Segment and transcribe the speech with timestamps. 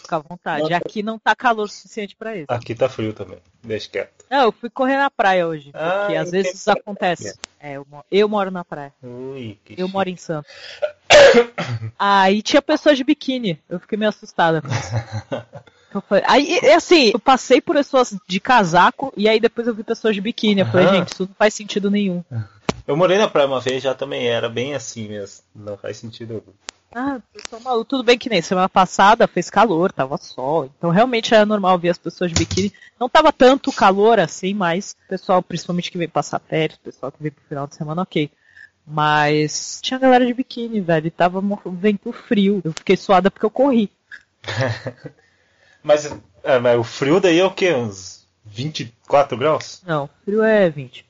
[0.00, 0.72] fica à vontade.
[0.74, 2.46] Aqui não tá calor suficiente pra isso.
[2.48, 3.38] Aqui tá frio também.
[3.62, 4.24] Deixa quieto.
[4.30, 5.70] Não, eu fui correr na praia hoje.
[5.74, 7.38] Ah, porque às vezes isso acontece.
[7.58, 8.92] É, eu, eu moro na praia.
[9.02, 9.92] Ui, Eu chique.
[9.92, 10.50] moro em Santos.
[11.98, 13.60] Aí tinha pessoas de biquíni.
[13.68, 14.90] Eu fiquei meio assustada com isso.
[15.92, 19.82] Eu falei- Aí, assim, eu passei por pessoas de casaco e aí depois eu vi
[19.82, 20.60] pessoas de biquíni.
[20.60, 20.94] Eu falei, Aham.
[20.98, 22.22] gente, isso não faz sentido nenhum.
[22.86, 25.42] Eu morei na praia uma vez, já também era bem assim mesmo.
[25.52, 26.52] Não faz sentido algum.
[26.94, 27.88] Ah, estão malucos.
[27.88, 30.66] Tudo bem que nem semana passada fez calor, tava sol.
[30.76, 32.72] Então realmente era normal ver as pessoas de biquíni.
[32.98, 37.12] Não tava tanto calor assim, mas o pessoal, principalmente que veio passar férias, o pessoal
[37.12, 38.30] que veio pro final de semana, ok.
[38.86, 41.06] Mas tinha galera de biquíni, velho.
[41.06, 42.60] E tava um vento frio.
[42.64, 43.90] Eu fiquei suada porque eu corri.
[45.82, 46.14] Mas,
[46.44, 47.72] é, mas o frio daí é o quê?
[47.72, 49.82] Uns 24 graus?
[49.86, 51.06] Não, frio é 20.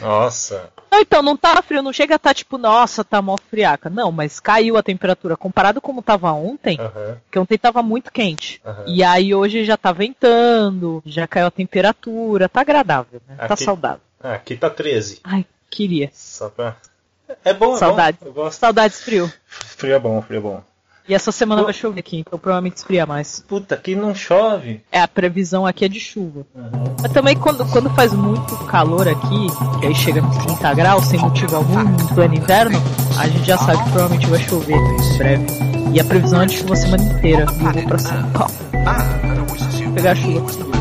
[0.00, 0.70] Nossa.
[0.90, 3.88] Não, então, não tá frio, não chega a tá tipo, nossa, tá mó friaca.
[3.90, 5.36] Não, mas caiu a temperatura.
[5.36, 8.60] Comparado como tava ontem, Aham, que ontem tava muito quente.
[8.64, 8.84] aham.
[8.86, 13.36] E aí hoje já tá ventando, já caiu a temperatura, tá agradável, né?
[13.36, 14.00] Tá Aqui- saudável.
[14.22, 15.20] Ah, aqui tá 13.
[15.24, 16.10] Ai, queria.
[16.12, 16.76] Só pra.
[17.44, 18.18] É bom, é Saudade.
[18.34, 18.50] bom.
[18.50, 19.30] Saudades frio.
[19.48, 20.62] Frio é bom, frio é bom.
[21.08, 23.44] E essa semana vai chover aqui, então provavelmente esfria mais.
[23.46, 24.80] Puta, aqui não chove.
[24.90, 26.44] É, a previsão aqui é de chuva.
[27.00, 29.46] Mas também quando, quando faz muito calor aqui,
[29.80, 32.78] que aí chega nos 30 graus, sem motivo algum, no pleno inverno,
[33.18, 35.46] a gente já sabe que provavelmente vai chover em breve.
[35.94, 37.46] E a previsão é de chuva a semana inteira.
[37.60, 38.54] E eu vou pra São Paulo.
[39.94, 40.75] Pegar a chuva.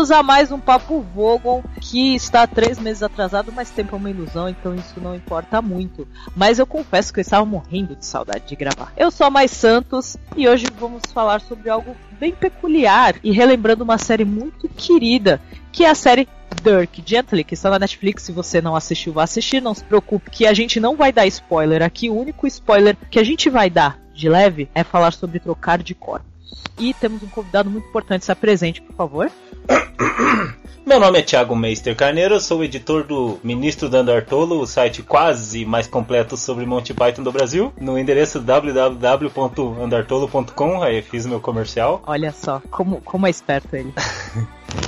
[0.00, 4.08] Bem-vindos a mais um Papo Vogon, que está três meses atrasado, mas tempo é uma
[4.08, 6.08] ilusão, então isso não importa muito.
[6.34, 8.94] Mas eu confesso que eu estava morrendo de saudade de gravar.
[8.96, 13.84] Eu sou a Mais Santos e hoje vamos falar sobre algo bem peculiar e relembrando
[13.84, 15.38] uma série muito querida,
[15.70, 16.26] que é a série
[16.62, 18.22] Dirk Gently, que está na Netflix.
[18.22, 19.60] Se você não assistiu, vá assistir.
[19.60, 22.08] Não se preocupe que a gente não vai dar spoiler aqui.
[22.08, 25.94] O único spoiler que a gente vai dar de leve é falar sobre trocar de
[25.94, 26.29] corpos.
[26.78, 28.24] E temos um convidado muito importante.
[28.24, 29.30] Se apresente, por favor.
[30.86, 35.02] Meu nome é Thiago Meister Carneiro, sou o editor do Ministro do Andartolo, o site
[35.02, 42.02] quase mais completo sobre Monty Python do Brasil, no endereço www.andartolo.com, aí fiz meu comercial.
[42.06, 43.92] Olha só, como, como é esperto ele.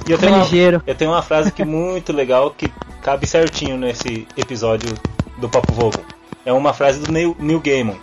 [0.08, 0.46] E eu tenho é uma,
[0.86, 2.68] eu tenho uma frase aqui muito legal que
[3.02, 4.94] cabe certinho nesse episódio
[5.38, 5.98] do Papo Vogo.
[6.44, 8.00] É uma frase do Neil, Neil Gaiman.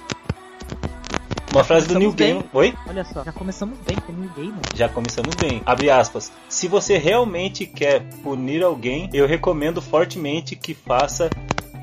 [1.52, 2.34] Uma frase do Neil bem.
[2.36, 2.46] Gaiman.
[2.54, 2.74] Oi?
[2.88, 4.54] Olha só, já começamos bem com o New Game.
[4.76, 5.62] Já começamos bem.
[5.66, 6.32] Abre aspas.
[6.48, 11.30] Se você realmente quer punir alguém, eu recomendo fortemente que faça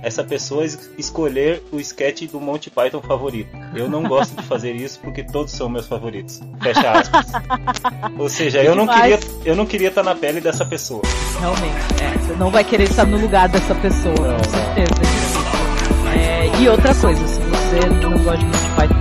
[0.03, 3.49] essa pessoa es- escolher o sketch do Monty Python favorito.
[3.75, 6.41] Eu não gosto de fazer isso porque todos são meus favoritos.
[6.63, 7.27] Fecha aspas.
[8.17, 11.03] Ou seja, eu não queria, eu não queria estar na pele dessa pessoa.
[11.41, 15.01] Realmente, é, você não vai querer estar no lugar dessa pessoa, Não, com certeza.
[16.17, 19.01] É, e outra coisa, se você não gosta de Monty Python,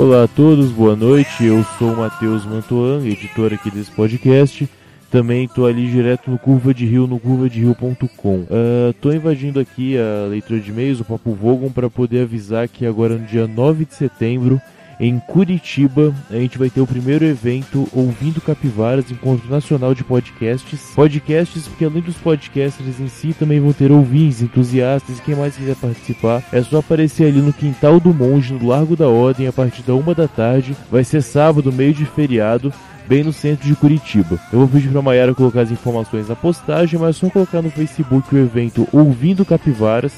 [0.00, 1.44] Olá a todos, boa noite.
[1.44, 4.68] Eu sou o Matheus Mantoan, editor aqui desse podcast.
[5.10, 8.46] Também estou ali direto no Curva de Rio, no curvaderio.com.
[8.90, 13.16] Estou invadindo aqui a leitura de e-mails, o Papo Vogon, para poder avisar que agora
[13.16, 14.62] no dia 9 de setembro,
[15.00, 20.90] em Curitiba, a gente vai ter o primeiro evento Ouvindo Capivaras, Encontro Nacional de Podcasts.
[20.94, 25.56] Podcasts, porque além dos podcasters em si, também vão ter ouvintes, entusiastas e quem mais
[25.56, 26.42] quiser participar.
[26.52, 29.94] É só aparecer ali no Quintal do Monge, no Largo da Ordem, a partir da
[29.94, 30.76] uma da tarde.
[30.90, 32.72] Vai ser sábado, meio de feriado.
[33.06, 34.38] Bem no centro de Curitiba.
[34.52, 37.70] Eu vou pedir pra Mayara colocar as informações na postagem, mas é só colocar no
[37.70, 40.12] Facebook o evento Ouvindo Capivaras,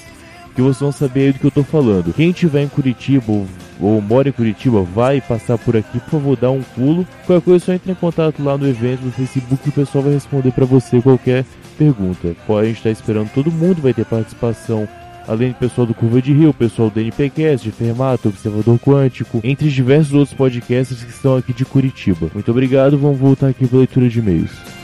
[0.57, 2.13] que vocês vão saber aí do que eu tô falando.
[2.13, 3.33] Quem tiver em Curitiba
[3.81, 7.07] ou mora em Curitiba, vai passar por aqui, por favor, dá um pulo.
[7.27, 10.53] Qualquer coisa, só entre em contato lá no evento do Facebook o pessoal vai responder
[10.53, 11.45] para você qualquer
[11.79, 12.35] pergunta.
[12.49, 14.89] A gente tá esperando todo mundo, vai ter participação
[15.27, 20.13] além do pessoal do Curva de Rio, pessoal do NPcast, Fermato, Observador Quântico, entre diversos
[20.13, 22.29] outros podcasts que estão aqui de Curitiba.
[22.35, 24.80] Muito obrigado, vamos voltar aqui para leitura de e-mails.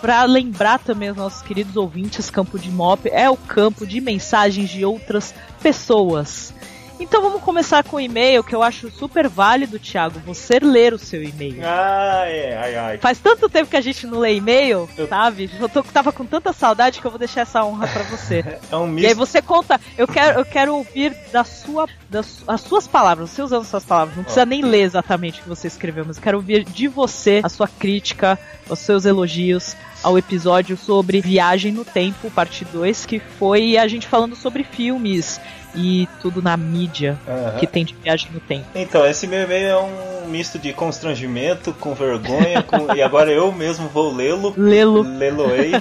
[0.00, 4.70] Pra lembrar também os nossos queridos ouvintes, Campo de Mop é o campo de mensagens
[4.70, 6.52] de outras pessoas.
[7.00, 10.98] Então vamos começar com o e-mail, que eu acho super válido, Thiago, você ler o
[10.98, 11.60] seu e-mail.
[11.64, 12.98] Ai, ai, ai.
[12.98, 15.48] Faz tanto tempo que a gente não lê e-mail, Eu- sabe?
[15.60, 18.44] Eu tô, tava com tanta saudade que eu vou deixar essa honra pra você.
[18.70, 19.16] É um E aí misto.
[19.16, 23.64] você conta, eu quero, eu quero ouvir da sua, das as suas palavras, você usando
[23.64, 26.64] suas palavras, não precisa nem ler exatamente o que você escreveu, mas eu quero ouvir
[26.64, 32.64] de você a sua crítica, os seus elogios ao episódio sobre Viagem no Tempo, parte
[32.64, 35.40] 2, que foi a gente falando sobre filmes
[35.78, 37.56] e tudo na mídia Aham.
[37.58, 38.66] que tem de Viagem no Tempo.
[38.74, 42.92] Então, esse meu e-mail é um misto de constrangimento, com vergonha, com...
[42.94, 44.52] e agora eu mesmo vou lê-lo.
[44.56, 45.02] Lê-lo.
[45.02, 45.72] Lê-lo-ei.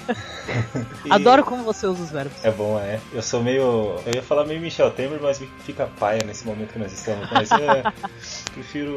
[1.04, 2.46] E- Adoro como você usa os verbos.
[2.46, 3.00] É bom, é.
[3.12, 3.96] Eu sou meio.
[4.06, 7.28] Eu ia falar meio Michel Temer, mas fica paia nesse momento que nós estamos.
[7.32, 7.84] Mas é.
[8.54, 8.96] prefiro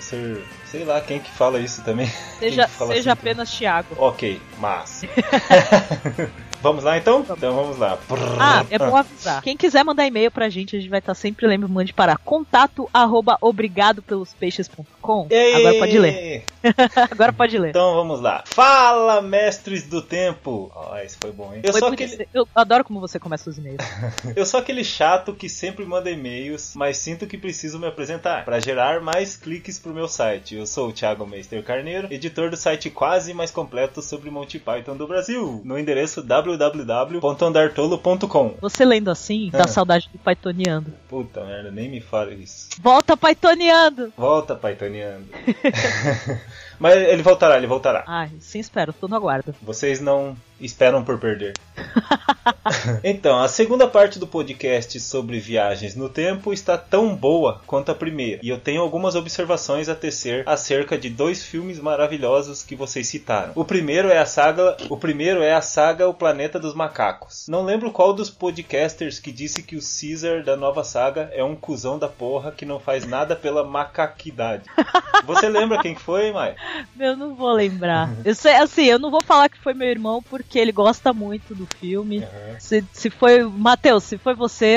[0.00, 0.42] ser.
[0.64, 2.10] Sei lá quem que fala isso também.
[2.38, 3.10] Seja, seja assim?
[3.10, 3.94] apenas Thiago.
[3.98, 5.02] Ok, mas.
[6.62, 7.20] vamos lá então?
[7.28, 7.98] Então vamos lá.
[8.38, 9.42] Ah, é bom avisar.
[9.42, 12.88] Quem quiser mandar e-mail pra gente, a gente vai estar sempre lembrando, mande para contato
[12.92, 15.26] arroba obrigadopelospeixes.com.
[15.30, 15.54] Ei!
[15.54, 16.44] Agora pode ler.
[17.10, 17.70] Agora pode ler.
[17.70, 18.44] Então vamos lá.
[18.46, 20.70] Fala, mestres do tempo!
[20.74, 21.60] Ó, esse foi bom, hein?
[21.62, 23.78] Eu Foi sou, aquele, isso- eu adoro como você começa os e-mails.
[24.36, 28.60] eu sou aquele chato que sempre manda e-mails, mas sinto que preciso me apresentar para
[28.60, 30.56] gerar mais cliques pro meu site.
[30.56, 34.96] Eu sou o Thiago Meister Carneiro, editor do site quase mais completo sobre Monty Python
[34.96, 36.22] do Brasil, no endereço
[36.56, 38.54] www.andartolo.com.
[38.60, 39.68] Você lendo assim, dá Ah.
[39.68, 40.92] saudade do Pythoniando.
[41.08, 42.68] Puta merda, nem me fala isso.
[42.80, 44.12] Volta Pythoniando!
[44.16, 45.26] Volta, Pythoniano.
[46.78, 48.04] mas ele voltará, ele voltará.
[48.06, 49.54] Ai, sim, espero, tô no aguardo.
[49.62, 51.54] Vocês não esperam por perder.
[53.04, 57.94] então, a segunda parte do podcast sobre viagens no tempo está tão boa quanto a
[57.94, 63.06] primeira, e eu tenho algumas observações a tecer acerca de dois filmes maravilhosos que vocês
[63.06, 63.52] citaram.
[63.54, 67.46] O primeiro é a saga, o primeiro é a saga O Planeta dos Macacos.
[67.48, 71.54] Não lembro qual dos podcasters que disse que o Caesar da nova saga é um
[71.54, 74.64] cuzão da porra que não faz nada pela macaquidade.
[75.24, 76.54] Você lembra quem que foi, Mai?
[76.98, 78.10] Eu não vou lembrar.
[78.24, 81.52] Eu sei, assim, eu não vou falar que foi meu irmão porque ele gosta muito
[81.52, 82.24] do filme.
[82.60, 83.42] Se, se foi.
[83.42, 84.76] Matheus, se foi você,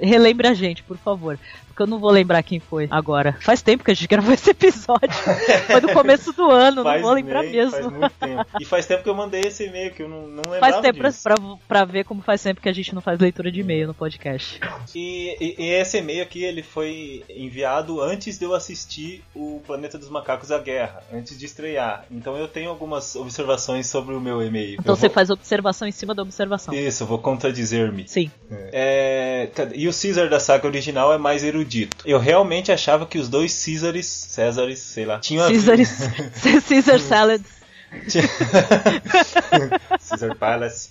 [0.00, 1.36] relembre a gente, por favor.
[1.74, 3.36] Porque eu não vou lembrar quem foi agora.
[3.40, 5.08] Faz tempo que a gente gravou esse episódio.
[5.66, 7.72] Foi no começo do ano, não vou lembrar nem- mesmo.
[7.72, 8.46] Faz muito tempo.
[8.60, 10.98] E faz tempo que eu mandei esse e-mail que eu não, não lembrava Faz tempo
[11.00, 11.22] pra, disso.
[11.24, 11.34] pra,
[11.66, 14.60] pra ver como faz tempo que a gente não faz leitura de e-mail no podcast.
[14.94, 19.98] E, e- e esse e-mail aqui ele foi enviado antes de eu assistir o Planeta
[19.98, 22.04] dos Macacos a Guerra, antes de estrear.
[22.08, 24.74] Então eu tenho algumas observações sobre o meu e-mail.
[24.78, 26.72] Então Eu você vou- faz observação em cima da observação.
[26.72, 28.06] Isso, eu vou contradizer-me.
[28.06, 28.30] Sim.
[28.72, 29.74] É, cadê?
[29.76, 31.63] E o Caesar da saga original é mais erudito.
[32.04, 35.90] Eu realmente achava que os dois Césares, Césares, sei lá, tinham Caesars,
[36.68, 37.63] Caesar Salads, tinha-
[40.08, 40.90] Caesar Palace.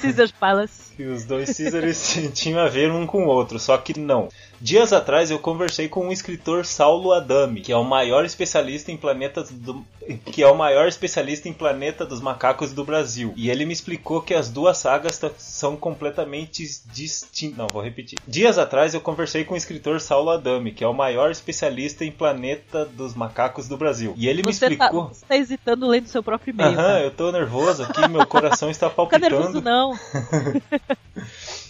[0.00, 0.94] Caesar Palace.
[0.96, 4.28] que os dois Césares tinham a ver um com o outro, só que não.
[4.60, 8.96] Dias atrás eu conversei com o escritor Saulo Adami, que é o maior especialista em
[8.96, 9.82] planetas do,
[10.26, 13.32] que é o maior especialista em planeta dos macacos do Brasil.
[13.36, 17.56] E ele me explicou que as duas sagas são completamente distintas.
[17.56, 18.18] Não, vou repetir.
[18.28, 22.12] Dias atrás eu conversei com o escritor Saulo Adami, que é o maior especialista em
[22.12, 24.12] planeta dos macacos do Brasil.
[24.16, 25.08] E ele me Você tá, explicou.
[25.08, 26.78] você tá hesitando lendo seu próprio e-mail.
[26.78, 29.30] Aham, eu tô nervoso aqui, meu coração está Fica palpitando.
[29.30, 29.98] nervoso não.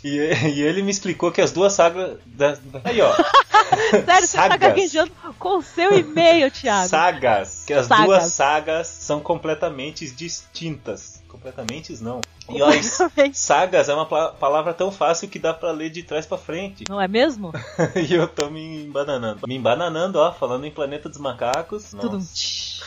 [0.02, 2.16] E, e ele me explicou que as duas sagas.
[2.24, 3.12] Da, aí, ó.
[3.90, 4.58] Sério, você tá Sagas.
[4.58, 6.88] gaguejando com o seu e-mail, Thiago.
[6.88, 7.64] Sagas.
[7.66, 8.06] Que as Sagas.
[8.06, 11.22] duas sagas são completamente distintas.
[11.28, 12.22] Completamente não.
[12.50, 13.36] E Completamente.
[13.38, 16.84] sagas é uma palavra tão fácil que dá pra ler de trás pra frente.
[16.88, 17.52] Não é mesmo?
[18.08, 19.46] e eu tô me embananando.
[19.46, 21.90] Me embananando, ó, falando em Planeta dos Macacos.
[21.90, 22.18] Tudo.
[22.18, 22.20] um.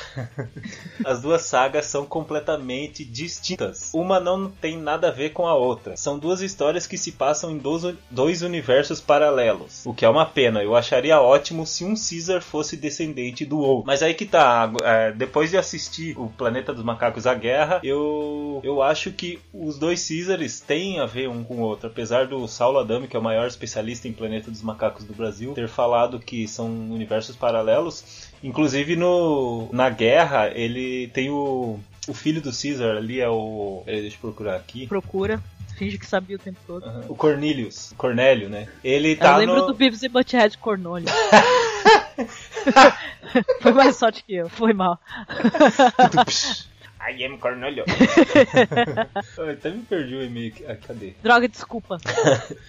[1.05, 3.91] As duas sagas são completamente distintas.
[3.93, 5.96] Uma não tem nada a ver com a outra.
[5.98, 9.86] São duas histórias que se passam em dois, dois universos paralelos.
[9.86, 10.63] O que é uma pena.
[10.63, 13.86] Eu acharia ótimo se um Caesar fosse descendente do outro.
[13.86, 14.72] Mas aí que tá.
[14.84, 19.77] é, depois de assistir o Planeta dos Macacos A Guerra, eu, eu acho que os
[19.77, 21.88] dois Caesars têm a ver um com o outro.
[21.88, 25.53] Apesar do Saulo Adame, que é o maior especialista em Planeta dos Macacos do Brasil,
[25.53, 28.31] ter falado que são universos paralelos.
[28.43, 33.83] Inclusive no, na guerra, ele tem o, o filho do Caesar ali, é o.
[33.86, 34.88] peraí, Deixa eu procurar aqui.
[34.88, 35.41] Procura.
[35.77, 36.86] Finge que sabia o tempo todo.
[36.86, 38.67] Aham, O Cornelius, Cornélio, né?
[38.83, 39.67] Ele Eu tá lembro no...
[39.67, 41.05] do Beavis e Butthead Cornolho.
[43.62, 44.50] Foi mais sorte que eu.
[44.50, 45.00] Foi mal.
[47.12, 47.83] I am Cornélio.
[49.39, 50.53] Ai, até me perdi o e-mail.
[50.67, 51.13] Ah, cadê?
[51.22, 51.98] Droga, desculpa.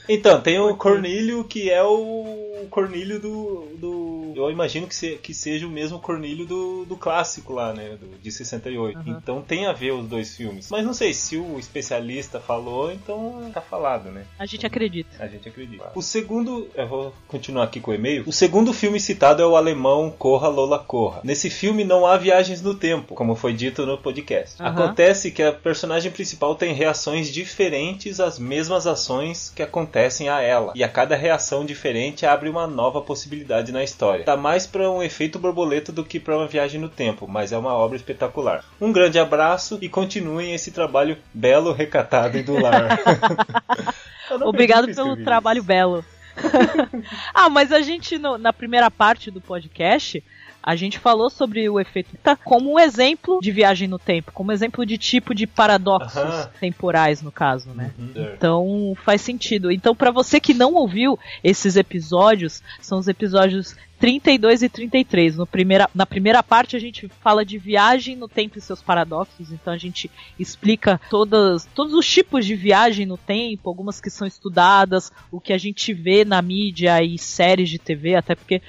[0.09, 3.69] Então, tem o Cornélio, que é o Cornélio do.
[3.79, 7.97] do eu imagino que, se- que seja o mesmo Cornélio do, do clássico lá, né?
[7.99, 8.99] Do, de 68.
[8.99, 9.19] Aham.
[9.23, 10.69] Então tem a ver os dois filmes.
[10.71, 14.25] Mas não sei se o especialista falou, então tá falado, né?
[14.39, 15.11] A gente acredita.
[15.19, 15.91] A gente acredita.
[15.95, 18.25] O segundo, eu vou continuar aqui com o e-mail.
[18.27, 21.21] O segundo filme citado é o alemão Corra Lola Corra.
[21.25, 24.24] Nesse filme não há viagens no tempo, como foi dito no podcast.
[24.61, 24.71] Aham.
[24.85, 30.73] Acontece que a personagem principal tem reações diferentes às mesmas ações que acontecem a ela,
[30.75, 34.25] e a cada reação diferente abre uma nova possibilidade na história.
[34.25, 37.59] Dá mais para um efeito borboleta do que para uma viagem no tempo, mas é
[37.59, 38.65] uma obra espetacular.
[38.81, 42.99] Um grande abraço e continuem esse trabalho belo, recatado e do lar.
[44.43, 46.05] Obrigado pelo trabalho belo.
[47.33, 50.23] ah, mas a gente, no- na primeira parte do podcast,
[50.65, 54.51] a gente falou sobre o efeito tá, como um exemplo de viagem no tempo, como
[54.51, 56.51] exemplo de tipo de paradoxos Aham.
[56.59, 57.93] temporais, no caso, né?
[57.99, 58.13] Uhum.
[58.15, 58.35] Certo.
[58.35, 59.71] Então faz sentido.
[59.71, 65.37] Então, pra você que não ouviu esses episódios, são os episódios 32 e 33.
[65.37, 69.53] No primeira, na primeira parte a gente fala de viagem no tempo e seus paradoxos,
[69.53, 74.27] então a gente explica todas, todos os tipos de viagem no tempo, algumas que são
[74.27, 78.63] estudadas, o que a gente vê na mídia e séries de TV, até porque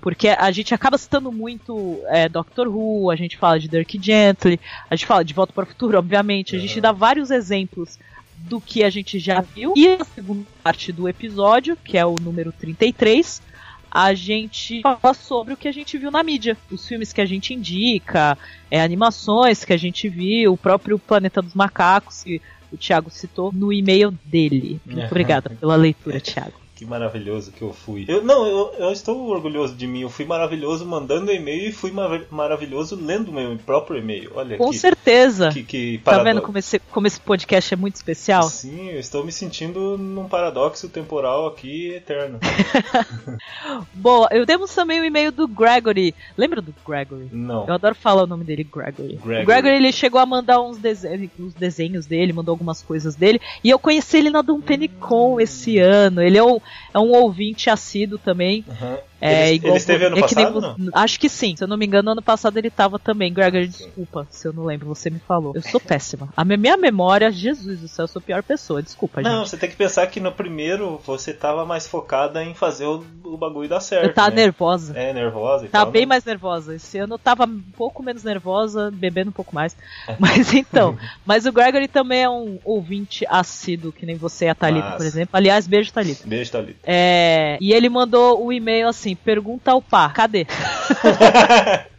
[0.00, 4.58] porque a gente acaba citando muito é, Doctor Who, a gente fala de Dirk Gently,
[4.88, 6.82] a gente fala de Volta para o Futuro, obviamente, a gente Uhum.
[6.82, 7.98] dá vários exemplos
[8.36, 9.74] do que a gente já viu.
[9.76, 13.42] E a segunda parte do episódio, que é o número 33,
[13.90, 17.26] a gente fala sobre o que a gente viu na mídia, os filmes que a
[17.26, 18.38] gente indica,
[18.70, 22.40] é, animações que a gente viu, o próprio Planeta dos Macacos, que
[22.72, 24.80] o Thiago citou no e-mail dele.
[24.86, 25.06] Muito Uhum.
[25.06, 26.54] obrigada pela leitura, Thiago.
[26.80, 28.06] Que maravilhoso que eu fui.
[28.08, 30.00] Eu não, eu, eu estou orgulhoso de mim.
[30.00, 34.32] Eu fui maravilhoso mandando e-mail e fui mar- maravilhoso lendo meu próprio e-mail.
[34.34, 35.50] Olha Com que, certeza.
[35.50, 38.44] que, que Tá vendo como esse, como esse podcast é muito especial?
[38.44, 42.38] Sim, eu estou me sentindo num paradoxo temporal aqui eterno.
[43.92, 46.14] Boa, eu temos também o e-mail do Gregory.
[46.34, 47.28] Lembra do Gregory?
[47.30, 47.66] Não.
[47.66, 49.16] Eu adoro falar o nome dele, Gregory.
[49.16, 49.42] Gregory.
[49.42, 53.38] O Gregory ele chegou a mandar uns desenhos, uns desenhos dele, mandou algumas coisas dele.
[53.62, 56.22] E eu conheci ele na Dom Penicon esse ano.
[56.22, 56.58] Ele é um,
[56.92, 58.64] é um ouvinte assíduo também.
[58.68, 58.98] Uhum.
[59.20, 60.90] É ele, igual ele esteve ano é que nem passado, não?
[60.94, 61.54] Acho que sim.
[61.56, 63.32] Se eu não me engano, ano passado ele tava também.
[63.32, 65.52] Gregory, desculpa se eu não lembro, você me falou.
[65.54, 66.28] Eu sou péssima.
[66.36, 68.82] A minha- memória, Jesus do céu, eu sou a pior pessoa.
[68.82, 69.50] Desculpa, Não, gente.
[69.50, 73.36] você tem que pensar que no primeiro você tava mais focada em fazer o, o
[73.36, 74.06] bagulho dar certo.
[74.06, 74.36] Eu tava né?
[74.36, 74.96] nervosa.
[74.96, 75.90] É, nervosa e Tá tal.
[75.90, 76.74] bem mais nervosa.
[76.74, 79.76] Esse ano eu tava um pouco menos nervosa, bebendo um pouco mais.
[80.18, 80.96] Mas então,
[81.26, 85.04] mas o Gregory também é um ouvinte assíduo, que nem você e a Thalita, por
[85.06, 85.30] exemplo.
[85.32, 86.26] Aliás, beijo, Thalita.
[86.26, 86.78] Beijo, Thalita.
[86.84, 90.46] É, e ele mandou o e-mail assim: pergunta ao pá, cadê?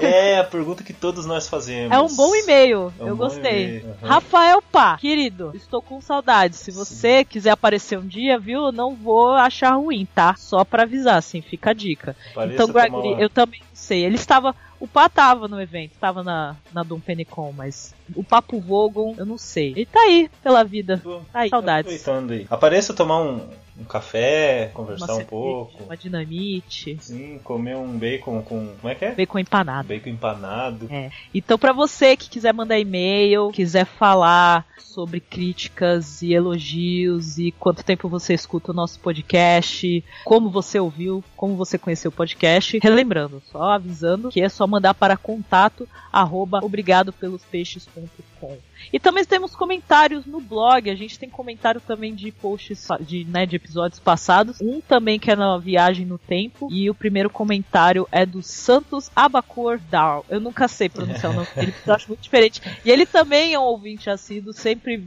[0.00, 1.92] É a pergunta que todos nós fazemos.
[1.96, 3.84] É um bom e-mail, É um eu gostei.
[4.02, 4.08] aham.
[4.08, 6.58] Rafael Pá, querido, estou com saudades.
[6.58, 10.34] Se você quiser aparecer um dia, viu, não vou achar ruim, tá?
[10.36, 12.16] Só pra avisar, assim, fica a dica.
[12.34, 14.04] Pareça Então, Gregory, eu também não sei.
[14.04, 14.54] Ele estava.
[14.80, 19.24] O Pá tava no evento, tava na, na Dom Penicon, mas o Papo Vogon, eu
[19.24, 19.70] não sei.
[19.70, 20.98] Ele tá aí pela vida.
[21.00, 21.86] Tô Aí, saudades.
[22.02, 22.46] aproveitando aí.
[22.50, 23.48] Apareça tomar um,
[23.78, 25.82] um café, conversar um pouco.
[25.84, 28.74] Uma dinamite, Sim, comer um bacon com.
[28.80, 29.14] Como é que é?
[29.14, 29.88] bacon empanado.
[29.88, 30.88] Bacon empanado.
[30.90, 31.10] É.
[31.34, 37.82] Então, pra você que quiser mandar e-mail, quiser falar sobre críticas e elogios e quanto
[37.82, 43.42] tempo você escuta o nosso podcast, como você ouviu, como você conheceu o podcast, relembrando,
[43.50, 48.58] só avisando que é só mandar para contato arroba obrigadopelospeixes.com.
[48.92, 53.44] E também temos comentários no blog, a gente tem comentário também de posts, de, né,
[53.44, 54.60] de episódios passados.
[54.60, 56.68] Um também que é na viagem no tempo.
[56.70, 60.22] E o primeiro comentário é do Santos Abacor Dar.
[60.28, 62.60] Eu nunca sei pronunciar o nome dele, porque eu acho muito diferente.
[62.84, 65.06] E ele também é um ouvinte assíduo, sempre,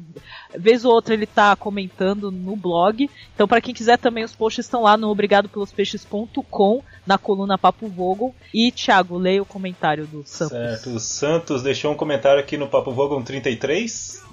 [0.57, 3.09] vez ou outra, ele tá comentando no blog.
[3.33, 8.33] Então, para quem quiser também, os posts estão lá no obrigadopelospeixes.com, na coluna Papo Vogon.
[8.53, 10.57] E, Thiago, leia o comentário do Santos.
[10.57, 13.64] Certo, o Santos deixou um comentário aqui no Papo Vogon 33,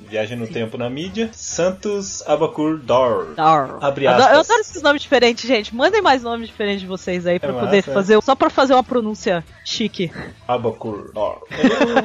[0.09, 1.31] Viagem no Tempo na mídia.
[1.33, 3.35] Santos Abacur Dor.
[3.35, 3.79] Dar.
[3.81, 4.33] Abre aspas.
[4.33, 5.75] Eu adoro esses nomes diferentes, gente.
[5.75, 8.23] Mandem mais nomes diferentes de vocês aí pra É poder massa, fazer.
[8.23, 10.11] Só pra fazer uma pronúncia chique.
[10.47, 11.47] Abacur Dor.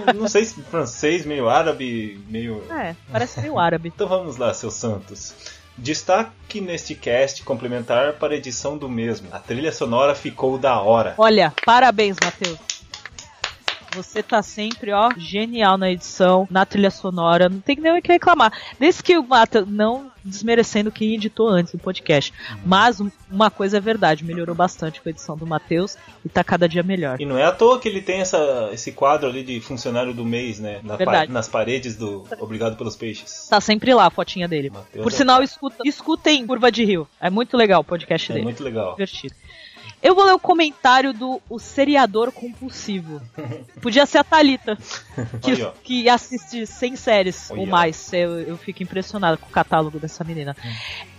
[0.08, 2.64] Eu não sei se francês, meio árabe, meio.
[2.72, 3.92] É, parece meio árabe.
[3.94, 5.34] Então vamos lá, seu Santos.
[5.78, 9.28] Destaque neste cast complementar para a edição do mesmo.
[9.32, 11.14] A trilha sonora ficou da hora.
[11.18, 12.58] Olha, parabéns, Matheus.
[13.98, 18.12] Você tá sempre, ó, genial na edição, na trilha sonora, não tem nem o que
[18.12, 18.52] reclamar.
[18.80, 22.34] Desde que o Matheus, não desmerecendo quem editou antes do podcast,
[22.66, 26.44] mas um- uma coisa é verdade, melhorou bastante com a edição do Matheus e tá
[26.44, 27.20] cada dia melhor.
[27.22, 30.26] E não é à toa que ele tem essa, esse quadro ali de funcionário do
[30.26, 30.82] mês, né?
[30.84, 31.28] Na Verdade.
[31.28, 33.48] pa- nas paredes do Obrigado pelos Peixes.
[33.50, 34.70] Tá sempre lá a fotinha dele.
[34.70, 37.08] Matheus Por é sinal, escuta, escutem Curva de Rio.
[37.22, 38.44] É muito legal o podcast É dele.
[38.46, 38.92] muito legal.
[38.92, 39.34] divertido.
[40.02, 43.20] Eu vou ler o comentário do o seriador compulsivo.
[43.82, 44.78] Podia ser a Thalita,
[45.42, 47.60] que, que assiste 100 séries Olha.
[47.62, 48.14] ou mais.
[48.14, 50.56] Eu, eu fico impressionado com o catálogo dessa menina.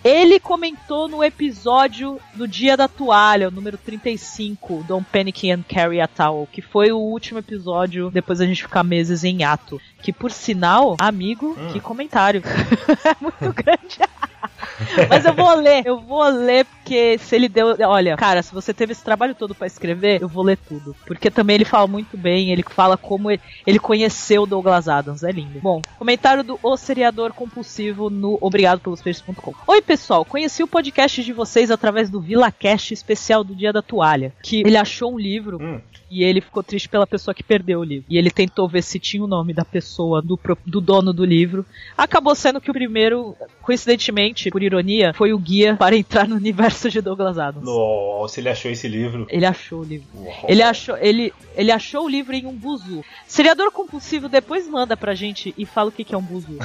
[0.04, 6.00] Ele comentou no episódio do Dia da Toalha, o número 35, Don't Panic and Carry
[6.00, 9.80] a Towel, que foi o último episódio depois da gente ficar meses em ato.
[10.00, 11.72] Que por sinal, amigo, Hum.
[11.72, 12.42] que comentário.
[13.04, 13.98] é muito grande.
[15.08, 17.76] Mas eu vou ler, eu vou ler porque se ele deu.
[17.86, 20.96] Olha, cara, se você teve esse trabalho todo pra escrever, eu vou ler tudo.
[21.06, 25.22] Porque também ele fala muito bem, ele fala como ele, ele conheceu o Douglas Adams,
[25.22, 25.60] é lindo.
[25.60, 29.54] Bom, comentário do O Seriador Compulsivo no obrigado pelos peixes.com.
[29.66, 34.32] Oi, pessoal, conheci o podcast de vocês através do VilaCast especial do Dia da Toalha.
[34.42, 35.80] Que ele achou um livro Hum,
[36.10, 38.06] e ele ficou triste pela pessoa que perdeu o livro.
[38.08, 41.66] E ele tentou ver se tinha o nome da pessoa, do, do dono do livro.
[41.96, 46.88] Acabou sendo que o primeiro, coincidentemente, por ironia, foi o guia para entrar no universo
[46.90, 47.64] de Douglas Adams.
[47.64, 49.26] nossa, ele achou esse livro.
[49.30, 50.06] Ele achou o livro.
[50.14, 50.44] Uau.
[50.48, 53.04] Ele achou, ele, ele achou o livro em um buzu.
[53.26, 56.56] Seriador compulsivo depois manda pra gente e fala o que, que é um buzu.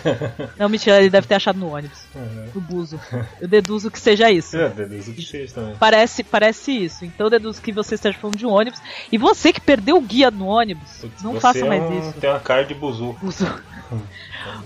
[0.58, 1.98] Não, mentira, ele deve ter achado no ônibus.
[2.14, 2.48] Uhum.
[2.54, 3.00] No buzo.
[3.40, 4.56] Eu deduzo que seja isso.
[4.56, 5.74] Meu Deus, o que seja também.
[5.78, 7.04] Parece, parece isso.
[7.04, 8.80] Então eu deduzo que você esteja falando de um ônibus.
[9.10, 12.12] E você que perdeu o guia no ônibus, Putz, não faça é mais um- isso.
[12.20, 13.16] Tem uma cara de buzu.
[13.20, 13.46] Buzo.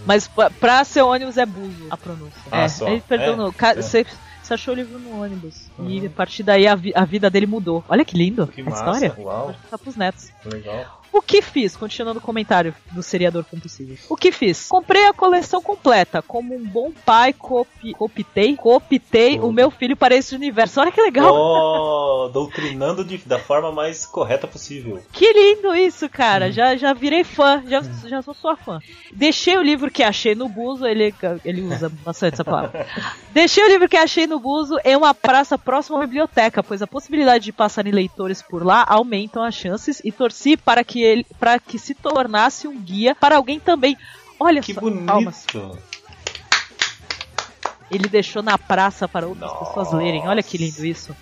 [0.07, 2.40] Mas pra, pra ser ônibus é buzo a pronúncia.
[2.51, 2.89] Ah, é, só.
[2.89, 3.37] ele perdeu É?
[3.37, 3.53] no.
[3.53, 3.83] ca- É.
[3.83, 4.05] Você,
[4.43, 5.69] você achou o livro no ônibus.
[5.81, 6.07] E Uhum.
[6.07, 7.85] a partir daí a, vi- a vida dele mudou.
[7.89, 8.77] Olha que lindo Que a massa.
[8.91, 9.15] história.
[9.19, 10.31] Uau, ficar pros netos.
[10.45, 11.00] legal.
[11.13, 11.77] O que fiz?
[11.77, 13.97] Continuando o comentário do seriador compulsivo.
[14.09, 14.69] O que fiz?
[14.69, 16.23] Comprei a coleção completa.
[16.23, 19.49] Como um bom pai, copi, copitei, copitei Oh.
[19.49, 20.81] o meu filho para esse universo.
[20.81, 21.35] Olha que legal.
[21.35, 25.01] Oh, doutrinando de- da forma mais correta possível.
[25.13, 26.47] Que lindo isso, cara.
[26.47, 26.53] Uhum.
[26.53, 28.79] Já, já virei fã, já, já sou sua fã.
[29.13, 31.13] Deixei o livro que achei no buzo, ele,
[31.45, 32.87] ele usa bastante essa palavra.
[33.33, 36.87] Deixei o livro que achei no buzo em uma praça próxima à biblioteca, pois a
[36.87, 41.59] possibilidade de passarem leitores por lá aumentam as chances e torci para que ele para
[41.59, 43.97] que se tornasse um guia para alguém também.
[44.39, 45.05] Olha Que só, bonito.
[45.07, 45.47] palmas.
[47.91, 49.65] Ele deixou na praça para outras Nossa.
[49.65, 50.27] pessoas lerem.
[50.29, 51.15] Olha que lindo isso.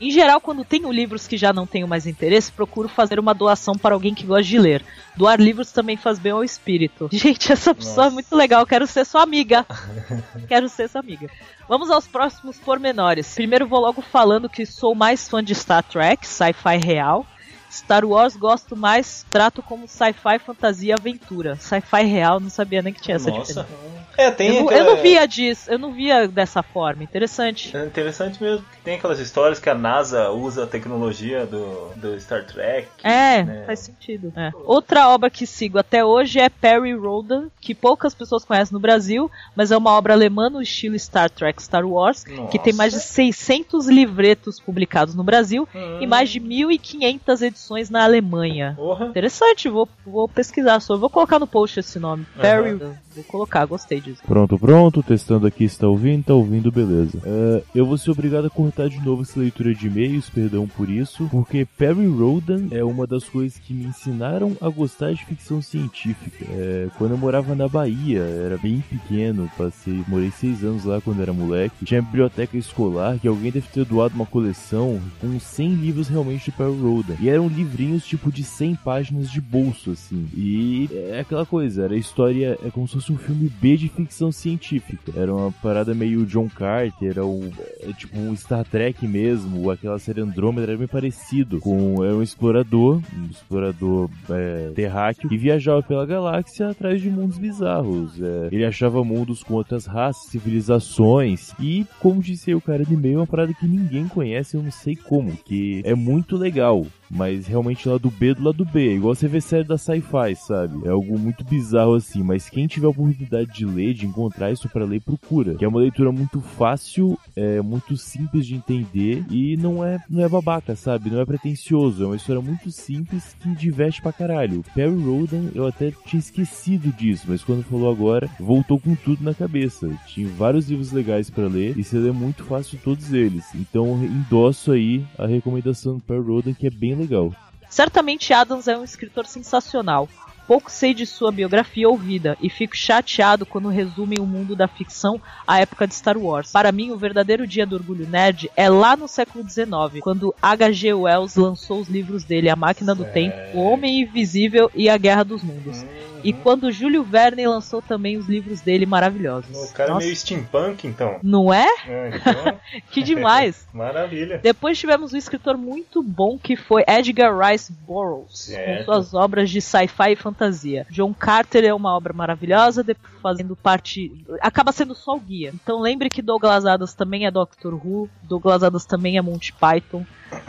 [0.00, 3.76] Em geral, quando tenho livros que já não tenho mais interesse, procuro fazer uma doação
[3.76, 4.82] para alguém que gosta de ler.
[5.14, 7.08] Doar livros também faz bem ao espírito.
[7.12, 8.14] Gente, essa pessoa é Nossa.
[8.14, 8.64] muito legal.
[8.64, 9.66] Quero ser sua amiga.
[10.48, 11.28] Quero ser sua amiga.
[11.68, 13.34] Vamos aos próximos pormenores.
[13.34, 17.26] Primeiro, vou logo falando que sou mais fã de Star Trek, sci-fi real.
[17.72, 21.56] Star Wars gosto mais, trato como sci-fi, fantasia e aventura.
[21.56, 23.62] Sci-fi real, não sabia nem que tinha essa Nossa.
[23.64, 23.92] diferença.
[24.18, 27.02] É, tem Eu, não- aquela- eu não via disso, eu não via dessa forma.
[27.02, 27.74] Interessante.
[27.74, 28.62] É interessante mesmo.
[28.84, 32.88] Tem aquelas histórias que a NASA usa a tecnologia do, do Star Trek.
[33.02, 33.62] É, né?
[33.64, 34.30] faz sentido.
[34.36, 34.52] É.
[34.66, 39.30] Outra obra que sigo até hoje é Perry Rodan, que poucas pessoas conhecem no Brasil,
[39.56, 43.00] mas é uma obra alemã no estilo Star Trek Star Wars, que tem mais de
[43.00, 45.98] 600 livretos publicados no Brasil Hum.
[46.02, 48.74] e mais de 1.500 edições na Alemanha.
[48.76, 49.06] Porra.
[49.06, 51.00] Interessante, vou, vou pesquisar sobre.
[51.00, 52.26] Vou colocar no post esse nome.
[52.40, 52.94] Perry Rodan.
[53.14, 54.22] Vou colocar, gostei disso.
[54.26, 57.18] Pronto, pronto, testando aqui se tá ouvindo, tá ouvindo, beleza.
[57.24, 60.88] É, eu vou ser obrigado a cortar de novo essa leitura de e-mails, perdão por
[60.88, 65.60] isso, porque Perry Rodan é uma das coisas que me ensinaram a gostar de ficção
[65.60, 66.44] científica.
[66.50, 71.20] É, quando eu morava na Bahia, era bem pequeno, passei, morei seis anos lá quando
[71.20, 76.08] era moleque, tinha biblioteca escolar que alguém deve ter doado uma coleção com 100 livros
[76.08, 77.14] realmente de Perry Rodan.
[77.20, 80.28] E eram livrinhos tipo de 100 páginas de bolso, assim.
[80.36, 84.32] E é aquela coisa, era história, é como se fosse um filme B de ficção
[84.32, 85.12] científica.
[85.16, 89.98] Era uma parada meio John Carter, era um, é tipo um Star Trek mesmo, aquela
[89.98, 95.82] série Andrômeda era bem parecido com é um explorador, um explorador é, terráqueo, que viajava
[95.82, 98.20] pela galáxia atrás de mundos bizarros.
[98.20, 102.96] É, ele achava mundos com outras raças, civilizações, e como disse aí o cara de
[102.96, 106.86] meio, é uma parada que ninguém conhece, eu não sei como, que é muito legal
[107.12, 108.88] mas realmente lá do B do lado B.
[108.88, 110.86] É igual você vê série da sci-fi, sabe?
[110.86, 114.68] É algo muito bizarro assim, mas quem tiver a oportunidade de ler, de encontrar isso
[114.68, 115.54] para ler, procura.
[115.54, 120.24] Que é uma leitura muito fácil, é muito simples de entender e não é, não
[120.24, 121.10] é babaca, sabe?
[121.10, 124.64] Não é pretencioso, é uma história muito simples que diverte pra caralho.
[124.74, 129.34] Perry Roden, eu até tinha esquecido disso, mas quando falou agora, voltou com tudo na
[129.34, 129.88] cabeça.
[130.06, 133.44] Tinha vários livros legais para ler e você lê muito fácil todos eles.
[133.54, 137.32] Então endosso aí a recomendação do Perry Roden, que é bem legal.
[137.68, 140.08] Certamente Adams é um escritor sensacional.
[140.46, 144.66] Pouco sei de sua biografia ou vida e fico chateado quando resumem o mundo da
[144.66, 146.50] ficção à época de Star Wars.
[146.50, 150.92] Para mim, o verdadeiro dia do orgulho nerd é lá no século XIX, quando H.G.
[150.92, 155.22] Wells lançou os livros dele A Máquina do Tempo, O Homem Invisível e A Guerra
[155.22, 155.84] dos Mundos.
[156.22, 159.70] E quando Júlio Verne lançou também os livros dele maravilhosos.
[159.70, 161.18] O cara é Nossa, meio steampunk, então.
[161.22, 161.66] Não é?
[161.86, 163.66] É, então, Que demais!
[163.72, 164.38] maravilha.
[164.38, 168.86] Depois tivemos um escritor muito bom que foi Edgar Rice Burroughs, Certo.
[168.86, 170.86] com suas obras de sci-fi e fantasia.
[170.90, 174.24] John Carter é uma obra maravilhosa, depois fazendo parte.
[174.40, 175.52] acaba sendo só o guia.
[175.54, 180.04] Então lembre que Douglas Adams também é Doctor Who, Douglas Adams também é Monty Python,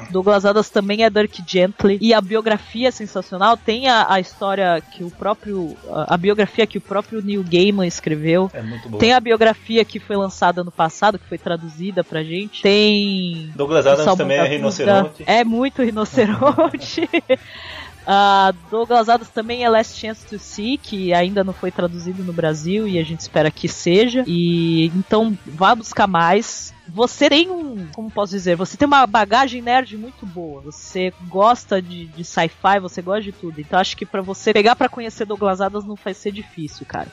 [0.09, 3.57] Douglas Adams também é Dirk Gently, e a biografia é sensacional.
[3.57, 5.75] Tem a, a história que o próprio.
[5.89, 8.49] A, a biografia que o próprio Neil Gaiman escreveu.
[8.53, 8.97] É muito bom.
[8.97, 12.61] Tem a biografia que foi lançada ano passado, que foi traduzida pra gente.
[12.61, 13.51] Tem.
[13.55, 15.23] Douglas Adams também é rinoceronte.
[15.25, 17.09] É muito rinoceronte.
[18.05, 22.33] Ah, Douglas Adams também é Last Chance to See, que ainda não foi traduzido no
[22.33, 24.23] Brasil e a gente espera que seja.
[24.27, 26.73] E então vá buscar mais.
[26.87, 30.61] Você tem um, como posso dizer, você tem uma bagagem nerd muito boa.
[30.61, 33.59] Você gosta de, de sci-fi, você gosta de tudo.
[33.61, 37.07] Então acho que pra você pegar pra conhecer Douglas Adams não vai ser difícil, cara.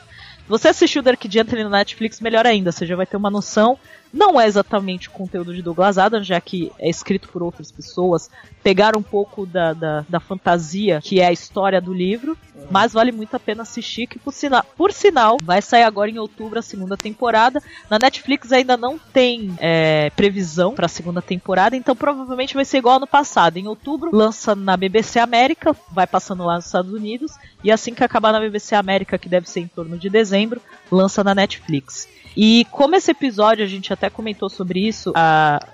[0.47, 3.79] Você assistiu Dark Gently no Netflix, melhor ainda, você já vai ter uma noção.
[4.13, 8.29] Não é exatamente o conteúdo de Douglas Adams, já que é escrito por outras pessoas.
[8.61, 12.37] Pegaram um pouco da, da, da fantasia, que é a história do livro,
[12.69, 16.19] mas vale muito a pena assistir, que por, sina por sinal, vai sair agora em
[16.19, 17.61] outubro a segunda temporada.
[17.89, 22.79] Na Netflix ainda não tem é, previsão para a segunda temporada, então provavelmente vai ser
[22.79, 23.57] igual ano passado.
[23.57, 28.03] Em outubro, lança na BBC América, vai passando lá nos Estados Unidos, e assim que
[28.03, 32.07] acabar na BBC América, que deve ser em torno de dezembro, lança na Netflix.
[32.35, 35.13] E como esse episódio, a gente até comentou sobre isso,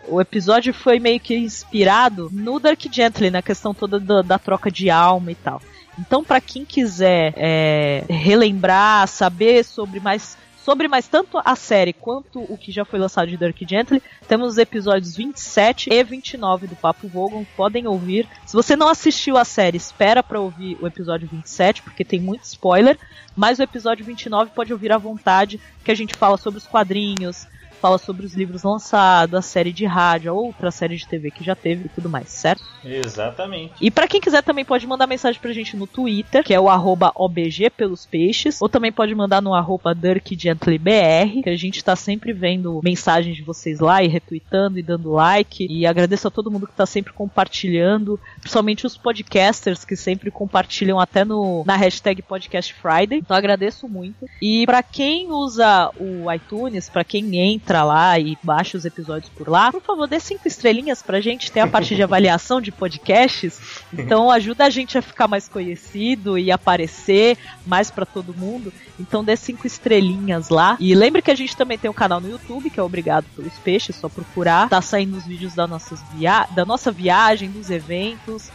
[0.07, 4.71] o episódio foi meio que inspirado no Dark Gently, na questão toda da, da troca
[4.71, 5.61] de alma e tal.
[5.99, 12.41] Então, pra quem quiser é, relembrar, saber sobre mais sobre mais tanto a série quanto
[12.41, 16.75] o que já foi lançado de Dark Gently, temos os episódios 27 e 29 do
[16.75, 18.27] Papo Vogon, podem ouvir.
[18.45, 22.43] Se você não assistiu a série, espera pra ouvir o episódio 27, porque tem muito
[22.43, 22.99] spoiler,
[23.33, 27.47] mas o episódio 29 pode ouvir à vontade, que a gente fala sobre os quadrinhos,
[27.77, 31.43] fala sobre os livros lançados, a série de rádio, a outra série de TV que
[31.43, 32.63] já teve e tudo mais, certo?
[32.83, 33.73] Exatamente.
[33.81, 36.69] E pra quem quiser também pode mandar mensagem pra gente no Twitter, que é o
[36.69, 41.95] arroba OBG pelos peixes, ou também pode mandar no arroba DirkGentlyBR, que a gente tá
[41.95, 45.67] sempre vendo mensagens de vocês lá e retweetando e dando like.
[45.69, 50.99] E agradeço a todo mundo que tá sempre compartilhando, principalmente os podcasters que sempre compartilham
[50.99, 53.19] até no, na hashtag Podcast Friday.
[53.19, 54.27] Então agradeço muito.
[54.41, 59.47] E pra quem usa o iTunes, pra quem entra lá e baixa os episódios por
[59.47, 61.51] lá, por favor, dê cinco estrelinhas pra gente.
[61.51, 63.59] Tem a parte de avaliação de podcasts.
[63.93, 68.73] Então ajuda a gente a ficar mais conhecido e aparecer mais pra todo mundo.
[68.99, 70.77] Então dê cinco estrelinhas lá.
[70.79, 73.53] E lembre que a gente também tem um canal no YouTube, que é Obrigado pelos
[73.59, 74.69] Peixes, só procurar.
[74.69, 78.49] Tá saindo os vídeos da, nossas via da nossa viagem, dos eventos.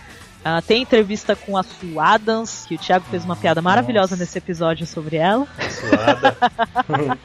[0.45, 4.39] Ah, tem entrevista com a Sue Adams, que o Thiago fez uma piada maravilhosa nesse
[4.39, 5.47] episódio sobre ela.
[5.71, 6.37] Suada.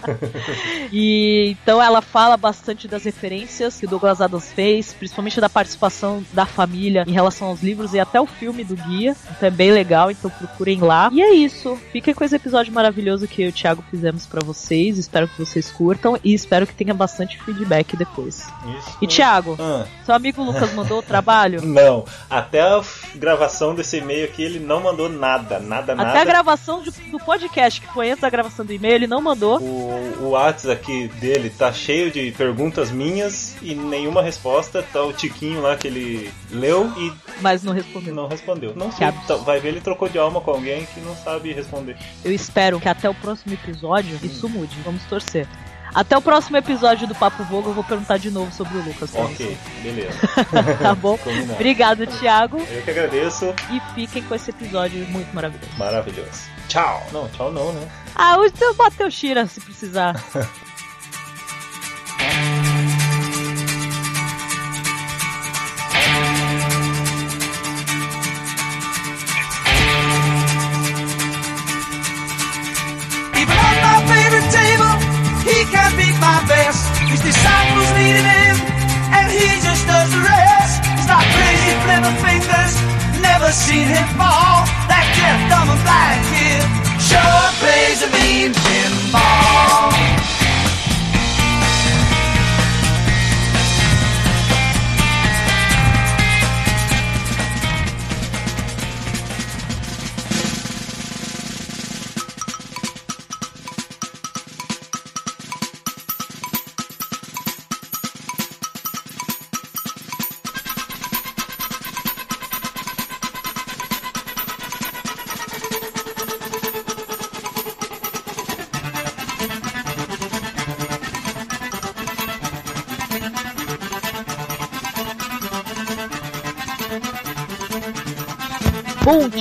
[0.92, 6.24] E então ela fala bastante das referências que o Douglas Adams fez, principalmente da participação
[6.32, 9.16] da família em relação aos livros e até o filme do guia.
[9.36, 11.10] Então é bem legal, então procurem lá.
[11.12, 11.78] E é isso.
[11.92, 14.98] Fiquem com esse episódio maravilhoso que eu e o Thiago fizemos pra vocês.
[14.98, 18.48] Espero que vocês curtam e espero que tenha bastante feedback depois.
[18.78, 18.98] Isso.
[19.02, 21.62] E Thiago, Ah, seu amigo Lucas mandou o trabalho?
[21.66, 26.10] não, até f- gravação desse e-mail aqui ele não mandou nada, nada, nada.
[26.10, 29.22] Até a gravação de- do podcast, que foi antes da gravação do e-mail, ele não
[29.22, 29.60] mandou.
[29.60, 34.84] O, o WhatsApp aqui dele tá cheio de perguntas minhas e nenhuma resposta.
[34.92, 38.14] Tá o Tiquinho lá que ele leu e Mas não respondeu.
[38.16, 38.74] não respondeu.
[38.76, 41.98] Não sei, tá- vai ver ele trocou de alma com alguém que não sabe responder.
[42.24, 44.76] Eu espero que até o próximo episódio isso mude.
[44.84, 45.48] Vamos torcer.
[45.98, 49.10] Até o próximo episódio do Papo Vogo eu vou perguntar de novo sobre o Lucas.
[49.16, 50.12] Ok, beleza.
[50.80, 51.18] Tá bom?
[51.18, 51.54] Combinado.
[51.54, 52.60] Obrigado, Thiago.
[52.70, 53.52] Eu que agradeço.
[53.72, 55.72] E fiquem com esse episódio muito maravilhoso.
[55.76, 56.44] Maravilhoso.
[56.68, 57.04] Tchau.
[57.12, 57.88] Não, tchau não, né?
[58.14, 60.24] Ah, hoje eu bateu Shira se precisar.
[82.08, 84.64] flipper fingers, never seen him fall.
[84.88, 86.64] That deaf, dumb, and blind kid
[87.02, 89.47] sure plays a mean pinball.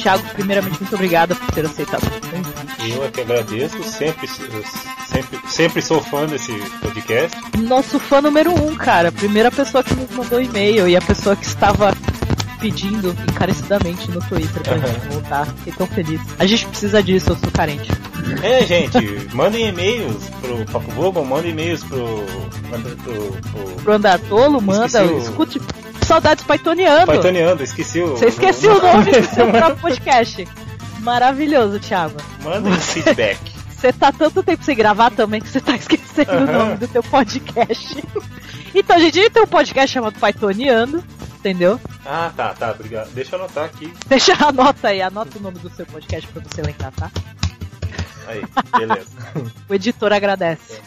[0.06, 2.92] Thiago, primeiramente, muito obrigada por ter aceitado o convite.
[2.96, 3.82] Eu é que agradeço.
[3.82, 7.36] Sempre, sempre, sempre sou fã desse podcast.
[7.58, 9.10] Nosso fã número um, cara.
[9.10, 11.92] Primeira pessoa que nos mandou e-mail e a pessoa que estava
[12.60, 14.86] pedindo encarecidamente no Twitter pra Aham.
[14.86, 15.46] gente voltar.
[15.46, 16.20] Fiquei tão feliz.
[16.38, 17.90] A gente precisa disso, eu sou carente.
[18.42, 22.24] É, gente, mandem e-mails pro Papo Bobo, mandem e-mails pro.
[22.70, 22.96] Pro.
[23.42, 25.60] pro Pro Andatolo, manda, o- escute
[26.06, 27.06] Saudades Paitoneando.
[27.06, 28.08] Paitoneando, esqueci o.
[28.16, 30.48] Você esqueceu o nome do seu próprio podcast.
[31.00, 32.16] Maravilhoso, Thiago.
[32.42, 33.38] Mandem feedback.
[33.76, 36.52] Você tá tanto tempo sem gravar também que você tá esquecendo o Aham.
[36.58, 38.02] nome do teu podcast.
[38.74, 41.04] então, gente, a gente tem um podcast chamado Paitoneando,
[41.38, 41.78] entendeu?
[42.04, 43.10] Ah, tá, tá, obrigado.
[43.12, 43.92] Deixa eu anotar aqui.
[44.06, 47.10] Deixa a nota aí, anota o nome do seu podcast pra você lembrar, tá?
[48.26, 48.42] Aí,
[48.76, 49.06] beleza.
[49.68, 50.80] O editor agradece.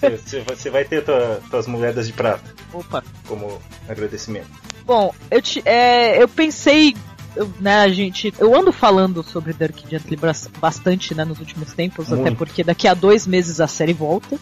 [0.00, 3.02] Você, você vai- ter tua, tuas moedas de prata Opa.
[3.26, 4.48] como agradecimento.
[4.84, 6.94] Bom, eu, te, é, eu pensei,
[7.34, 8.32] eu, né, a gente.
[8.38, 10.18] Eu ando falando sobre Dark Gently
[10.58, 12.36] bastante, né, nos últimos tempos, até Muito.
[12.36, 14.38] porque daqui a dois meses a série volta,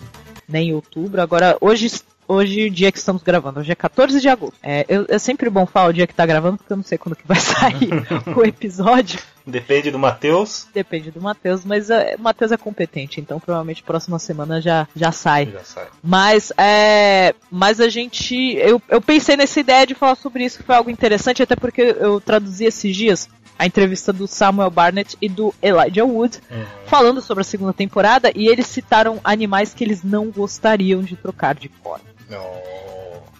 [0.48, 1.20] né, em outubro.
[1.22, 1.90] Agora, hoje.
[2.32, 4.56] Hoje, dia que estamos gravando, hoje é 14 de agosto.
[4.62, 6.96] É, eu- é sempre bom falar o dia que tá gravando, porque eu não sei
[6.96, 7.90] quando que vai sair
[8.34, 9.20] o episódio.
[9.46, 10.66] Depende do Matheus.
[10.72, 15.12] Depende do Matheus, mas é, o Matheus é competente, então provavelmente próxima semana já, já
[15.12, 15.46] sai.
[15.52, 15.86] Já sai.
[16.02, 17.34] Mas é.
[17.50, 18.34] Mas a gente.
[18.56, 21.82] Eu, eu pensei nessa ideia de falar sobre isso, que foi algo interessante, até porque
[21.82, 26.64] eu traduzi esses dias a entrevista do Samuel Barnett e do Elijah Wood, Uhum.
[26.86, 31.54] falando sobre a segunda temporada, e eles citaram animais que eles não gostariam de trocar
[31.54, 32.00] de cor.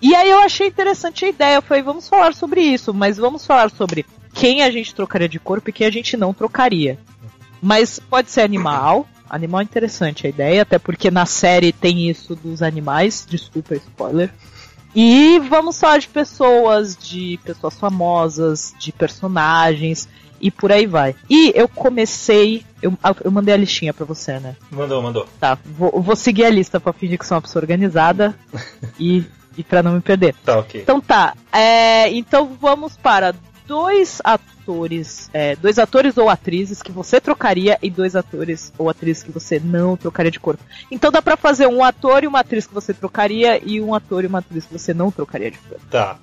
[0.00, 3.46] E aí eu achei interessante a ideia, eu falei, vamos falar sobre isso, mas vamos
[3.46, 6.98] falar sobre quem a gente trocaria de corpo e quem a gente não trocaria.
[7.62, 9.06] Mas pode ser animal.
[9.30, 13.24] Animal é interessante a ideia, até porque na série tem isso dos animais.
[13.28, 14.30] Desculpa, spoiler.
[14.94, 20.08] E vamos falar de pessoas, de pessoas famosas, de personagens
[20.42, 21.14] e por aí vai.
[21.30, 22.66] E eu comecei.
[22.82, 24.56] Eu, eu mandei a listinha pra você, né?
[24.70, 25.26] Mandou, mandou.
[25.38, 28.34] Tá, vou, vou seguir a lista pra fingir que sou uma pessoa organizada
[28.98, 29.24] e,
[29.56, 30.34] e pra não me perder.
[30.44, 30.82] Tá, ok.
[30.82, 33.32] Então tá, é, então vamos para
[33.68, 39.22] dois atores, é, dois atores ou atrizes que você trocaria e dois atores ou atrizes
[39.22, 40.64] que você não trocaria de corpo.
[40.90, 44.24] Então dá pra fazer um ator e uma atriz que você trocaria e um ator
[44.24, 45.86] e uma atriz que você não trocaria de corpo.
[45.88, 46.18] Tá.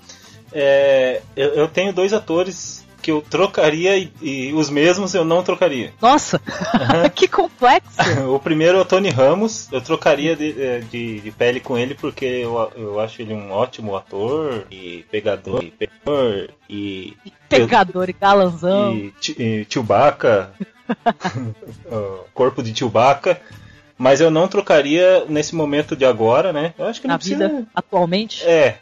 [0.51, 5.44] É, eu, eu tenho dois atores que eu trocaria e, e os mesmos eu não
[5.44, 5.94] trocaria.
[6.02, 6.40] Nossa,
[7.16, 7.98] que complexo!
[8.30, 11.96] O primeiro é o Tony Ramos, eu trocaria de, eh, de, de pele com ele
[11.96, 17.14] porque eu, eu acho ele um ótimo ator e pegador e pegador e,
[17.48, 18.94] Pegador e galanzão.
[18.96, 20.52] e, e Chewbacca,
[22.34, 23.40] corpo de Chewbacca,
[23.98, 26.74] mas eu não trocaria nesse momento de agora, né?
[26.78, 27.48] Eu acho que não Na precisa.
[27.50, 28.46] vida, atualmente.
[28.46, 28.78] É,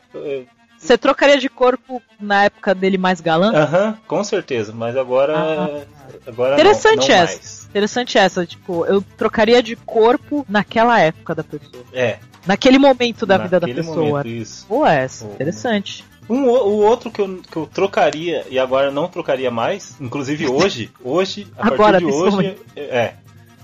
[0.78, 3.52] Você trocaria de corpo na época dele mais galã?
[3.54, 5.82] aham, com certeza, mas agora, Ah.
[6.28, 7.34] agora Interessante não, não essa.
[7.36, 7.66] mais.
[7.70, 11.84] Interessante essa, tipo, eu trocaria de corpo naquela época da pessoa.
[11.94, 14.06] É, Naquele momento da vida da naquele pessoa.
[14.08, 14.66] momento, isso.
[14.70, 15.34] Boa essa, Oh.
[15.34, 16.06] interessante.
[16.30, 20.92] Um, o outro que eu, que eu trocaria e agora não trocaria mais, inclusive hoje,
[21.04, 23.14] hoje, a Agora, partir de hoje, é,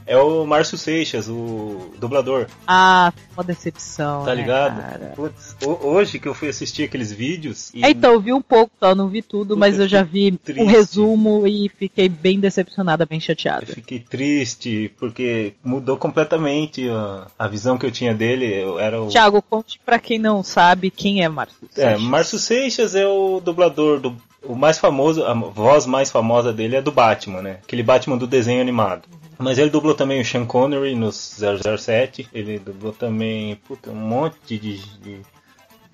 [0.06, 2.48] É o Márcio Seixas, o dublador.
[2.68, 4.26] Ah, uma decepção.
[4.26, 4.82] Tá né, ligado?
[4.82, 5.14] cara?
[5.16, 7.72] Putz, ho- hoje que eu fui assistir aqueles vídeos.
[7.74, 10.32] E É, então, eu vi um pouco só, não vi tudo, mas eu já vi
[10.34, 10.62] Triste.
[10.62, 13.66] o resumo e fiquei bem decepcionada, bem eu chateada.
[13.66, 18.46] fiquei triste, porque mudou completamente a, a visão que eu tinha dele.
[18.46, 19.08] Eu era o.
[19.08, 21.58] Tiago, conte pra quem não sabe quem é Márcio.
[21.78, 22.02] É, Seixas.
[22.02, 24.16] Márcio Seixas é o dublador do.
[24.44, 27.60] O mais famoso, a voz mais famosa dele é do Batman, né?
[27.64, 29.08] Aquele Batman do desenho animado.
[29.38, 31.40] Mas ele dublou também o Sean Connery nos
[31.80, 32.28] 007.
[32.34, 34.78] Ele dublou também puta, um monte de.
[34.78, 35.20] de,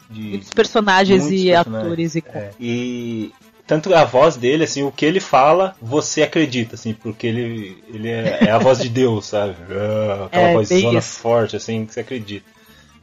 [0.09, 1.83] de- Muitos personagens muitos e personagens.
[1.83, 3.31] atores e É, e
[3.65, 8.09] tanto a voz dele, assim, o que ele fala, você acredita, assim, porque ele, ele
[8.09, 9.55] é, é a voz de Deus, sabe?
[9.71, 11.19] Ah, Aquela É, voz isso.
[11.19, 12.45] forte, assim, que você acredita.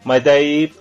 [0.04, 0.72] Mas daí,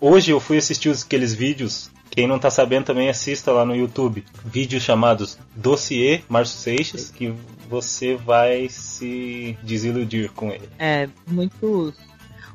[0.00, 1.90] hoje eu fui assistir aqueles vídeos.
[2.10, 4.24] Quem não tá sabendo também assista lá no YouTube.
[4.44, 7.32] Vídeos chamados Dossiê Márcio Seixas, que
[7.68, 10.68] você vai se desiludir com ele.
[10.78, 11.94] É, muitos.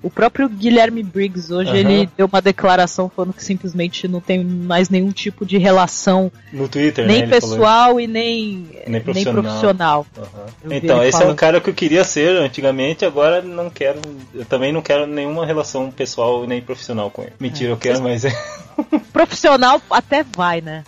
[0.06, 1.80] O próprio Guilherme Briggs hoje Aham.
[1.80, 6.68] ele deu uma declaração falando que simplesmente não tem mais nenhum tipo de relação, No
[6.70, 7.28] Twitter, nem né?
[7.28, 9.44] pessoal e nem, Nem profissional.
[9.44, 10.06] profissional.
[10.16, 10.46] Aham.
[10.64, 11.34] Eu vi Então, esse é falando.
[11.34, 14.00] um cara que eu queria ser antigamente, agora não quero.
[14.32, 17.34] Eu também não quero nenhuma relação pessoal nem profissional com ele.
[17.40, 18.32] Mentira, eu quero, mas é.
[19.12, 20.84] Profissional até vai, né?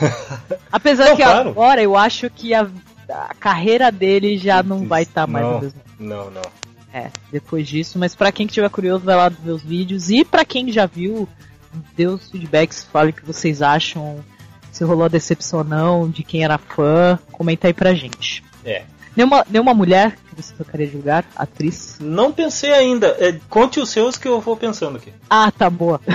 [0.72, 1.50] Apesar Não, que claro.
[1.50, 2.66] agora eu acho que a,
[3.10, 5.72] a carreira dele já não vai estar mais Não.
[5.98, 6.42] Não, não.
[6.92, 10.10] É, depois disso, mas pra quem que tiver curioso, vai lá ver os vídeos.
[10.10, 11.28] E pra quem já viu,
[11.96, 14.24] dê os feedbacks, fale o que vocês acham,
[14.72, 18.42] se rolou a decepção ou não, de quem era fã, comenta aí pra gente.
[18.64, 18.82] É.
[19.16, 21.98] Nenhuma, nenhuma mulher que você tocaria de lugar, atriz.
[22.00, 23.08] Não pensei ainda.
[23.18, 25.12] É, conte os seus que eu vou pensando aqui.
[25.28, 26.00] Ah, tá boa.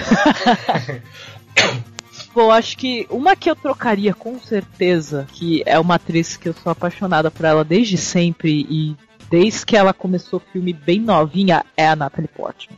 [2.33, 6.53] Bom, acho que uma que eu trocaria com certeza, que é uma atriz que eu
[6.53, 8.95] sou apaixonada por ela desde sempre e
[9.29, 12.77] desde que ela começou o filme bem novinha, é a Natalie Portman.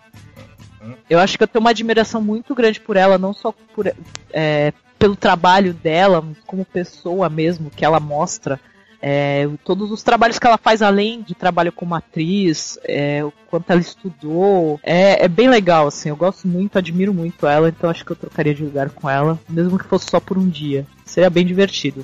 [1.10, 3.92] Eu acho que eu tenho uma admiração muito grande por ela, não só por,
[4.32, 8.60] é, pelo trabalho dela, como pessoa mesmo, que ela mostra.
[9.00, 13.70] É, todos os trabalhos que ela faz além de trabalho como atriz, é, o quanto
[13.70, 18.04] ela estudou, é, é bem legal, assim, eu gosto muito, admiro muito ela, então acho
[18.04, 20.86] que eu trocaria de lugar com ela, mesmo que fosse só por um dia.
[21.06, 22.04] Seria bem divertido.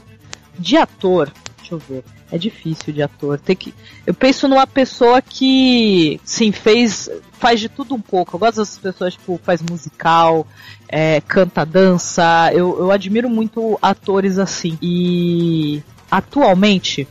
[0.57, 1.31] De ator,
[1.63, 3.39] deixa eu ver, é difícil de ator.
[3.39, 3.73] Tem que,
[4.05, 8.35] eu penso numa pessoa que, sim, fez, faz de tudo um pouco.
[8.35, 10.45] Eu gosto dessas pessoas, tipo, faz musical,
[10.87, 12.51] é, canta, dança.
[12.53, 14.77] Eu, eu admiro muito atores assim.
[14.81, 17.07] E atualmente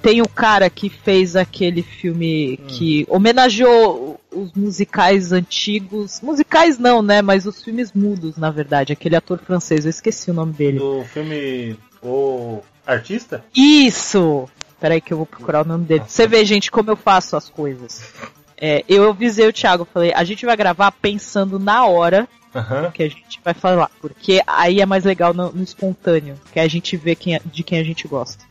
[0.00, 6.20] tem o cara que fez aquele filme que homenageou os musicais antigos.
[6.20, 7.20] Musicais não, né?
[7.20, 8.92] Mas os filmes mudos, na verdade.
[8.92, 10.78] Aquele ator francês, eu esqueci o nome dele.
[10.78, 13.44] Do filme O Artista?
[13.54, 14.48] Isso!
[14.80, 16.04] Peraí que eu vou procurar o nome dele.
[16.06, 18.12] Você vê, gente, como eu faço as coisas.
[18.58, 22.90] É, eu avisei o Thiago, falei, a gente vai gravar pensando na hora Aham.
[22.90, 23.90] que a gente vai falar.
[24.00, 27.62] Porque aí é mais legal no, no espontâneo, que a gente vê quem, é- de
[27.62, 28.44] quem a gente gosta.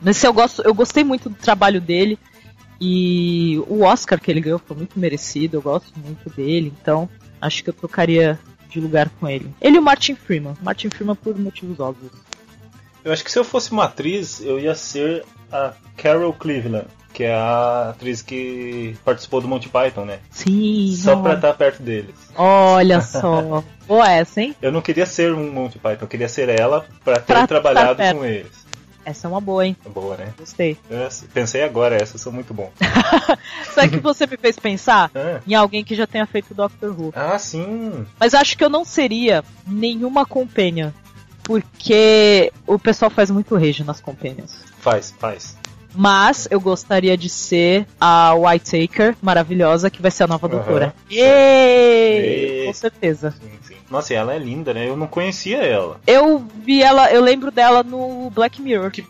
[0.00, 2.18] Mas se eu gosto, eu gostei muito do trabalho dele.
[2.80, 7.08] E o Oscar que ele ganhou foi muito merecido, eu gosto muito dele, então
[7.40, 9.52] acho que eu trocaria de lugar com ele.
[9.60, 10.54] Ele e o Martin Freeman.
[10.62, 12.12] Martin Freeman por motivos óbvios.
[13.08, 17.24] Eu acho que se eu fosse uma atriz, eu ia ser a Carol Cleveland, que
[17.24, 20.18] é a atriz que participou do Monty Python, né?
[20.30, 21.22] Sim, Só não.
[21.22, 22.14] pra estar perto deles.
[22.36, 23.64] Olha só.
[23.86, 24.54] Boa essa, hein?
[24.60, 27.92] Eu não queria ser um Monty Python, eu queria ser ela pra ter Pra trabalhado
[27.92, 28.18] estar perto.
[28.18, 28.68] com eles.
[29.06, 29.74] Essa é uma boa, hein?
[29.88, 30.34] Boa, né?
[30.38, 30.76] Gostei.
[30.90, 32.70] Eu pensei agora, essa sou muito bom.
[33.74, 35.10] Sabe o que você me fez pensar?
[35.16, 37.12] Ah, Em alguém que já tenha feito Doctor Who.
[37.16, 38.04] ah, sim.
[38.20, 40.90] Mas acho que eu não seria nenhuma companion.
[41.48, 44.54] Porque o pessoal faz muito rage nas companions.
[44.80, 45.56] Faz, faz.
[45.94, 50.56] Mas eu gostaria de ser a Whitaker, maravilhosa, que vai ser a nova Aham.
[50.56, 50.94] doutora.
[51.10, 52.66] Êêê!
[52.66, 53.34] Com certeza.
[53.40, 53.74] Sim, sim.
[53.90, 54.86] Nossa, e ela é linda, né?
[54.86, 55.98] Eu não conhecia ela.
[56.06, 58.90] Eu vi ela, eu lembro dela no Black Mirror.
[58.90, 59.06] Que-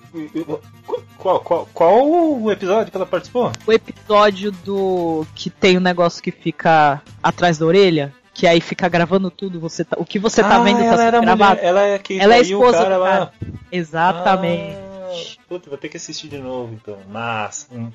[1.18, 3.50] Qual, qual, qual o episódio que ela participou?
[3.66, 5.26] O episódio do.
[5.34, 8.14] que tem um negócio que fica atrás da orelha.
[8.38, 11.20] Que aí fica gravando tudo, você tá- o que você tá Ah, vendo tá sendo
[11.22, 11.56] gravado.
[11.56, 13.32] mulher, ela é que Ela é esposa cara do cara.
[13.72, 14.76] Exatamente.
[14.76, 16.98] Ah, puta, vou ter que assistir de novo então.
[17.10, 17.90] Mas, um,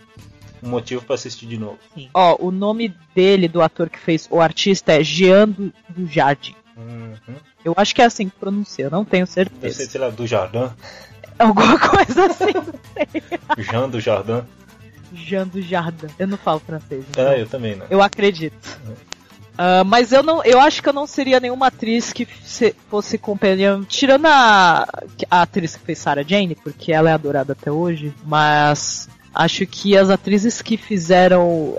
[0.61, 1.77] um motivo pra assistir de novo.
[1.95, 2.09] Sim.
[2.13, 6.55] Ó, o nome dele, do ator que fez o artista, é Jean do, do Jardim.
[6.75, 7.35] Uhum.
[7.63, 9.91] Eu acho que é assim que pronuncia, eu não tenho Deve ser, certeza.
[9.91, 10.69] sei lá, do Jardim.
[11.39, 12.51] Alguma coisa assim.
[13.59, 14.41] Jean do Jardim.
[15.13, 16.07] Jean do Jardim.
[16.19, 17.05] Eu não falo francês.
[17.09, 17.85] então Ah, eu também não.
[17.89, 18.53] Eu acredito.
[19.57, 23.17] Ah, mas eu não, eu acho que eu não seria nenhuma atriz que se- fosse
[23.17, 24.87] companhia, tirando a,
[25.29, 29.97] a atriz que fez Sarah Jane, porque ela é adorada até hoje, mas Acho que
[29.97, 31.75] as atrizes que fizeram.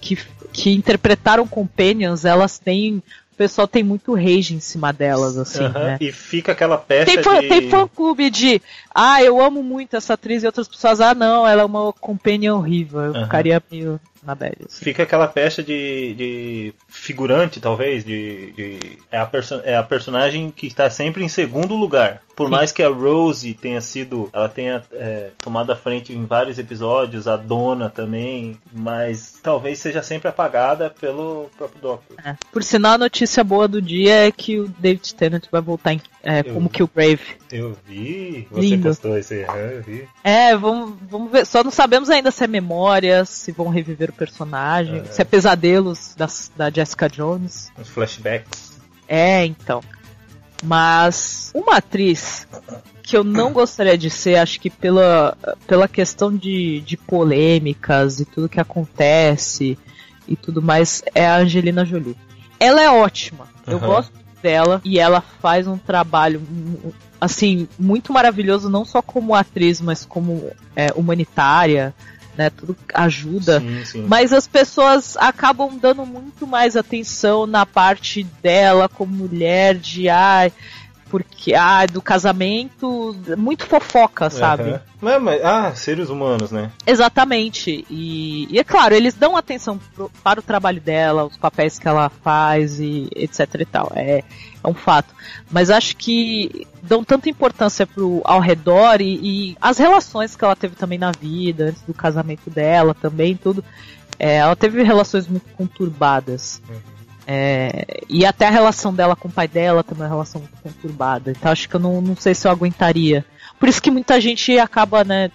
[0.00, 0.18] que,
[0.52, 3.02] que interpretaram Companions, elas têm.
[3.32, 5.98] O pessoal tem muito rage em cima delas, assim, Aham, né?
[6.00, 7.48] E fica aquela peça Tem fã, de...
[7.48, 8.60] tem fã clube de.
[8.92, 11.00] Ah, eu amo muito essa atriz e outras pessoas.
[11.00, 13.00] Ah, não, ela é uma companion horrível.
[13.02, 14.56] Eu ficaria meio na bad.
[14.66, 14.84] Assim.
[14.84, 19.30] Fica aquela pecha de, de figurante, talvez, de, de- é, a
[19.64, 22.22] é a personagem que está sempre em segundo lugar.
[22.34, 22.50] Por Sim.
[22.50, 27.26] mais que a Rose tenha sido, ela tenha é, tomado a frente em vários episódios,
[27.26, 32.16] a Dona também, mas talvez seja sempre apagada pelo próprio Doctor.
[32.22, 32.36] É.
[32.52, 36.00] Por sinal, a notícia boa do dia é que o David Tennant vai voltar em,
[36.28, 37.20] é, Eu- como Killgrave.
[37.52, 38.88] Eu vi, você Lindo.
[38.88, 40.08] postou aí, aham, eu vi.
[40.24, 41.46] É, vamos, vamos ver.
[41.46, 45.04] Só não sabemos ainda se é memória, se vão reviver o personagem, É.
[45.04, 47.70] se é pesadelos das- da Jessica Jones.
[47.78, 48.76] Uns flashbacks.
[49.06, 49.80] É, então.
[50.64, 52.46] Mas uma atriz
[53.02, 58.24] que eu não gostaria de ser, acho que pela, pela questão de, de polêmicas e
[58.24, 59.78] tudo que acontece
[60.26, 62.16] e tudo mais, é a Angelina Jolie.
[62.58, 63.46] Ela é ótima.
[63.66, 64.10] Eu gosto
[64.46, 66.40] dela e ela faz um trabalho
[67.20, 71.92] assim muito maravilhoso não só como atriz, mas como é, humanitária,
[72.38, 72.48] né?
[72.48, 73.58] Tudo ajuda.
[73.58, 74.06] Sim, sim.
[74.06, 80.52] Mas as pessoas acabam dando muito mais atenção na parte dela como mulher, de ai,
[81.08, 84.70] porque ai, do casamento, muito fofoca, sabe?
[84.70, 84.80] Aham.
[85.00, 86.70] Mas, mas- ah, seres humanos, né?
[86.86, 87.86] Exatamente.
[87.90, 91.86] E, e é claro, eles dão atenção pro- para o trabalho dela, os papéis que
[91.86, 93.92] ela faz e etc e tal.
[93.94, 94.18] É,
[94.64, 95.14] é um fato.
[95.50, 99.14] Mas acho que dão tanta importância pro ao redor e,
[99.50, 103.62] e as relações que ela teve também na vida, antes do casamento dela também, tudo.
[104.18, 106.60] É, ela teve relações muito conturbadas.
[107.26, 110.56] É, e até a relação dela com o pai dela também é uma relação muito
[110.62, 111.32] conturbada.
[111.32, 113.24] Então acho que eu não, não sei se eu aguentaria.
[113.58, 115.30] Por isso que muita gente acaba, né,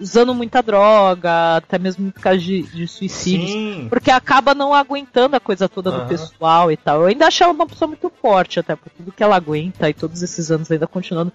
[0.00, 3.50] usando muita droga, até mesmo por causa de, de suicídios.
[3.50, 3.86] Sim.
[3.88, 6.08] Porque acaba não aguentando a coisa toda do Aham.
[6.08, 7.02] pessoal e tal.
[7.02, 9.94] Eu ainda acho ela uma pessoa muito forte, até por tudo que ela aguenta e
[9.94, 11.32] todos esses anos ainda continuando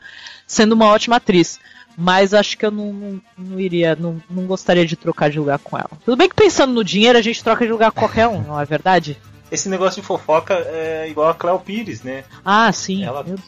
[0.47, 1.59] sendo uma ótima atriz.
[1.97, 5.59] Mas acho que eu não, não, não iria, não, não gostaria de trocar de lugar
[5.59, 5.91] com ela.
[6.03, 8.59] Tudo bem que pensando no dinheiro a gente troca de lugar com qualquer um, não
[8.59, 9.17] é verdade?
[9.55, 12.23] Esse negócio de fofoca é igual a Cleo Pires, né?
[12.43, 13.03] Ah, sim.
[13.05, 13.39] Ela- Eu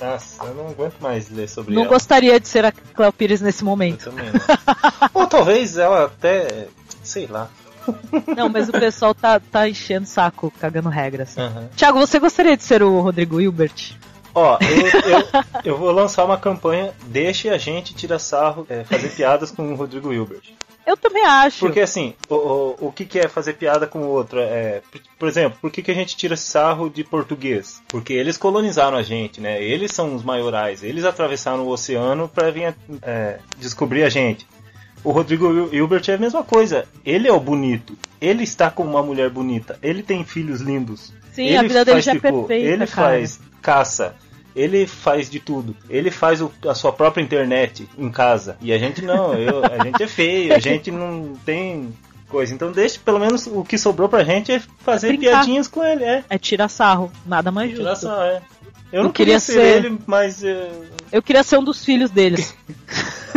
[0.00, 1.90] Nossa, eu não aguento mais ler sobre não ela.
[1.92, 4.10] gostaria de ser a Cleo Pires nesse Eu momento.
[4.10, 4.26] também.
[4.26, 5.10] não.
[5.14, 6.66] Ou talvez ela até.
[7.02, 7.48] Sei lá.
[8.36, 11.38] Não, mas o pessoal tá, tá enchendo saco, cagando regras.
[11.38, 11.68] Aham.
[11.76, 13.94] Tiago, você gostaria de ser o Rodrigo Hilbert?
[14.34, 15.28] Ó, eu, eu,
[15.64, 16.92] eu vou lançar uma campanha.
[17.06, 20.42] Deixe a gente tirar sarro, é, fazer piadas com o Rodrigo Hilbert.
[20.86, 21.58] Eu também acho.
[21.58, 24.38] Porque assim, o, o, o que, que é fazer piada com o outro?
[24.38, 24.80] É,
[25.18, 27.82] por- exemplo, por que, que a gente tira sarro de português?
[27.88, 29.60] Porque eles colonizaram a gente, né?
[29.62, 30.84] Eles são os maiorais.
[30.84, 34.46] Eles atravessaram o oceano para vir é, descobrir a gente.
[35.02, 36.86] O Rodrigo Hilbert é a mesma coisa.
[37.04, 37.96] Ele é o bonito.
[38.20, 39.78] Ele está com uma mulher bonita.
[39.82, 41.12] Ele tem filhos lindos.
[41.32, 43.08] Sim, ele a vida dele já é tricô, perfeita, Ele cara.
[43.10, 44.16] faz caça.
[44.56, 45.76] Ele faz de tudo.
[45.88, 48.56] Ele faz o- a sua própria internet em casa.
[48.60, 49.34] E a gente não.
[49.34, 50.54] eu- a gente é feio.
[50.54, 51.92] A gente não tem
[52.28, 52.54] coisa.
[52.54, 55.30] Então deixa, pelo menos o que sobrou pra gente é fazer Brincar.
[55.44, 56.02] piadinhas com ele.
[56.04, 56.24] É.
[56.30, 57.82] É tirar sarro, nada mais justo.
[57.82, 58.40] Tirar só, é.
[58.90, 60.42] Eu Eu não queria queria ser, ser- ele, mas.
[60.42, 60.70] é,
[61.12, 62.56] Eu queria ser um dos filhos deles.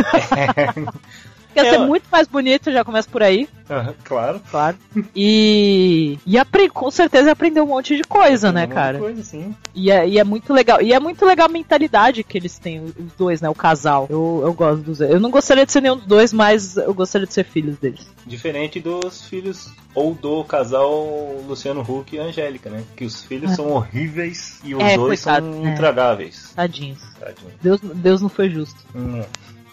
[1.56, 1.86] Ia É, ser ó.
[1.86, 4.40] muito mais bonito, já começa por aí, aham, claro.
[4.50, 4.76] claro.
[5.14, 8.98] E, e apre- com certeza aprender um monte de coisa, né, Um monte de cara?
[8.98, 9.54] Coisa, sim.
[9.74, 10.80] E é, e é muito legal.
[10.80, 13.48] E é muito legal a mentalidade que eles têm, os dois, né?
[13.48, 14.06] O casal.
[14.10, 17.26] Eu, eu gosto dos Eu não gostaria de ser nenhum dos dois, mas eu gostaria
[17.26, 18.06] de ser filhos deles.
[18.26, 22.82] Diferente dos filhos ou do casal Luciano Huck e Angélica, né?
[22.96, 23.54] Que os filhos É.
[23.56, 25.72] são horríveis e os É, dois coitado, são é.
[25.72, 26.52] intragáveis.
[26.54, 27.00] Tadinhos.
[27.18, 27.50] Tadinho.
[27.62, 28.78] Deus, Deus não foi justo.
[28.94, 29.22] Hum.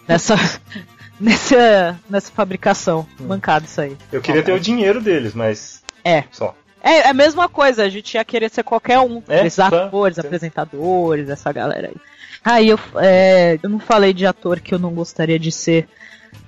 [0.06, 0.36] Nessa,
[1.20, 3.06] nessa, nessa fabricação.
[3.20, 3.26] Hum.
[3.26, 3.96] Mancado isso aí.
[4.12, 5.82] Eu queria ter o dinheiro deles, mas.
[6.04, 6.24] É.
[6.30, 6.54] Só.
[6.82, 9.22] É, é a mesma coisa, a gente ia querer ser qualquer um.
[9.28, 9.76] É, esses claro.
[9.76, 10.20] atores, Sim.
[10.20, 11.96] apresentadores, essa galera aí.
[12.44, 15.88] Aí eu, é, eu não falei de ator que eu não gostaria de ser.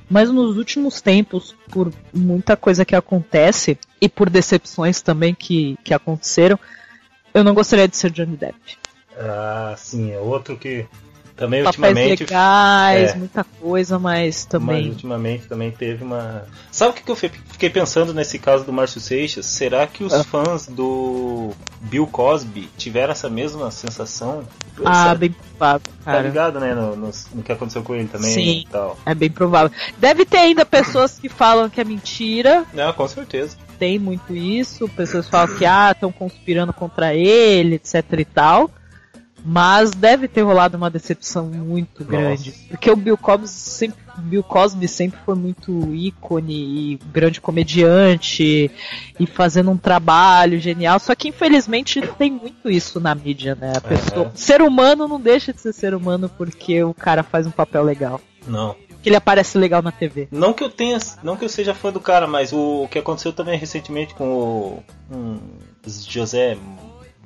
[0.08, 5.94] Mas nos últimos tempos, por muita coisa que acontece, e por decepções também que, que
[5.94, 6.58] aconteceram,
[7.34, 8.78] eu não gostaria de ser Johnny Depp.
[9.16, 10.86] Ah, sim, é outro que
[11.40, 12.20] também Papéis ultimamente.
[12.24, 13.14] legais, é.
[13.16, 14.88] muita coisa, mas Mas também.
[14.90, 16.44] ultimamente também teve uma.
[16.70, 19.46] Sabe o que, que eu fi- fiquei pensando nesse caso do Márcio Seixas?
[19.46, 20.22] Será que os Ah.
[20.22, 24.44] fãs do Bill Cosby tiveram essa mesma sensação?
[24.84, 26.22] Ah, Será- bem provável, Tá cara.
[26.22, 26.74] ligado, né?
[26.74, 28.58] No, no- no que aconteceu com ele também Sim.
[28.60, 28.98] e tal.
[29.06, 29.70] É bem provável.
[29.98, 33.56] Deve ter ainda pessoas que falam que é mentira, Não, com certeza.
[33.78, 38.70] tem muito isso, pessoas falam que ah, estão conspirando contra ele, etc e tal.
[39.44, 42.52] Mas deve ter rolado uma decepção muito grande.
[42.68, 48.70] Porque o Bill Cosby sempre, Bill Cosby sempre foi muito ícone e grande comediante
[49.18, 50.98] e fazendo um trabalho genial.
[50.98, 53.72] Só que infelizmente tem muito isso na mídia, né?
[53.76, 54.30] A pessoa, Uhum.
[54.34, 58.20] Ser humano não deixa de ser ser humano porque o cara faz um papel legal.
[58.46, 58.74] Não.
[59.02, 60.28] Que ele aparece legal na TV.
[60.30, 60.98] Não que eu tenha.
[61.22, 64.84] Não que eu seja fã do cara, mas o, que aconteceu também recentemente com o.
[65.10, 65.38] Um,
[65.86, 66.58] José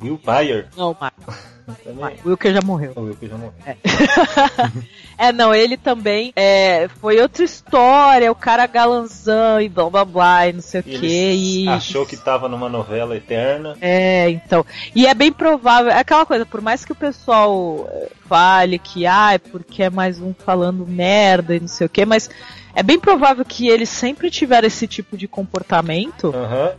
[0.00, 0.68] Will Bayer.
[0.76, 1.14] Não, Mark.
[1.82, 2.16] Também.
[2.24, 2.92] O Wilker já morreu.
[2.96, 3.52] O que já morreu.
[5.16, 10.48] É, não, ele também é, foi outra história, o cara galanzão e blá blá blá
[10.48, 11.06] e não sei o E que.
[11.06, 11.68] ele E...
[11.68, 13.76] achou que tava numa novela eterna.
[13.80, 14.66] É, então.
[14.92, 19.06] E é bem provável, é aquela coisa, por mais que o pessoal eh, fale que,
[19.06, 22.28] ah, é porque é mais um falando merda e não sei o que, mas
[22.74, 26.72] é bem provável que eles sempre tiveram esse tipo de comportamento, Aham.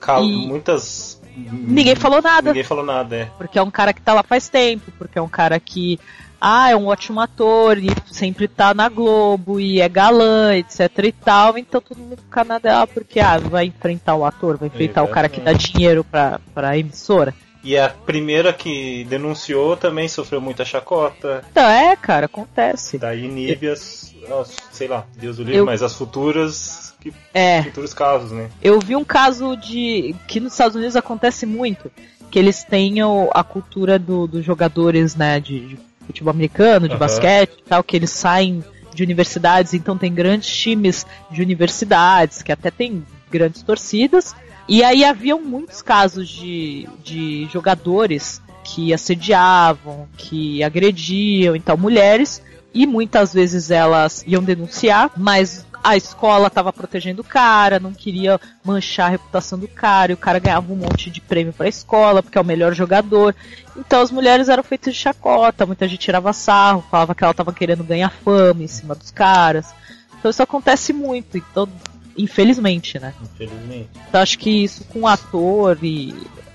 [0.00, 1.20] Cal- E- Muitas.
[1.36, 2.50] Ninguém falou nada.
[2.50, 3.24] Ninguém falou nada, é.
[3.38, 5.98] Porque é um cara que tá lá faz tempo, porque é um cara que,
[6.40, 11.12] ah, é um ótimo ator e sempre tá na Globo e é galã, etc e
[11.12, 15.02] tal, então todo mundo fica na dela porque, ah, vai enfrentar o ator, vai enfrentar
[15.02, 17.34] o cara que dá dinheiro pra, pra emissora.
[17.64, 21.44] E a primeira que denunciou também sofreu muita chacota.
[21.48, 22.98] Então, é, cara, acontece.
[22.98, 26.91] Daí inibe as, as- sei lá, Deus o livre, Eu- mas as futuras.
[27.02, 28.48] Que, É, futuros casos, né?
[28.62, 30.14] eu vi um caso de.
[30.28, 31.90] que nos Estados Unidos acontece muito.
[32.30, 37.00] Que eles tenham a cultura do- dos jogadores, né, de, de futebol americano, de Aham.
[37.00, 42.52] basquete e tal, que eles saem de universidades, então tem grandes times de universidades, que
[42.52, 44.34] até tem grandes torcidas.
[44.68, 52.42] E aí haviam muitos casos de, de jogadores que assediavam, que agrediam, então mulheres,
[52.72, 58.40] e muitas vezes elas iam denunciar, mas a escola estava protegendo o cara, não queria
[58.64, 61.68] manchar a reputação do cara, e o cara ganhava um monte de prêmio para a
[61.68, 63.34] escola, porque é o melhor jogador.
[63.76, 67.52] Então as mulheres eram feitas de chacota, muita gente tirava sarro, falava que ela estava
[67.52, 69.74] querendo ganhar fama em cima dos caras.
[70.18, 71.68] Então isso acontece muito, então,
[72.16, 73.12] infelizmente, né?
[73.20, 73.90] Infelizmente.
[74.08, 76.14] Então acho que isso com ator e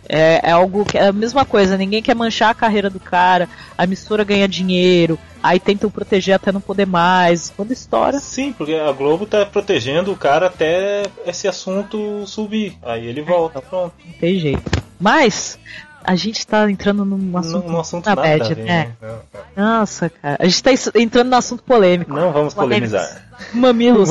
[0.09, 3.47] é, é algo que é a mesma coisa, ninguém quer manchar a carreira do cara,
[3.77, 7.53] a emissora ganha dinheiro, aí tentam proteger até não poder mais.
[7.55, 12.77] Quando estoura, Sim, porque a Globo tá protegendo o cara até esse assunto subir.
[12.81, 13.93] Aí ele volta, pronto.
[14.05, 14.63] não tem jeito.
[14.99, 15.59] Mas
[16.03, 18.91] a gente tá entrando num assunto, Num, num assunto na nada bad, a ver, né?
[19.01, 19.09] né?
[19.55, 20.37] Nossa, cara.
[20.39, 22.13] A gente tá entrando no assunto polêmico.
[22.13, 22.91] Não vamos Polêmicos.
[22.91, 23.27] polemizar.
[23.53, 24.09] Mamilos.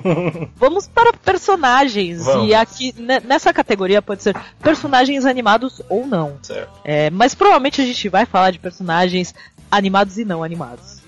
[0.56, 2.24] Vamos para personagens.
[2.24, 2.48] Vamos.
[2.48, 6.38] E aqui, ne- nessa categoria, pode ser personagens animados ou não.
[6.42, 6.70] certo.
[6.84, 9.34] É, mas provavelmente a gente vai falar de personagens
[9.70, 11.02] animados e não animados.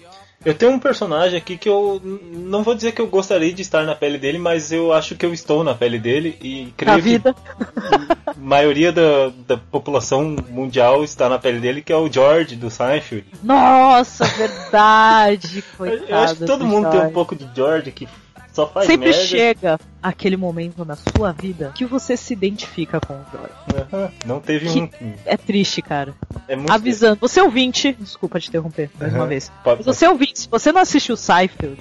[0.45, 2.01] Eu tenho um personagem aqui que eu
[2.33, 5.27] não vou dizer que eu gostaria de estar na pele dele, mas eu acho que
[5.27, 7.35] eu estou na pele dele e creio Na vida.
[7.35, 12.71] que maioria da, da população mundial está na pele dele, que é o George do
[12.71, 13.27] Seinfeld.
[13.43, 15.63] Nossa, verdade.
[15.77, 16.05] Coitado.
[16.09, 17.13] eu acho que todo do mundo tem um George.
[17.15, 18.09] pouco de George que
[18.53, 19.25] só faz Sempre merda.
[19.27, 23.87] chega aquele momento na sua vida que você se identifica com o George.
[23.93, 25.15] Aham, Não teve Que- um.
[25.27, 26.15] É triste, cara.
[26.49, 27.19] É muito Avisando.
[27.21, 29.29] Você ouvinte, desculpa te interromper mais uma Aham.
[29.29, 29.53] vez.
[29.63, 31.79] Pode- Mas você ouvinte, se você não assistiu Seinfeld,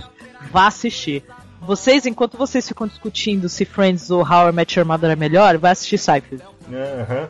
[0.51, 1.23] vá assistir.
[1.61, 5.57] Vocês, enquanto vocês ficam discutindo se Friends ou How I Met Your Mother é melhor,
[5.57, 6.43] vai assistir Seinfeld.
[6.71, 7.29] Aham.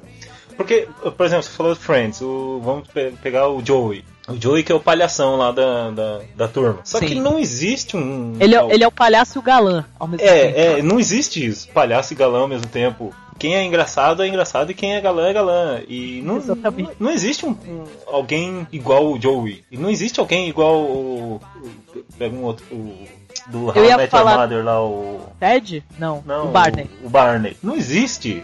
[0.57, 4.05] Porque, por exemplo, você falou de Friends, o, vamos pe- pegar o Joey.
[4.27, 6.79] O Joey que é o palhação lá da, da, da turma.
[6.85, 7.07] Só Sim.
[7.07, 8.35] que não existe um.
[8.39, 10.33] Ele é, ele é o palhaço e o galã ao mesmo tempo.
[10.57, 11.67] É, é, não existe isso.
[11.69, 13.13] Palhaço e galã ao mesmo tempo.
[13.37, 15.81] Quem é engraçado é engraçado e quem é galã é galã.
[15.89, 16.57] E não, não,
[17.01, 19.61] não existe um, um- alguém igual o Joey.
[19.69, 21.41] E não existe alguém igual o.
[22.17, 22.65] pega um outro.
[22.71, 23.05] O,
[23.47, 25.19] do How Eu I Met Your Mother lá, o.
[25.39, 25.83] Ted?
[25.99, 26.89] Não, Não, o Barney.
[27.03, 27.57] O, o Barney.
[27.61, 28.41] Não existe.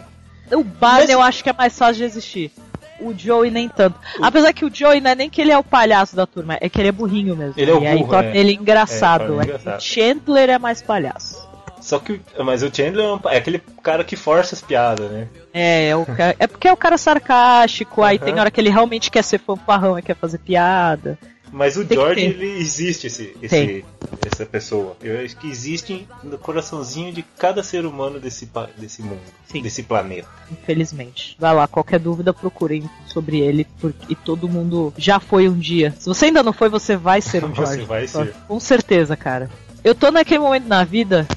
[0.52, 2.52] O Barney Mas- eu acho que é mais fácil de existir.
[3.00, 4.00] O Joey nem tanto.
[4.22, 6.70] Apesar que o Joey não é nem que ele é o palhaço da turma, é
[6.70, 7.56] que ele é burrinho mesmo.
[7.58, 8.38] Ele é o e aí burro, torna é.
[8.38, 9.40] ele É, engraçado.
[9.42, 9.78] É, engraçado.
[9.80, 11.50] O Chandler é mais palhaço.
[11.80, 12.22] Só que.
[12.38, 15.28] o- Mas o Chandler é, um- é aquele cara que força as piadas, né?
[15.52, 16.06] É, é, o
[16.38, 19.98] é porque é o cara sarcástico, aí tem hora que ele realmente quer ser fanfarrão
[19.98, 21.18] e quer fazer piada.
[21.52, 23.84] Mas o Tem George, ele existe, esse, esse,
[24.26, 24.96] essa pessoa.
[25.02, 29.20] Eu acho que existe no coraçãozinho de cada ser humano desse, desse mundo,
[29.52, 29.62] Sim.
[29.62, 30.30] desse planeta.
[30.50, 31.36] Infelizmente.
[31.38, 35.94] Vai lá, qualquer dúvida procurem sobre ele, porque todo mundo já foi um dia.
[36.00, 37.86] Se você ainda não foi, você vai ser um Você George.
[37.86, 38.34] vai ser.
[38.48, 39.50] Com certeza, cara.
[39.84, 41.28] Eu tô naquele momento na vida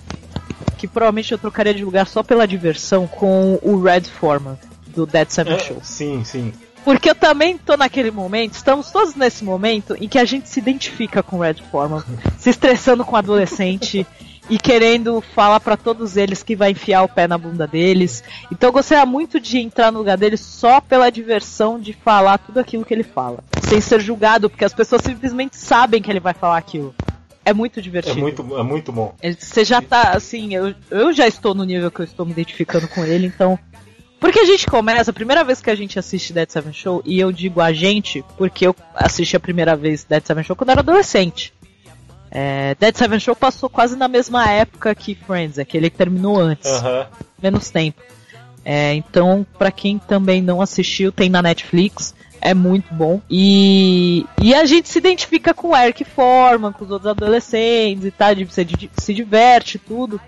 [0.78, 4.56] que provavelmente eu trocaria de lugar só pela diversão com o Red Foreman,
[4.88, 5.78] do Dead Seven É, Show.
[5.82, 6.52] sim, sim.
[6.84, 10.60] Porque eu também tô naquele momento, estamos todos nesse momento em que a gente se
[10.60, 12.02] identifica com o Red Foreman,
[12.38, 14.06] se estressando com o adolescente
[14.50, 18.22] e querendo falar pra todos eles que vai enfiar o pé na bunda deles.
[18.52, 22.60] Então eu gostaria muito de entrar no lugar dele só pela diversão de falar tudo
[22.60, 26.34] aquilo que ele fala, sem ser julgado, porque as pessoas simplesmente sabem que ele vai
[26.34, 26.94] falar aquilo.
[27.46, 28.20] É muito É divertido.
[28.20, 29.14] muito, é muito bom.
[29.38, 32.88] Você já tá, assim, eu, eu já estou no nível que eu estou me identificando
[32.88, 33.58] com ele, então.
[34.24, 37.20] Porque a gente começa, a primeira vez que a gente assiste Dead Seven Show, e
[37.20, 40.80] eu digo a gente, porque eu assisti a primeira vez Dead Seven Show quando era
[40.80, 41.52] adolescente.
[42.30, 46.70] É, Dead Seven Show passou quase na mesma época que Friends, aquele que terminou antes,
[46.70, 47.06] Aham.
[47.42, 48.00] menos tempo.
[48.64, 52.14] É, então, pra quem também não assistiu, tem na Netflix.
[52.40, 53.20] É muito bom.
[53.30, 58.10] E, e a gente se identifica com o Eric Forman, com os outros adolescentes e
[58.10, 60.18] tal, de- se, se diverte e tudo.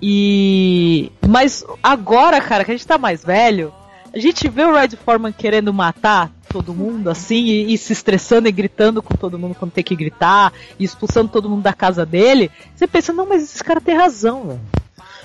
[0.00, 1.10] E.
[1.26, 3.72] Mas agora, cara, que a gente tá mais velho,
[4.12, 8.48] a gente vê o Red Foreman querendo matar todo mundo, assim, e, e se estressando
[8.48, 12.06] e gritando com todo mundo quando tem que gritar, e expulsando todo mundo da casa
[12.06, 12.50] dele.
[12.74, 14.60] Você pensa, não, mas esse cara tem razão, velho.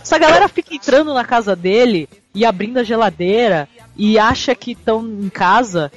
[0.01, 5.05] Essa galera fica entrando na casa dele e abrindo a geladeira e acha que estão
[5.05, 5.91] em casa.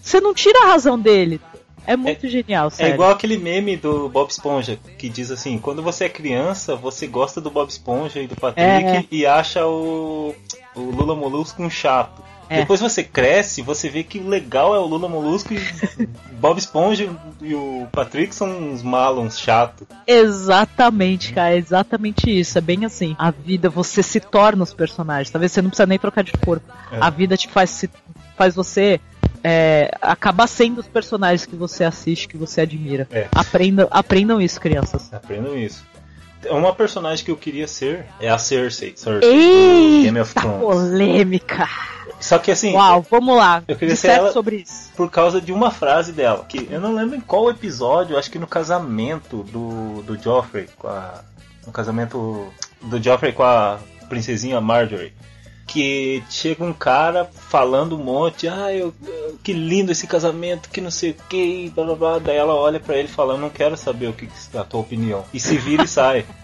[0.00, 1.40] Você não tira a razão dele.
[1.86, 2.94] É muito genial, É sério.
[2.94, 7.40] igual aquele meme do Bob Esponja, que diz assim, quando você é criança, você gosta
[7.40, 9.04] do Bob Esponja e do Patrick É.
[9.10, 10.34] e acha o,
[10.74, 12.22] o Lula Molusco um chato.
[12.46, 12.58] É.
[12.58, 15.58] Depois você cresce, você vê que o legal é o Lula Molusco e
[16.38, 17.08] Bob Esponja
[17.40, 19.86] e o Patrick são uns malons chato.
[20.06, 22.58] Exatamente, cara, é exatamente isso.
[22.58, 23.16] É bem assim.
[23.18, 25.30] A vida, você se torna os personagens.
[25.30, 26.66] Talvez você não precisa nem trocar de corpo.
[26.92, 26.98] É.
[27.00, 27.90] A vida te faz, se-
[28.36, 29.00] faz você
[29.44, 33.06] é, acabar sendo os personagens que você assiste, que você admira.
[33.12, 33.28] É.
[33.32, 35.12] Aprendam, aprendam isso, crianças.
[35.12, 35.84] Aprendam isso.
[36.50, 38.94] Uma personagem que eu queria ser é a Cersei.
[38.96, 40.60] Cersei do Game of Eita Thrones.
[40.60, 41.68] polêmica!
[42.20, 43.62] Só que assim, Uau, vamos lá.
[43.68, 44.90] eu queria ser ela- sobre isso.
[44.96, 48.38] por causa de uma frase dela, que eu não lembro em qual episódio, acho que
[48.38, 51.20] no casamento do, do Joffrey com a.
[51.66, 52.46] No casamento
[52.82, 53.78] do Joffrey com a
[54.08, 55.12] princesinha Marjorie.
[55.66, 58.94] Que chega um cara falando um monte, ah, eu,
[59.42, 62.18] que lindo esse casamento, que não sei o que, blá blá blá.
[62.18, 64.64] Daí ela olha pra ele fala, eu não quero saber o que que é a
[64.64, 65.24] tua opinião.
[65.32, 66.26] E se vira e sai.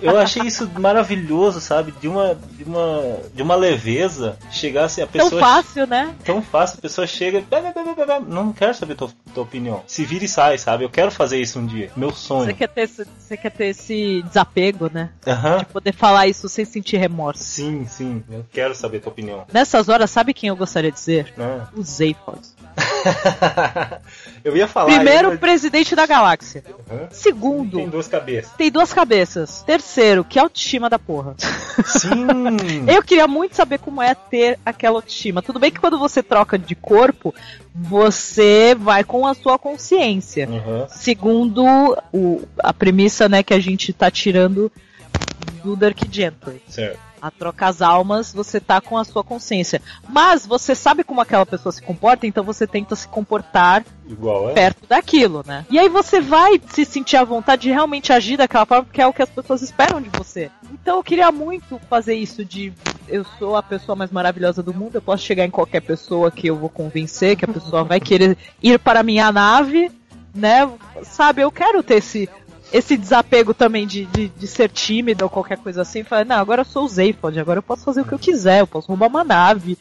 [0.00, 1.92] Eu achei isso maravilhoso, sabe?
[2.00, 3.02] De uma, de uma,
[3.34, 4.36] de uma leveza.
[4.50, 6.14] Chegasse a Tão pessoa fácil, né?
[6.24, 7.42] tão fácil, a pessoa chega,
[8.26, 9.82] não quero saber tua, tua opinião.
[9.86, 10.84] Se vira e sai, sabe?
[10.84, 11.90] Eu quero fazer isso um dia.
[11.96, 12.54] Meu Você sonho.
[12.54, 15.10] quer, ter esse, você quer ter esse desapego, né?
[15.26, 15.58] Aham.
[15.58, 17.42] De poder falar isso sem sentir remorso.
[17.42, 18.22] Sim, sim.
[18.30, 19.44] Eu quero saber tua opinião.
[19.52, 21.32] Nessas horas, sabe quem eu gostaria de ser?
[21.36, 21.66] Né?
[21.76, 22.40] O Zaphod.
[24.44, 24.94] eu ia falar.
[24.94, 26.62] Primeiro, presidente da galáxia.
[26.90, 27.08] Aham.
[27.10, 28.52] Segundo, Tem duas cabeças.
[28.56, 29.62] tem duas cabeças.
[29.62, 31.34] Terceiro, que autoestima da porra.
[31.84, 32.56] Sim.
[32.86, 35.42] Eu queria muito saber como é ter aquela autoestima.
[35.42, 37.34] Tudo bem que quando você troca de corpo,
[37.74, 40.48] você vai com a sua consciência.
[40.48, 40.86] Aham.
[40.88, 41.64] Segundo
[42.12, 44.70] o- a premissa né, que a gente tá tirando
[45.64, 46.62] do Dark Gently.
[46.68, 47.07] Certo.
[47.20, 49.82] A troca as almas, você tá com a sua consciência.
[50.08, 54.54] Mas você sabe como aquela pessoa se comporta, então você tenta se comportar Igual é?
[54.54, 55.66] perto daquilo, né?
[55.70, 59.06] E aí você vai se sentir à vontade de realmente agir daquela forma, porque é
[59.06, 60.50] o que as pessoas esperam de você.
[60.72, 62.72] Então eu queria muito fazer isso de
[63.08, 66.46] eu sou a pessoa mais maravilhosa do mundo, eu posso chegar em qualquer pessoa que
[66.46, 69.90] eu vou convencer, que a pessoa vai querer ir para a minha nave,
[70.34, 70.70] né?
[71.02, 72.28] Sabe, eu quero ter esse
[72.72, 76.62] esse desapego também de, de, de ser tímido ou qualquer coisa assim, falar, não, agora
[76.62, 79.08] eu sou o Zaphod, agora eu posso fazer o que eu quiser, eu posso roubar
[79.08, 79.78] uma nave.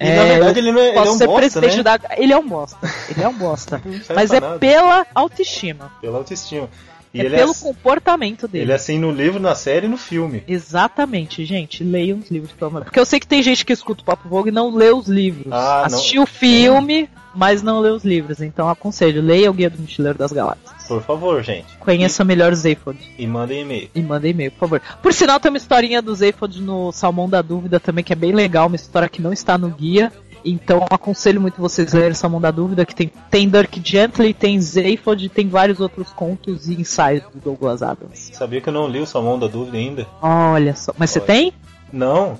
[0.00, 1.82] E na verdade ele, não é, ele Posso é um ser bosta, presidente né?
[1.82, 2.00] da.
[2.16, 2.78] Ele é um bosta.
[3.10, 3.82] Ele é um bosta.
[4.14, 4.58] Mas é nada.
[4.58, 5.92] pela autoestima.
[6.00, 6.70] Pela autoestima.
[7.12, 8.64] E é ele, pelo é, comportamento dele.
[8.64, 10.42] ele é assim no livro, na série e no filme.
[10.48, 11.84] Exatamente, gente.
[11.84, 12.84] Leiam os livros, pelo amor.
[12.84, 15.06] Porque eu sei que tem gente que escuta o Papo Vogue e não lê os
[15.06, 15.52] livros.
[15.52, 15.84] Ah.
[15.84, 18.40] Assistiu o filme, mas não lê os livros.
[18.40, 20.84] Então aconselho, leia o Guia do Mochileiro das Galáxias.
[20.86, 21.76] Por favor, gente.
[21.78, 22.98] Conheça melhor o Zaphod.
[23.18, 23.90] E mandem e-mail.
[23.94, 24.82] E manda e-mail, por favor.
[25.02, 28.32] Por sinal, tem uma historinha do Zaphod no Salmão da Dúvida também, que é bem
[28.32, 30.12] legal, uma história que não está no guia.
[30.44, 35.28] Então aconselho muito vocês lerem Salmão da Dúvida, que tem, tem Dirk Gently, tem Zaphod,
[35.28, 38.30] tem vários outros contos e ensaios do Douglas Adams.
[38.32, 40.06] Sabia que eu não li o Salmão da Dúvida ainda?
[40.22, 40.92] Olha só.
[40.96, 41.26] Mas você Olha.
[41.26, 41.52] tem?
[41.92, 42.38] Não.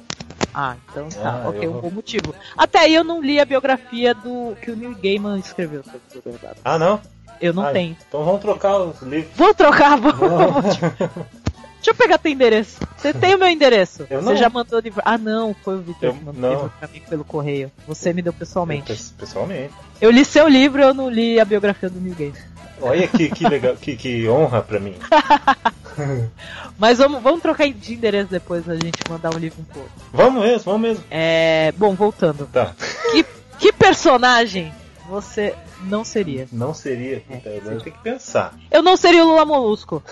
[0.53, 1.43] Ah, então tá.
[1.45, 2.35] Ah, ok, eu- um bom motivo.
[2.57, 6.39] Até aí eu não li a biografia do que o Neil Gaiman escreveu sobre o.
[6.65, 7.01] Ah, não?
[7.41, 7.97] Eu não Ah, tenho.
[8.09, 9.33] Então vamos trocar os livros.
[9.37, 10.13] Vou trocar, vou.
[10.13, 12.77] Deixa eu pegar teu endereço.
[12.97, 14.07] Você tem o meu endereço?
[14.11, 14.37] Eu Você não.
[14.37, 15.01] já mandou livro.
[15.05, 16.51] Ah, não, foi o Victor Eu- que mandou não.
[16.51, 17.73] livro pra mim pelo correio.
[17.89, 18.89] Você me deu pessoalmente.
[18.93, 19.73] Pes- Pessoalmente.
[20.01, 22.51] Eu li seu livro, eu não li a biografia do Neil Gaiman.
[22.83, 24.95] Olha que, que legal, que, que honra pra mim.
[26.79, 29.91] Mas vamos, vamos trocar de endereço depois a gente mandar um livro um pouco.
[30.13, 31.05] Vamos mesmo, vamos mesmo.
[31.11, 32.47] É, bom, voltando.
[32.53, 32.73] Tá.
[33.13, 33.25] Que,
[33.59, 34.73] que personagem
[35.09, 36.47] você não seria?
[36.53, 37.23] Não seria.
[37.29, 38.55] Agora eu tenho que pensar.
[38.71, 40.03] Eu não seria o Lula Molusco.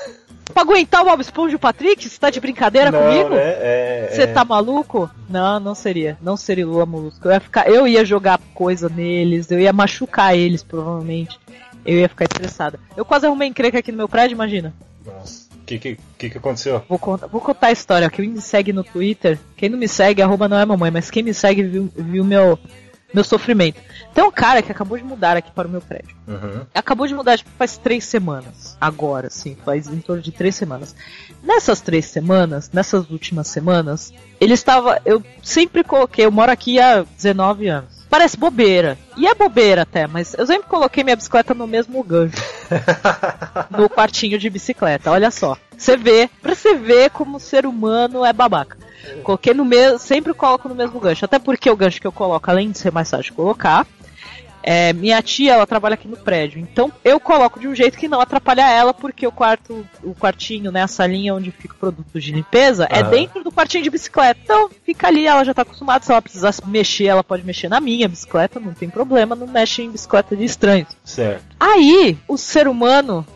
[0.53, 2.09] pra aguentar o Bob Esponja e o Patrick?
[2.09, 3.29] Você tá de brincadeira não, comigo?
[3.31, 3.37] né?
[3.43, 5.09] É, Você é- tá maluco?
[5.29, 6.17] Não, não seria.
[6.21, 7.29] Não seria Lula Molusco.
[7.29, 11.39] Eu ia ficar, eu ia jogar coisa neles, eu ia machucar eles, provavelmente.
[11.87, 12.79] Eu ia ficar estressada.
[12.97, 14.75] Eu quase arrumei encrenca aqui no meu prédio, imagina.
[15.07, 16.83] Nossa, que, que, que que aconteceu?
[16.89, 18.09] Vou contar, vou contar a história.
[18.09, 21.23] Quem me segue no Twitter, quem não me segue, arroba não é mamãe, mas quem
[21.23, 22.59] me segue viu, viu meu,
[23.13, 23.81] meu sofrimento.
[24.15, 26.17] Tem um cara que acabou de mudar aqui para o meu prédio.
[26.27, 26.65] Uhum.
[26.75, 28.77] Acabou de mudar tipo, faz três semanas.
[28.81, 30.95] Agora, sim, faz em torno de três semanas.
[31.43, 35.01] Nessas três semanas, nessas últimas semanas, ele estava.
[35.05, 37.98] Eu sempre coloquei, eu moro aqui há 19 anos.
[38.09, 38.99] Parece bobeira.
[39.17, 42.43] E é bobeira até, mas eu sempre coloquei minha bicicleta no mesmo gancho.
[43.71, 45.57] no quartinho de bicicleta, olha só.
[45.77, 48.77] Você vê, pra você ver como o ser humano é babaca.
[49.23, 49.99] Coloquei no mesmo.
[49.99, 51.25] Sempre coloco no mesmo gancho.
[51.25, 53.87] Até porque o gancho que eu coloco, além de ser mais fácil de colocar,
[54.71, 56.61] é, minha tia, ela trabalha aqui no prédio.
[56.61, 60.71] Então eu coloco de um jeito que não atrapalha ela, porque o quarto, o quartinho,
[60.71, 64.39] né, a salinha onde fica o produto de limpeza, é dentro do quartinho de bicicleta.
[64.45, 66.05] Então fica ali, ela já tá acostumada.
[66.05, 69.81] Se ela precisar mexer, ela pode mexer na minha bicicleta, não tem problema, não mexe
[69.81, 70.95] em bicicleta de estranhos.
[71.03, 71.47] Certo.
[71.59, 73.27] Aí, o ser humano,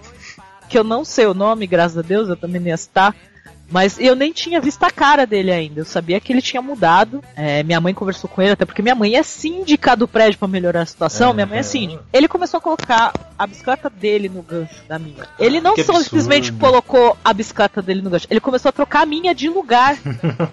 [0.68, 3.16] que eu não sei o nome, graças a Deus, eu também nem ia citar,
[3.72, 5.80] mas eu nem tinha visto a cara dele ainda.
[5.80, 7.22] Eu sabia que ele tinha mudado.
[7.34, 10.46] É, minha mãe conversou com ele, até porque minha mãe é síndica do prédio pra
[10.46, 11.28] melhorar a situação.
[11.28, 11.34] Aham.
[11.34, 12.04] Minha mãe é síndica.
[12.12, 15.26] Ele começou a colocar a bicicleta dele no gancho da minha.
[15.38, 16.04] Ele não que só absurdo.
[16.04, 19.96] simplesmente colocou a bicicleta dele no gancho, ele começou a trocar a minha de lugar.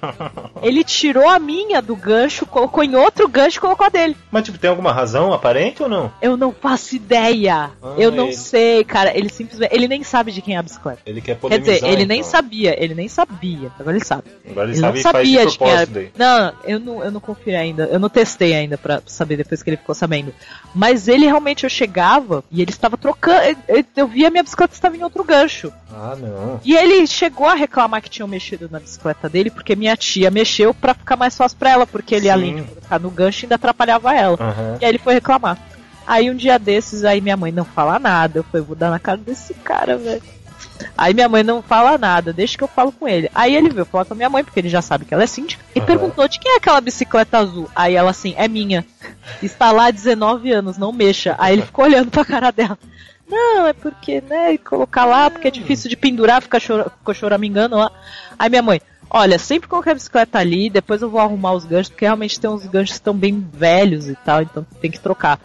[0.62, 4.16] ele tirou a minha do gancho, colocou em outro gancho e colocou a dele.
[4.32, 6.12] Mas, tipo, tem alguma razão aparente ou não?
[6.22, 7.72] Eu não faço ideia.
[7.82, 9.16] Ah, eu não ele- sei, cara.
[9.18, 9.74] Ele simplesmente.
[9.74, 11.00] Ele nem sabe de quem é a bicicleta.
[11.06, 12.32] Ele quer Quer polemizar, dizer, ele nem então.
[12.32, 12.82] sabia.
[12.84, 13.72] Ele nem sabia.
[13.80, 14.24] Agora ele sabe.
[14.50, 15.52] Agora ele, Ele sabe não sabia de era.
[15.58, 16.12] propósito daí.
[16.18, 17.84] Não, eu não, eu não confio ainda.
[17.86, 20.34] Eu não testei ainda pra saber depois que ele ficou sabendo.
[20.74, 23.58] Mas ele realmente, eu chegava e ele estava trocando.
[23.96, 25.72] eu- via a minha bicicleta estava em outro gancho.
[25.92, 26.60] Ah, não.
[26.64, 30.74] E ele chegou a reclamar que tinham mexido na bicicleta dele, porque minha tia mexeu
[30.74, 32.32] pra ficar mais fácil pra ela, porque ele, Sim.
[32.32, 34.38] além de colocar no gancho, ainda atrapalhava ela.
[34.40, 34.78] Aham.
[34.82, 35.58] E aí ele foi reclamar.
[36.08, 38.40] Aí um dia desses, aí minha mãe não fala nada.
[38.40, 40.22] Eu falei, vou dar na cara desse cara, velho.
[40.98, 43.30] Aí minha mãe não fala nada, deixa que eu falo com ele.
[43.34, 45.28] Aí ele veio falar com a minha mãe, porque ele já sabe que ela é
[45.28, 45.86] síndica, e Aham.
[45.86, 47.70] perguntou de quem é aquela bicicleta azul.
[47.76, 48.86] Aí ela assim, é minha.
[49.42, 51.36] Está lá há 19 anos, não mexa.
[51.38, 52.78] Aí ele ficou olhando pra cara dela.
[53.30, 57.76] Não, é porque, né, colocar lá, porque é difícil de pendurar, fica chora, ficou choramingando
[57.76, 57.92] lá.
[58.38, 61.90] Aí minha mãe, olha, sempre coloquei a bicicleta ali, depois eu vou arrumar os ganchos,
[61.90, 65.40] porque realmente tem uns ganchos que estão bem velhos e tal, então tem que trocar.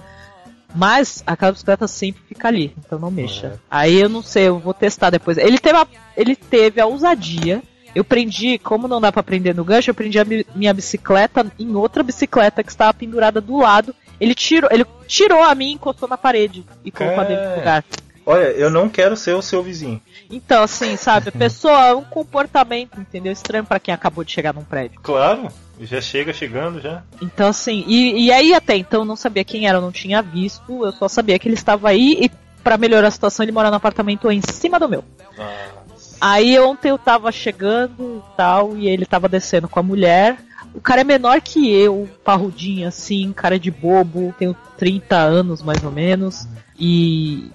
[0.75, 3.47] Mas aquela bicicleta sempre fica ali, então não mexa.
[3.49, 3.59] Uhum.
[3.71, 5.39] Aí eu não sei, eu vou testar depois.
[5.39, 7.63] Ele teve a, ele teve a ousadia.
[7.95, 11.47] Eu prendi, como não dá pra prender no gancho, eu prendi a mi- minha bicicleta
[11.59, 13.95] em outra bicicleta que estava pendurada do lado.
[14.21, 17.51] Ele tirou, ele tirou a minha e encostou na parede e colocou a dentro do
[17.51, 17.57] É.
[17.57, 17.85] lugar.
[18.27, 20.01] Olha, eu não quero ser o seu vizinho.
[20.31, 23.31] Então, assim, sabe, a pessoa é um comportamento, entendeu?
[23.33, 24.99] Estranho pra quem acabou de chegar num prédio.
[25.03, 25.49] Claro,
[25.81, 27.03] já chega chegando já.
[27.21, 30.23] Então, assim, e, e aí até então eu não sabia quem era, eu não tinha
[30.23, 32.31] visto, eu só sabia que ele estava aí e
[32.63, 35.05] pra melhorar a situação ele mora no apartamento em cima do meu.
[35.37, 36.17] Nossa.
[36.21, 40.39] Aí ontem eu tava chegando e tal, e ele tava descendo com a mulher.
[40.75, 45.85] O cara é menor que eu, parrudinho assim, cara de bobo, tenho 30 anos mais
[45.85, 46.49] ou menos,
[46.79, 47.51] e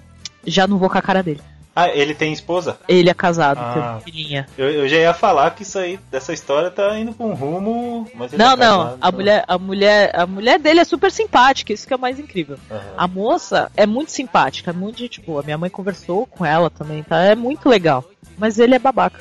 [0.46, 1.40] já não vou com a cara dele.
[1.84, 2.78] Ah, ele tem esposa?
[2.88, 4.00] Ele é casado, Ah.
[4.02, 4.46] tem filhinha.
[4.58, 8.06] Eu, eu já ia falar que isso aí, dessa história tá indo pra um rumo,
[8.14, 11.86] mas Não, é não, a mulher, a mulher, a mulher dele é super simpática, isso
[11.86, 12.56] que é o mais incrível.
[12.70, 12.80] Aham.
[12.96, 15.42] A moça é muito simpática, é muito gente boa.
[15.42, 17.18] Minha mãe conversou com ela também, tá?
[17.22, 18.04] É muito legal.
[18.38, 19.20] Mas ele é babaca.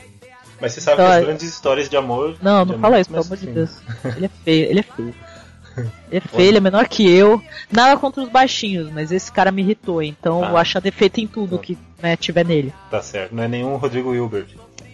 [0.62, 2.36] Mas você sabe Então, que as é- grandes histórias de amor.
[2.41, 3.53] Não, não amor fala isso, pelo amor de assim.
[3.53, 3.72] Deus.
[4.18, 5.16] Ele é feio, ele é feio.
[6.12, 7.42] É feio, ele é menor que eu.
[7.72, 10.62] Nada contra os baixinhos, mas esse cara me irritou, então eu Ah.
[10.62, 12.74] acho defeito em tudo que né, tiver nele.
[12.92, 14.48] Tá certo, não é nenhum Rodrigo Hilbert.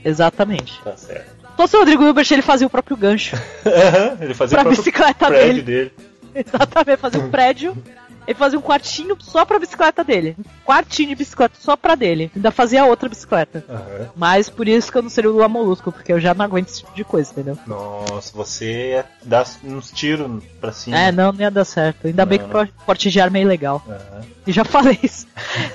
[0.04, 0.80] Exatamente.
[0.84, 1.30] Tá certo.
[1.52, 3.36] Se fosse o Rodrigo Hilbert, ele fazia o próprio gancho
[4.22, 5.64] ele fazia pra o próprio bicicleta prédio dele.
[5.64, 5.92] dele.
[6.36, 7.78] Exatamente, fazia um prédio.
[8.28, 10.36] Ele fazia um quartinho só pra bicicleta dele.
[10.40, 12.32] Um quartinho de bicicleta só pra dele.
[12.36, 13.64] Ainda fazia outra bicicleta.
[13.70, 14.10] Aham.
[14.16, 16.70] Mas por isso que eu não seria o Lula Molusco, porque eu já não aguento
[16.70, 17.58] esse tipo de coisa, entendeu?
[17.68, 20.98] Nossa, você ia dar uns tiros pra cima.
[20.98, 22.08] É, não, não ia dar certo.
[22.08, 23.84] Ainda bem Não, que o porte de arma é ilegal.
[23.88, 24.22] Aham.
[24.48, 25.28] E já falei isso.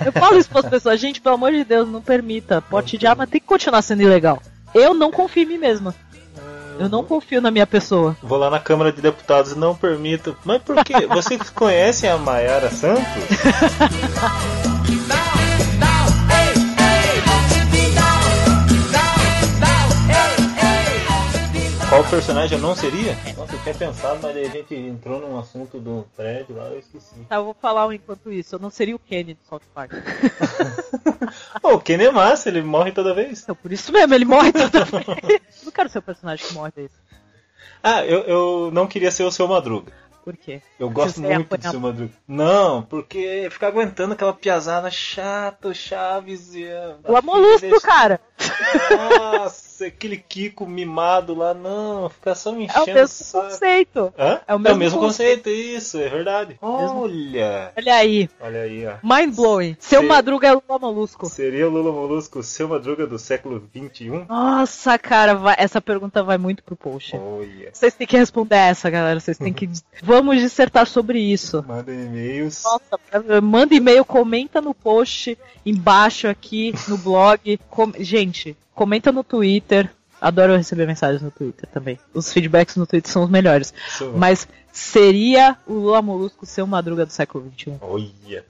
[0.05, 2.63] Eu falo isso pras pessoas, gente, pelo amor de Deus, não permita.
[2.63, 4.41] Porte de arma tem que continuar sendo ilegal.
[4.75, 5.95] Eu não confio em mim mesma.
[6.79, 8.17] Eu não confio na minha pessoa.
[8.23, 10.37] Vou lá na Câmara de Deputados, não permito.
[10.45, 11.07] Mas por quê?
[11.09, 13.05] Vocês conhecem a Mayara Santos?
[21.91, 23.19] Qual personagem eu não seria?
[23.37, 26.79] Nossa, eu tinha pensado, mas aí a gente entrou num assunto do prédio lá, eu
[26.79, 27.17] esqueci.
[27.29, 28.55] Tá, eu vou falar um enquanto isso.
[28.55, 29.91] Eu não seria o Kenny do South Park.
[31.61, 33.43] Ô, o Ken é massa, ele morre toda vez.
[33.43, 35.51] Então, por isso mesmo, ele morre toda vez.
[35.81, 36.95] Quero ser o personagem que morre desse.
[37.83, 39.91] Ah, eu, eu não queria ser o seu Madruga.
[40.23, 40.61] Por quê?
[40.79, 42.13] Eu gosto muito do seu Madruga.
[42.29, 46.67] Não, porque ficar aguentando aquela piazada chata, Chaves e.
[47.09, 48.21] O Amolusco, cara.
[48.91, 53.49] Nossa, aquele Kiko mimado lá, não, fica só me É o enchendo o mesmo saco.
[53.49, 54.15] conceito.
[54.19, 54.41] Hã?
[54.47, 56.57] É o mesmo conceito, isso, é verdade.
[56.61, 58.29] Olha, Olha aí.
[58.41, 58.95] olha aí, ó.
[59.03, 59.77] Mind blowing.
[59.79, 60.03] Seu.
[60.03, 61.27] Madruga é o Lula Molusco.
[61.29, 63.89] Seria o Lula Molusco o seu Madruga do século um?
[63.89, 64.25] XXI?
[64.29, 67.17] Nossa, cara, vai- essa pergunta vai muito pro post.
[67.73, 69.21] Vocês têm que responder essa, galera.
[69.21, 69.69] Vocês têm que.
[70.03, 71.65] Vamos dissertar sobre isso.
[71.67, 72.63] Manda e-mails.
[72.65, 77.59] Nossa, manda e-mail, comenta no post embaixo aqui no blog.
[77.69, 78.30] Com- Gente,
[78.75, 79.91] comenta no Twitter.
[80.21, 81.99] Adoro receber mensagens no Twitter também.
[82.13, 83.73] Os feedbacks no Twitter são os melhores.
[84.17, 87.79] Mas seria o Lula Molusco seu Madruga do século XXI?
[87.81, 88.45] Olha.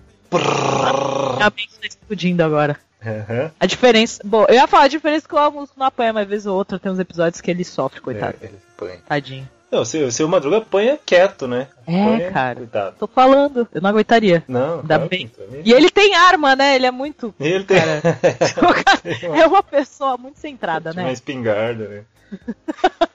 [1.40, 2.76] A mente tá explodindo agora.
[3.04, 3.50] Aham.
[3.58, 4.20] A diferença.
[4.24, 6.44] Bom, eu ia falar a diferença é que o Lula Molusco não apanha, mas vez
[6.44, 8.36] ou outra tem uns episódios que ele sofre, coitado.
[8.40, 8.98] É, ele apanha.
[9.06, 9.48] Tadinho.
[9.70, 11.68] Não, o seu, o Madruga apanha quieto, né?
[11.86, 12.56] É, Apanha, cara.
[12.56, 12.96] Coitado.
[12.98, 14.42] Tô falando, eu não aguentaria.
[14.48, 15.30] Não, Ainda bem.
[15.64, 16.74] E ele tem arma, né?
[16.74, 17.32] Ele é muito.
[17.38, 18.02] Ele tem Cara,
[19.40, 21.12] é uma pessoa muito centrada, uma né?
[21.12, 22.02] espingarda, né?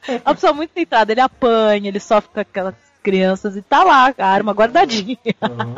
[0.08, 1.12] É uma pessoa muito centrada.
[1.12, 5.18] Ele apanha, ele sofre com aquelas crianças e tá lá, a arma guardadinha.
[5.41, 5.76] Uhum.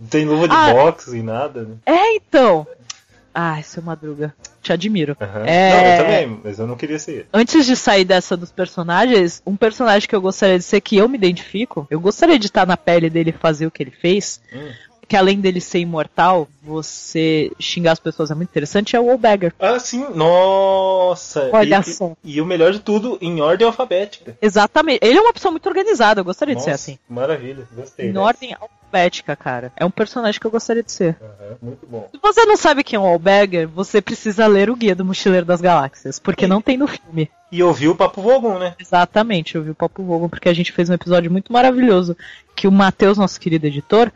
[0.00, 0.72] Não tem luva de Ah.
[0.72, 1.76] boxe e nada, né?
[1.86, 2.66] É, então.
[3.34, 4.34] Ai, seu Madruga.
[4.66, 5.16] Te admiro.
[5.20, 5.46] Aham.
[5.46, 5.70] É.
[5.70, 7.28] Não, eu também, mas eu não queria ser.
[7.32, 11.08] Antes de sair dessa dos personagens, um personagem que eu gostaria de ser, que eu
[11.08, 14.40] me identifico, eu gostaria de estar na pele dele e fazer o que ele fez,
[14.52, 14.70] Hum.
[15.08, 19.54] Que além dele ser imortal, você xingar as pessoas é muito interessante, é o Oldbagger.
[19.58, 21.48] Ah, sim, nossa!
[21.52, 22.12] Olha e, só.
[22.24, 24.36] E, e o melhor de tudo, em ordem alfabética.
[24.42, 25.00] Exatamente.
[25.02, 26.98] Ele é uma pessoa muito organizada, eu gostaria de ser Nossa, assim.
[27.08, 28.06] Maravilha, gostei.
[28.06, 28.24] Em dessa.
[28.24, 29.72] ordem alfabética, cara.
[29.76, 31.16] É um personagem que eu gostaria de ser.
[31.20, 32.08] Aham, muito bom.
[32.10, 35.46] Se você não sabe quem é o Allbagger, você precisa ler o Guia do Mochileiro
[35.46, 37.30] das Galáxias, porque não tem no filme.
[37.52, 38.74] E ouviu o Papo Vogon, né?
[38.78, 42.16] Exatamente, eu vi o Papo Vogon porque a gente fez um episódio muito maravilhoso
[42.56, 44.10] que o Matheus, nosso querido editor,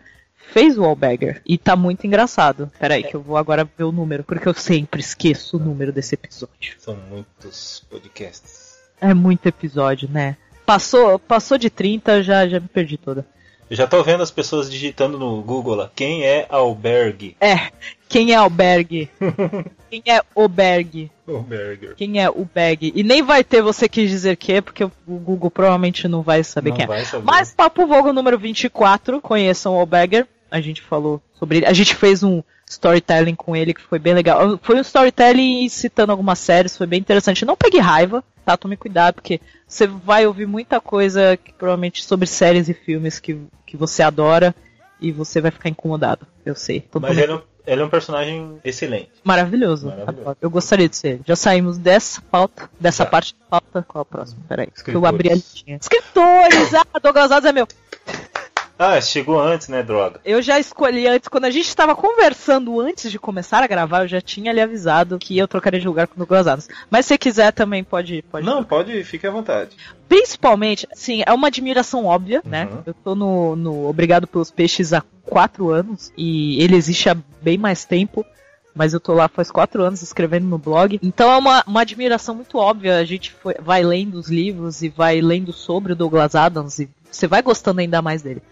[0.52, 1.40] fez o Allbagger.
[1.46, 2.70] E tá muito engraçado.
[2.78, 6.14] Peraí, que eu vou agora ver o número, porque eu sempre esqueço o número desse
[6.14, 6.74] episódio.
[6.78, 8.78] São muitos podcasts.
[9.00, 10.36] É muito episódio, né?
[10.66, 13.26] Passou, passou de 30, já, já me perdi toda.
[13.68, 15.90] Eu já tô vendo as pessoas digitando no Google lá.
[15.94, 17.36] Quem é Albergue?
[17.40, 17.70] É,
[18.08, 19.08] quem é Albergue?
[19.88, 21.10] quem é Oberg?
[21.28, 21.94] Alberger.
[21.94, 22.92] Quem é o Bag?
[22.94, 26.42] E nem vai ter você quis dizer que é, porque o Google provavelmente não vai
[26.42, 26.88] saber Não quem é.
[26.88, 27.24] vai saber.
[27.24, 30.26] Mas Papo Vogo número 24, conheçam o Bagger.
[30.50, 31.66] A gente falou sobre ele.
[31.66, 34.58] A gente fez um storytelling com ele que foi bem legal.
[34.62, 37.44] Foi um storytelling citando algumas séries, foi bem interessante.
[37.44, 38.56] Não pegue raiva, tá?
[38.56, 43.40] Tome cuidado, porque você vai ouvir muita coisa que, provavelmente sobre séries e filmes que,
[43.66, 44.54] que você adora
[45.00, 46.26] e você vai ficar incomodado.
[46.44, 46.84] Eu sei.
[47.00, 49.10] Mas ele é, um, ele é um personagem excelente.
[49.24, 49.88] Maravilhoso.
[49.88, 50.36] Maravilhoso.
[50.40, 51.20] Eu gostaria de ser.
[51.26, 53.10] Já saímos dessa pauta, dessa Já.
[53.10, 53.84] parte da pauta.
[53.88, 54.44] Qual é o próximo?
[54.48, 54.68] Peraí.
[54.86, 55.78] Eu abri a listinha.
[55.80, 56.74] Escritores!
[56.74, 57.68] Ah, Douglas Adams é meu.
[58.82, 60.22] Ah, chegou antes, né, droga?
[60.24, 64.08] Eu já escolhi antes, quando a gente estava conversando antes de começar a gravar, eu
[64.08, 66.66] já tinha lhe avisado que eu trocaria de lugar com o Douglas Adams.
[66.88, 68.22] Mas se quiser também pode.
[68.22, 69.76] pode Não, pode, fique à vontade.
[70.08, 72.70] Principalmente, sim, é uma admiração óbvia, né?
[72.72, 72.82] Uhum.
[72.86, 77.58] Eu tô no, no Obrigado pelos Peixes há quatro anos e ele existe há bem
[77.58, 78.24] mais tempo.
[78.72, 80.98] Mas eu tô lá faz quatro anos escrevendo no blog.
[81.02, 82.98] Então é uma, uma admiração muito óbvia.
[82.98, 86.88] A gente foi- vai lendo os livros e vai lendo sobre o Douglas Adams e
[87.10, 88.42] você vai gostando ainda mais dele.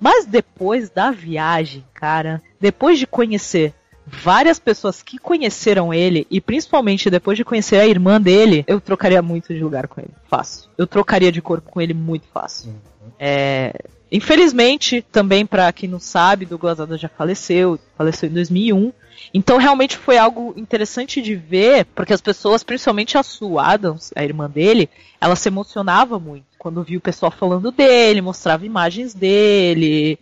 [0.00, 3.74] Mas depois da viagem, cara, depois de conhecer
[4.06, 9.20] várias pessoas que conheceram ele e principalmente depois de conhecer a irmã dele, eu trocaria
[9.20, 10.12] muito de lugar com ele.
[10.28, 10.70] Fácil.
[10.78, 12.72] Eu trocaria de corpo com ele muito fácil.
[13.18, 13.74] É,
[14.10, 18.92] Infelizmente, também pra quem não sabe, Douglas Adams já faleceu, faleceu em 2001.
[19.32, 24.24] Então realmente foi algo interessante de ver, porque as pessoas, principalmente a Sue Adams, a
[24.24, 24.88] irmã dele,
[25.20, 30.18] ela se emocionava muito quando viu o pessoal falando dele, mostrava imagens dele.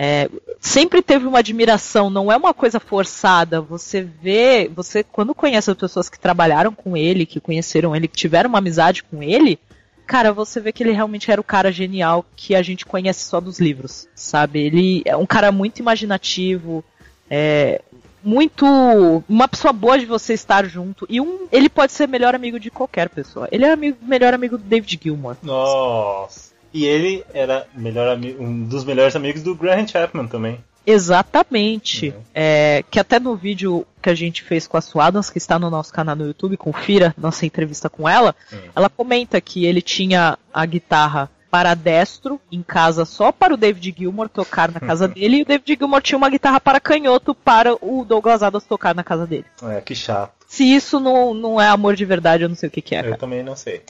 [0.00, 0.30] É,
[0.60, 3.60] sempre teve uma admiração, não é uma coisa forçada.
[3.60, 8.16] Você vê, você quando conhece as pessoas que trabalharam com ele, que conheceram ele, que
[8.16, 9.58] tiveram uma amizade com ele,
[10.06, 13.40] cara, você vê que ele realmente era o cara genial que a gente conhece só
[13.40, 14.60] dos livros, sabe?
[14.60, 16.84] Ele é um cara muito imaginativo,
[17.28, 17.82] é
[18.28, 22.60] muito uma pessoa boa de você estar junto e um ele pode ser melhor amigo
[22.60, 23.48] de qualquer pessoa.
[23.50, 25.36] Ele é amigo, melhor amigo do David Gilmour.
[25.42, 26.52] Nossa.
[26.74, 30.62] E ele era melhor um dos melhores amigos do Graham Chapman também.
[30.86, 32.14] Exatamente.
[32.34, 35.58] É, que até no vídeo que a gente fez com a Sue Adams, que está
[35.58, 38.36] no nosso canal no YouTube, confira nossa entrevista com ela,
[38.76, 43.94] ela comenta que ele tinha a guitarra para destro em casa só para o David
[43.98, 47.74] Gilmour tocar na casa dele e o David Gilmour tinha uma guitarra para canhoto para
[47.74, 49.46] o Douglas Adams tocar na casa dele.
[49.62, 50.32] É, que chato.
[50.46, 53.00] Se isso não, não é amor de verdade, eu não sei o que, que é.
[53.00, 53.16] Eu Cara.
[53.18, 53.82] também não sei.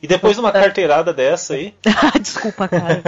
[0.00, 1.74] E depois de uma carteirada dessa aí,
[2.20, 3.02] Desculpa, cara.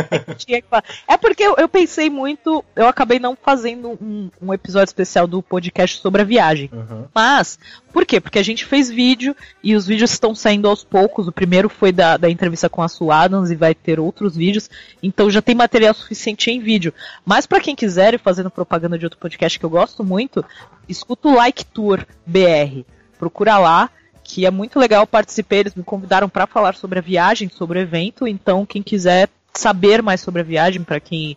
[0.69, 0.85] Falar.
[1.07, 5.41] É porque eu, eu pensei muito, eu acabei não fazendo um, um episódio especial do
[5.41, 6.69] podcast sobre a viagem.
[6.73, 7.59] uhum, Mas,
[7.93, 8.21] por quê?
[8.21, 11.29] Porque a gente fez vídeo e os vídeos estão saindo aos poucos.
[11.29, 14.69] O primeiro foi da, da entrevista com a Sue Adams e vai ter outros vídeos.
[15.01, 16.93] Então já tem material suficiente em vídeo.
[17.25, 20.45] Mas para quem quiser, e fazendo propaganda de outro podcast que eu gosto muito,
[20.89, 22.85] escuta o Like Tour BR.
[23.19, 23.91] Procura lá,
[24.31, 25.07] que é muito legal.
[25.07, 28.27] Participei, eles me convidaram para falar sobre a viagem, sobre o evento.
[28.27, 31.37] Então, quem quiser saber mais sobre a viagem, para quem.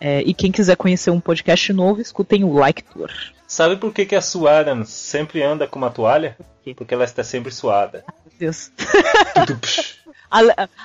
[0.00, 3.10] é, e quem quiser conhecer um podcast novo, escutem o Like Tour.
[3.46, 6.36] sabe por que, que a Sue Adams sempre anda com uma toalha?
[6.76, 8.04] Porque ela está sempre suada.
[8.26, 8.70] Meu Deus.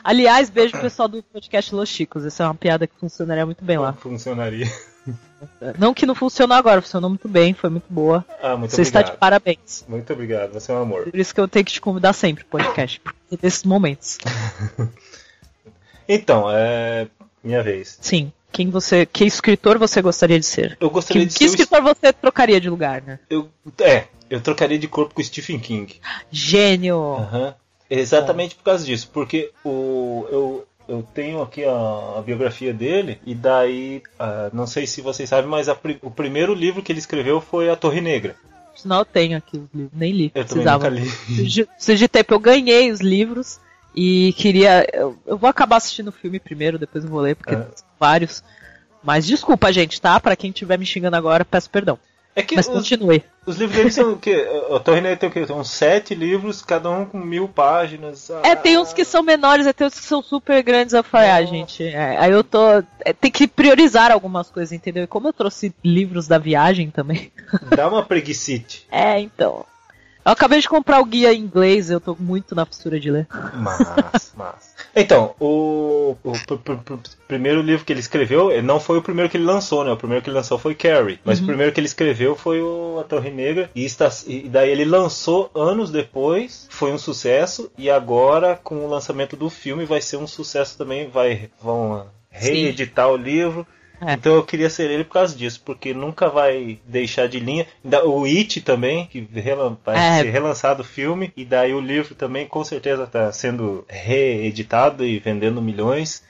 [0.03, 2.25] Aliás, beijo pro pessoal do podcast Los Chicos.
[2.25, 3.91] Essa é uma piada que funcionaria muito bem lá.
[3.93, 4.67] funcionaria.
[5.77, 8.25] Não que não funcionou agora, funcionou muito bem, foi muito boa.
[8.41, 9.15] Ah, muito Você está obrigado.
[9.15, 9.85] de parabéns.
[9.87, 11.03] Muito obrigado, você é um amor.
[11.09, 14.17] Por isso que eu tenho que te convidar sempre podcast, por desses momentos.
[16.07, 17.07] Então, é.
[17.43, 17.97] Minha vez.
[18.01, 18.31] Sim.
[18.51, 20.77] Quem você, que escritor você gostaria de ser?
[20.79, 21.45] Eu gostaria Que, de que ser.
[21.45, 23.19] o- escritor você trocaria de lugar, né?
[23.29, 25.99] Eu, é, eu trocaria de corpo com o Stephen King.
[26.31, 26.97] Gênio.
[27.19, 27.55] Aham.
[27.89, 31.71] Exatamente por causa disso, porque o, eu, eu tenho aqui a,
[32.17, 36.53] a biografia dele, e daí, ah, não sei se vocês sabem, mas a o primeiro
[36.53, 38.35] livro que ele escreveu foi A Torre Negra.
[38.75, 40.31] Sinal eu tenho aqui os livros, nem li.
[40.33, 40.89] Eu precisava.
[40.89, 41.11] nunca li.
[41.65, 43.59] Preciso de tempo, eu ganhei os livros
[43.95, 44.85] e queria.
[44.91, 47.57] Eu, eu vou acabar assistindo o filme primeiro, depois eu vou ler, porque É.
[47.75, 48.43] são vários.
[49.03, 50.19] Mas desculpa, gente, tá?
[50.19, 51.99] Pra quem estiver me xingando agora, peço perdão.
[52.35, 53.23] É que Mas os, continue.
[53.45, 54.47] os livros dele são o quê?
[54.75, 55.45] A Torre Negra tem o quê?
[55.45, 58.29] São sete livros, cada um com mil páginas.
[58.43, 60.93] É, tem uns que são menores, e tem uns que são super grandes.
[60.93, 62.83] Eu falei, ah, gente, é, aí eu tô.
[63.05, 65.03] é, tem que priorizar algumas coisas, entendeu?
[65.03, 67.31] E como eu trouxe livros da viagem também.
[67.75, 68.87] Dá uma preguicite.
[68.91, 69.65] É, então.
[70.25, 73.27] Eu acabei de comprar o guia em inglês, eu tô muito na fissura de ler.
[73.55, 74.73] Mas, mas.
[74.95, 79.29] Então, o, o pr- pr- pr- primeiro livro que ele escreveu não foi o primeiro
[79.29, 79.91] que ele lançou, né?
[79.91, 81.19] O primeiro que ele lançou foi Carrie.
[81.25, 83.69] Mas o primeiro que ele escreveu foi o A Torre Negra.
[83.75, 87.71] E, está, e daí ele lançou anos depois, foi um sucesso.
[87.77, 91.09] E agora, com o lançamento do filme, vai ser um sucesso também.
[91.09, 93.67] Vai, vão reeditar o livro.
[94.05, 94.13] É.
[94.13, 97.65] Então eu queria ser ele por causa disso, porque nunca vai deixar de linha.
[98.05, 99.21] O It também, que
[99.85, 100.21] vai É.
[100.21, 105.19] ser relançado o filme, e daí o livro também com certeza está sendo reeditado e
[105.19, 106.23] vendendo milhões.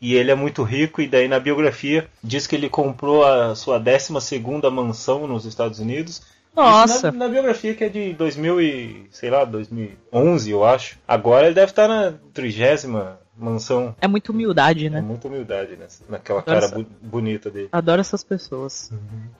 [0.00, 3.78] E ele é muito rico, e daí na biografia diz que ele comprou a sua
[3.78, 6.22] 12 segunda mansão nos Estados Unidos.
[6.54, 7.10] Nossa.
[7.12, 10.98] Na, na biografia que é de 2000 e, sei lá, 2011, eu acho.
[11.06, 13.94] Agora ele deve estar na trigésima mansão.
[14.00, 15.00] É muita humildade, É né?
[15.00, 17.68] muita humildade nessa, naquela Adoro cara essa- bonita dele.
[17.72, 18.90] Adoro essas pessoas.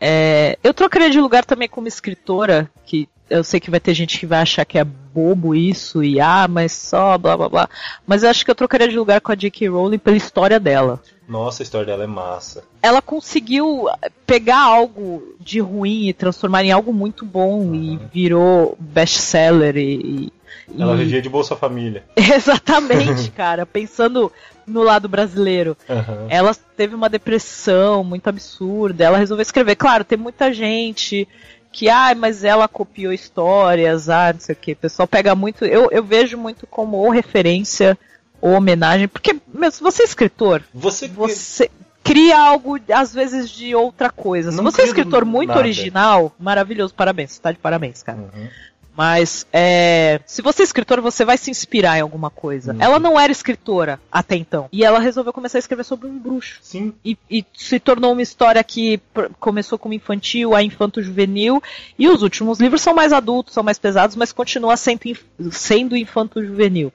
[0.00, 4.20] É, eu trocaria de lugar também como escritora, que eu sei que vai ter gente
[4.20, 7.68] que vai achar que é bobo isso, e ah, mas só blá blá blá.
[8.06, 9.68] Mas eu acho que eu trocaria de lugar com a J.K.
[9.68, 11.00] Rowling pela história dela.
[11.26, 12.62] Nossa, a história dela é massa.
[12.80, 13.88] Ela conseguiu
[14.24, 20.32] pegar algo de ruim e transformar em algo muito bom e virou best-seller e.
[20.78, 22.04] Ela e- vivia de Bolsa Família.
[22.16, 23.64] Exatamente, cara.
[23.66, 24.32] Pensando
[24.66, 25.76] no lado brasileiro.
[25.88, 26.26] Aham.
[26.28, 29.04] Ela teve uma depressão muito absurda.
[29.04, 29.76] Ela resolveu escrever.
[29.76, 31.28] Claro, tem muita gente
[31.72, 34.72] que, ah, mas ela copiou histórias, ah, não sei o que.
[34.72, 35.64] O pessoal pega muito.
[35.64, 37.98] Eu, eu vejo muito como ou referência
[38.40, 39.08] ou homenagem.
[39.08, 41.70] Porque, meu, se você é escritor, Você, você
[42.02, 44.52] cria algo, às vezes, de outra coisa.
[44.52, 45.60] Se você é escritor muito nada.
[45.60, 47.32] original, maravilhoso, parabéns.
[47.32, 48.18] Você tá de parabéns, cara.
[48.18, 48.48] Uhum.
[48.96, 52.72] Mas é, se você é escritor, você vai se inspirar em alguma coisa.
[52.72, 52.80] Uhum.
[52.80, 54.68] Ela não era escritora até então.
[54.72, 56.58] E ela resolveu começar a escrever sobre um bruxo.
[56.62, 56.94] Sim.
[57.04, 58.98] E, e se tornou uma história que
[59.38, 61.62] começou como infantil, a infanto-juvenil.
[61.98, 65.94] E os últimos livros são mais adultos, são mais pesados, mas continua sendo, inf- sendo
[65.94, 66.90] infanto-juvenil.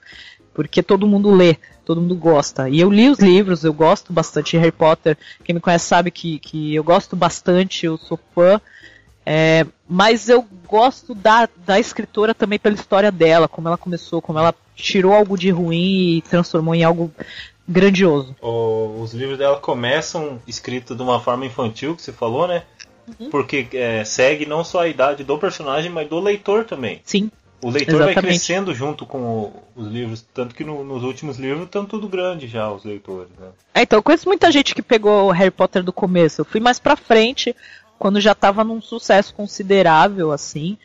[0.56, 2.68] Porque todo mundo lê, todo mundo gosta.
[2.68, 5.16] E eu li os livros, eu gosto bastante de Harry Potter.
[5.44, 8.60] Quem me conhece sabe que, que eu gosto bastante, eu sou fã.
[9.26, 14.40] É, mas eu gosto da, da escritora também pela história dela, como ela começou, como
[14.40, 17.12] ela tirou algo de ruim e transformou em algo
[17.68, 18.36] grandioso.
[18.42, 22.64] O- os livros dela começam escritos de uma forma infantil, que você falou, né?
[23.20, 23.30] Uhum.
[23.30, 27.02] Porque é, segue não só a idade do personagem, mas do leitor também.
[27.04, 27.30] Sim,
[27.64, 28.28] O leitor vai Exatamente.
[28.40, 32.48] crescendo junto com o- os livros, tanto que no- nos últimos livros estão tudo grande
[32.48, 33.30] já, os leitores.
[33.40, 33.50] Né?
[33.76, 36.42] É, então, eu conheço muita gente que pegou o Harry Potter do começo.
[36.42, 37.56] Eu fui mais pra frente,
[38.02, 40.76] quando já tava num sucesso considerável, assim.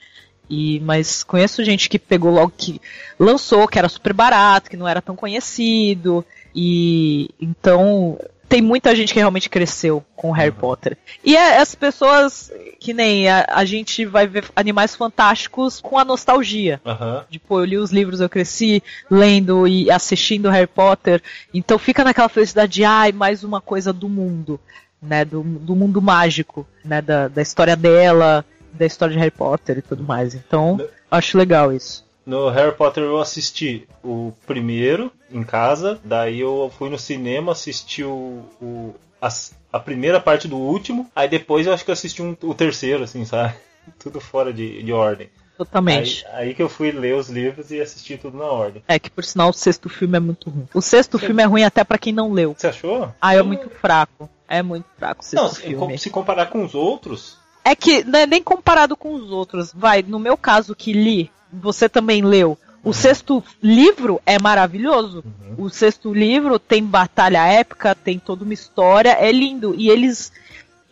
[0.50, 2.78] E, mas conheço gente que pegou logo que
[3.18, 6.22] lançou, que era super barato, que não era tão conhecido.
[6.54, 10.98] E então tem muita gente que realmente cresceu com Harry Potter.
[11.24, 16.04] E é, as pessoas que nem a, a gente vai ver Animais Fantásticos com a
[16.04, 16.82] nostalgia.
[16.84, 17.24] Aham.
[17.30, 21.22] Tipo, eu li os livros, eu cresci lendo e assistindo Harry Potter.
[21.54, 24.60] Então fica naquela felicidade de, ai, mais uma coisa do mundo,
[25.00, 25.24] né?
[25.24, 27.00] Do, do mundo mágico, né?
[27.02, 30.34] Da, da história dela, da história de Harry Potter e tudo mais.
[30.34, 30.80] Então,
[31.10, 32.04] acho legal isso.
[32.24, 38.02] No Harry Potter eu assisti o primeiro em casa, daí eu fui no cinema, assisti
[38.02, 42.22] o, o- as- a, primeira parte do último, aí depois eu acho que eu assisti
[42.22, 43.54] um- o terceiro, assim, sabe?
[44.00, 45.28] Tudo fora de, de ordem.
[45.28, 46.26] Aí, Totalmente.
[46.32, 48.82] aí que eu fui ler os livros e assistir tudo na ordem.
[48.86, 50.66] É que por sinal o sexto filme é muito ruim.
[50.74, 52.54] O sexto filme é ruim até pra quem não leu.
[52.58, 53.14] Você achou?
[53.20, 54.28] Ah, é muito fraco.
[54.48, 55.98] É muito fraco sexto Não, se, filme.
[55.98, 59.72] se comparar com os outros, É que não é nem comparado com os outros.
[59.74, 62.56] Vai, no meu caso que li, você também leu.
[62.84, 65.24] O sexto livro é maravilhoso.
[65.58, 69.74] O sexto livro tem batalha épica, tem toda uma história, é lindo.
[69.76, 70.30] E eles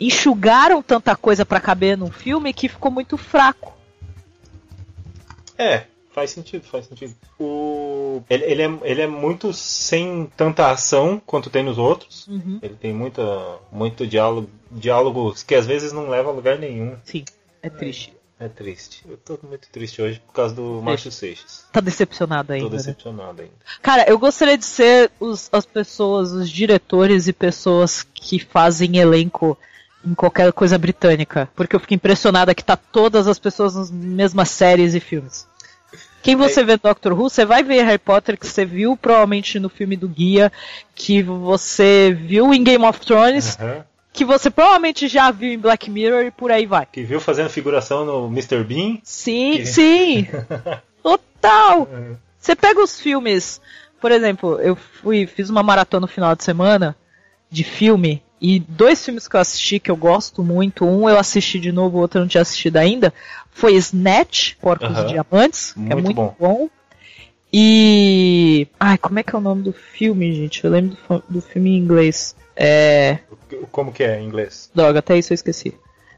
[0.01, 3.73] enxugaram tanta coisa pra caber num filme que ficou muito fraco.
[5.57, 5.85] É,
[6.15, 7.15] faz sentido, faz sentido.
[7.39, 8.23] O...
[8.31, 12.27] Ele, ele é, ele é muito sem tanta ação quanto tem nos outros.
[12.29, 12.59] Uhum.
[12.63, 13.23] Ele tem muita,
[13.73, 16.97] muito diálogo, diálogos que às vezes não leva a lugar nenhum.
[17.05, 17.25] Sim,
[17.63, 18.15] é triste.
[18.39, 19.05] É triste.
[19.09, 21.67] Eu tô muito triste hoje por causa do Márcio Seixas.
[21.73, 22.69] Tá decepcionado Tô ainda.
[22.71, 22.77] né?
[22.77, 23.55] decepcionado ainda.
[23.81, 29.57] Cara, eu gostaria de ser os- as pessoas, os diretores e pessoas que fazem elenco
[30.05, 31.49] em qualquer coisa britânica.
[31.55, 35.47] Porque eu fico impressionada que tá todas as pessoas nas mesmas séries e filmes.
[36.25, 39.69] Quem você vê Doctor Who, você vai ver Harry Potter que você viu provavelmente no
[39.69, 40.51] filme do Guia,
[40.95, 43.85] que você viu em Game of Thrones, Aham.
[44.11, 46.87] que você provavelmente já viu em Black Mirror e por aí vai.
[46.91, 48.65] Que viu fazendo figuração no Mr.
[48.65, 48.99] Bean.
[49.05, 50.27] Sim, Que- sim.
[51.03, 51.81] Total.
[51.83, 52.17] Uhum.
[52.41, 53.61] Você pega os filmes,
[54.01, 56.97] por exemplo, eu fui fiz uma maratona no final de semana
[57.51, 61.59] de filme e dois filmes que eu assisti que eu gosto muito, um eu assisti
[61.59, 63.11] de novo, o outro eu não tinha assistido ainda,
[63.51, 66.37] foi Snatch, Porcos e Diamantes, que é Muito muito bom.
[66.39, 66.69] bom.
[67.51, 70.63] E ai, como é que é o nome do filme, gente?
[70.63, 72.37] Eu lembro do, do filme em inglês.
[72.55, 73.19] É,
[73.73, 74.71] Como que é em inglês?
[74.75, 75.75] droga, até isso eu esqueci.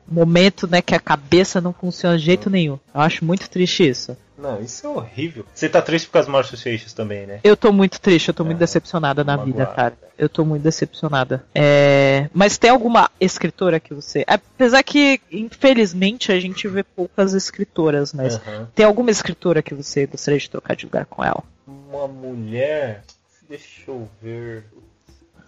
[0.08, 2.78] Momento, né, que a cabeça não funciona de jeito nenhum.
[2.94, 4.16] Eu acho muito triste isso.
[4.38, 5.46] Não, isso é horrível.
[5.54, 7.40] Você tá triste por causa do Márcio Seixas também, né?
[7.42, 9.94] Eu tô muito triste, eu tô muito É, decepcionada na vida, cara.
[10.18, 11.44] Eu tô muito decepcionada.
[11.54, 12.28] É...
[12.34, 14.24] Mas tem alguma escritora que você.
[14.26, 18.36] Apesar que, infelizmente, a gente vê poucas escritoras, mas.
[18.36, 18.68] Aham.
[18.74, 21.42] Tem alguma escritora que você gostaria de trocar de lugar com ela?
[21.66, 23.04] Uma mulher.
[23.48, 24.64] Deixa eu ver.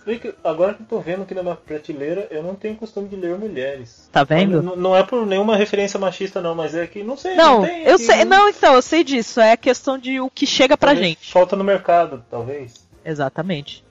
[0.08, 3.08] Bem que Agora que eu tô vendo aqui na minha prateleira, eu não tenho costume
[3.10, 4.08] de ler mulheres.
[4.10, 4.62] Tá vendo?
[4.62, 7.34] Não, não é por nenhuma referência machista, não, mas é que não sei.
[7.34, 8.16] Não, tem eu sei.
[8.16, 8.24] né?
[8.24, 9.38] Não, então, eu sei disso.
[9.38, 11.30] É a questão de o que chega pra Talvez gente.
[11.30, 12.88] Falta no mercado, talvez.
[13.04, 13.84] Exatamente.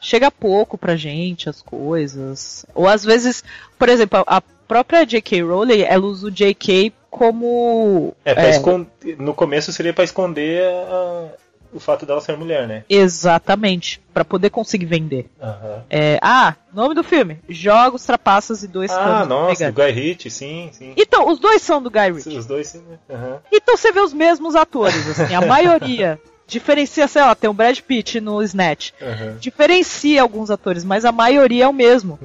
[0.00, 2.64] Chega pouco pra gente as coisas.
[2.72, 3.42] Ou às vezes,
[3.76, 5.42] por exemplo, a própria J.K.
[5.42, 6.92] Rowling, ela usa o J.K.
[7.10, 8.14] como.
[8.24, 8.86] É, pra é, escon-
[9.18, 11.28] no começo seria pra esconder a-
[11.74, 12.84] o fato dela ser mulher, né?
[12.88, 14.00] Exatamente.
[14.12, 15.28] Pra poder conseguir vender.
[15.42, 15.82] Aham.
[15.90, 19.82] É, ah, nome do filme: Jogos, Trapaças e Dois Ah, nossa, do.
[19.82, 20.94] Guy Ritchie, sim, sim.
[20.96, 22.38] Então, os dois são do Guy Ritchie.
[22.38, 22.82] Os dois, sim.
[23.10, 23.40] Aham.
[23.52, 26.18] Então você vê os mesmos atores, assim, a maioria.
[26.46, 28.90] Diferencia, sei lá, tem o Brad Pitt no Snatch.
[29.00, 29.36] Aham.
[29.40, 32.18] Diferencia alguns atores, mas a maioria é o mesmo.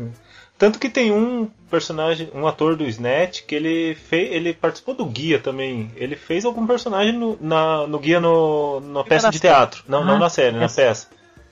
[0.58, 5.06] Tanto que tem um personagem, um ator do Snatch, que ele fez, ele participou do
[5.06, 5.92] guia também.
[5.96, 9.54] Ele fez algum personagem no, na, no guia no, na peça na de série.
[9.54, 9.84] teatro.
[9.88, 11.08] Não, não Ah, na série, na peça.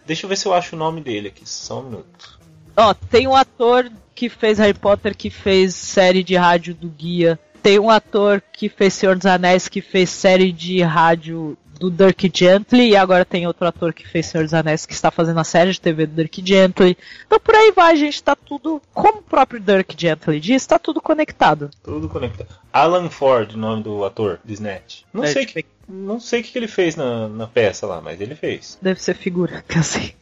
[0.05, 2.39] Deixa eu ver se eu acho o nome dele aqui, só um minuto.
[2.75, 7.39] Ó, tem um ator que fez Harry Potter, que fez série de rádio do Guia.
[7.61, 12.31] Tem um ator que fez Senhor dos Anéis, que fez série de rádio do Dirk
[12.33, 12.89] Gently.
[12.89, 15.71] E agora tem outro ator que fez Senhor dos Anéis, que está fazendo a série
[15.71, 16.97] de TV do Dirk Gently.
[17.25, 18.21] Então por aí vai, gente.
[18.23, 21.69] Tá tudo, como o próprio Dirk Gently diz, tá tudo conectado.
[21.83, 22.49] Tudo conectado.
[22.73, 25.01] Alan Ford, o nome do ator do Snatch.
[25.13, 28.19] Não É, sei que, não sei o que ele fez na, na peça lá, mas
[28.21, 28.77] ele fez.
[28.81, 30.15] Deve ser figura, que eu sei.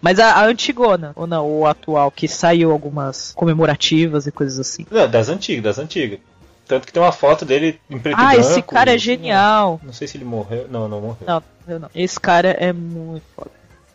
[0.00, 4.86] Mas a, a antigona, ou não, o atual, que saiu algumas comemorativas e coisas assim.
[4.90, 6.18] Não, das antigas, das antigas.
[6.66, 9.80] Tanto que tem uma foto dele em preto Ah, esse cara é genial.
[9.82, 10.66] Não sei se ele morreu.
[10.70, 11.26] Não, não morreu.
[11.26, 11.90] Não, não.
[11.94, 13.50] Esse cara é muito foda.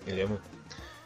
[0.05, 0.49] Ele é muito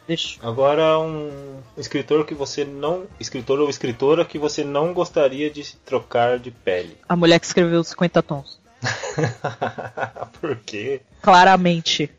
[0.06, 0.38] Deixa.
[0.42, 3.04] Agora um escritor que você não.
[3.18, 6.98] Escritor ou escritora que você não gostaria de se trocar de pele.
[7.08, 8.60] A mulher que escreveu os 50 tons.
[10.40, 11.00] Por quê?
[11.22, 12.10] Claramente.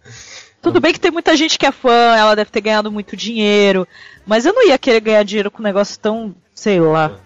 [0.64, 3.88] Tudo bem que tem muita gente que é fã, ela deve ter ganhado muito dinheiro,
[4.26, 7.20] mas eu não ia querer ganhar dinheiro com um negócio tão, sei lá.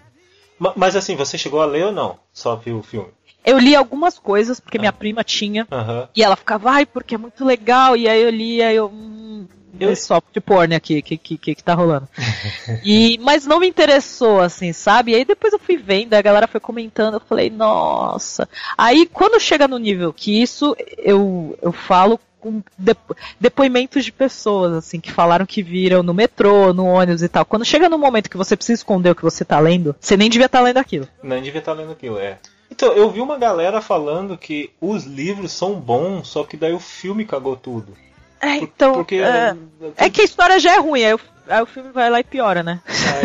[0.60, 2.18] Ma- Mas assim, você chegou a ler ou não?
[2.32, 3.08] Só viu o filme?
[3.44, 6.08] Eu li algumas coisas, porque minha prima tinha, Aham.
[6.14, 8.86] e ela ficava, ai, porque é muito legal, e aí eu li, aí eu.
[8.92, 9.46] hum,
[9.80, 12.06] Eu- esse soft porn aqui, que, que, que, que tá rolando.
[12.84, 15.12] E, mas não me interessou, assim, sabe?
[15.12, 18.46] E aí depois eu fui vendo, a galera foi comentando, eu falei, nossa.
[18.76, 24.72] Aí quando chega no nível que isso, eu, eu falo com depo- depoimentos de pessoas,
[24.72, 27.44] assim, que falaram que viram no metrô, no ônibus e tal.
[27.44, 30.30] Quando chega no momento que você precisa esconder o que você tá lendo, você nem
[30.30, 31.06] devia estar lendo aquilo.
[31.22, 32.38] Não devia estar lendo aquilo, é.
[32.70, 36.80] Então, eu vi uma galera falando que os livros são bons, só que daí o
[36.80, 37.96] filme cagou tudo.
[38.40, 38.94] É, então.
[38.94, 39.16] Porque.
[39.16, 39.54] é,
[39.96, 42.24] é que a história já é ruim, aí o, aí o filme vai lá e
[42.24, 42.80] piora, né?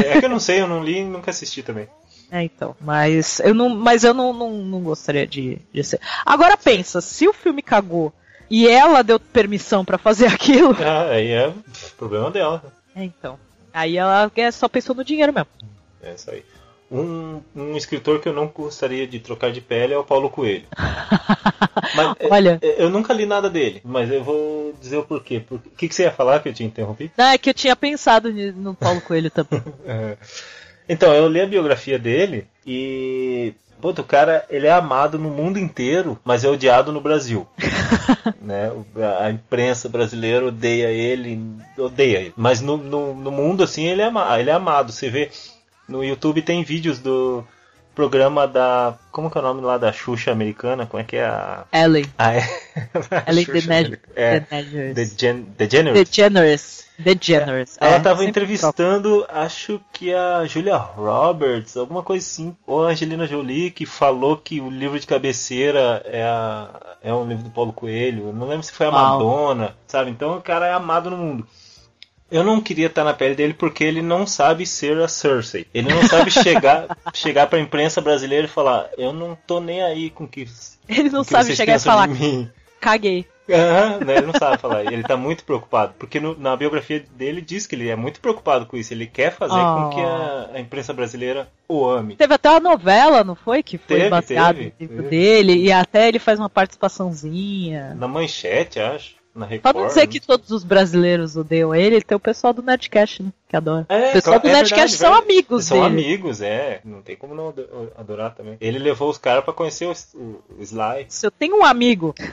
[0.06, 1.88] É que eu não sei, eu não li e nunca assisti também.
[2.32, 2.76] É, então.
[2.82, 6.00] Mas eu não, mas eu não, não, não gostaria de, de ser.
[6.26, 8.12] Agora pensa, se o filme cagou
[8.50, 10.76] e ela deu permissão pra fazer aquilo.
[10.80, 11.52] Ah, aí é
[11.98, 12.64] problema dela.
[12.96, 13.38] É, então.
[13.74, 15.48] Aí ela é, só pensou no dinheiro mesmo.
[16.02, 16.44] É isso aí.
[16.92, 20.66] Um, um escritor que eu não gostaria de trocar de pele é o Paulo Coelho.
[21.96, 22.60] Mas, é, Olha.
[22.62, 25.40] é, eu nunca li nada dele, mas eu vou dizer o porquê.
[25.40, 27.12] Por- O que, que você ia falar que eu te interrompi?
[27.18, 29.62] Não, é que eu tinha pensado no Paulo Coelho também.
[29.86, 30.18] É.
[30.88, 33.54] Então, eu li a biografia dele e.
[33.82, 37.48] Puta, o cara, ele é amado no mundo inteiro, mas é odiado no Brasil.
[38.42, 38.72] né?
[39.20, 41.40] A imprensa brasileira odeia ele,
[41.78, 42.34] odeia ele.
[42.36, 44.92] Mas no, no, no mundo, assim, ele é, ele é amado.
[44.92, 45.30] Você vê,
[45.88, 47.44] no YouTube tem vídeos do
[47.96, 48.96] programa da...
[49.12, 50.86] Como que é o nome lá da Xuxa americana?
[50.86, 51.64] Como é que é a...
[51.72, 52.06] Ellen.
[52.18, 52.34] a
[53.28, 53.66] Ellen DeGeneres.
[53.70, 54.14] americana.
[54.16, 54.96] É, DeGeneres.
[54.96, 56.10] Degen- DeGeneres.
[56.10, 56.86] DeGeneres.
[57.00, 57.78] DeGeneres.
[57.80, 62.90] Ela É, tava sempre entrevistando, acho que a Julia Roberts, alguma coisa assim, ou a
[62.92, 66.70] Angelina Jolie, que falou que o livro de cabeceira é, a-
[67.04, 68.28] é um livro do Paulo Coelho.
[68.28, 68.92] Eu não lembro se foi a.
[68.92, 70.10] Madonna, sabe?
[70.12, 71.48] Então o cara é amado no mundo.
[72.32, 75.68] Eu não queria estar na pele dele porque ele não sabe ser a Cersei.
[75.74, 80.10] Ele não sabe chegar, chegar pra imprensa brasileira e falar: Eu não tô nem aí
[80.10, 80.48] com o que,
[80.90, 82.10] Ele não com que sabe chegar e falar,
[82.82, 83.28] caguei.
[83.48, 84.92] Aham, né, ele não sabe falar.
[84.92, 85.94] Ele tá muito preocupado.
[86.00, 88.92] Porque no- na biografia dele diz que ele é muito preocupado com isso.
[88.92, 89.90] Ele quer fazer com Oh.
[89.92, 92.16] que a, a imprensa brasileira o ame.
[92.16, 93.62] Teve até uma novela, não foi?
[93.62, 95.02] Que foi teve, no livro teve.
[95.10, 95.58] dele.
[95.64, 97.94] E até ele faz uma participaçãozinha.
[97.96, 99.15] Na manchete, acho.
[99.36, 99.76] Na Pra Record.
[99.76, 103.30] não dizer que todos os brasileiros odeiam ele, tem o pessoal do Nerdcast, né?
[103.50, 103.86] Que adora.
[103.90, 105.88] É, o pessoal do é Nerdcast verdade, são amigos São dele.
[105.90, 106.80] amigos, é.
[106.86, 108.56] Não tem como não ado- adorar também.
[108.62, 111.06] Ele levou os caras pra conhecer o, o, o Sly.
[111.10, 112.16] Se eu tenho um amigo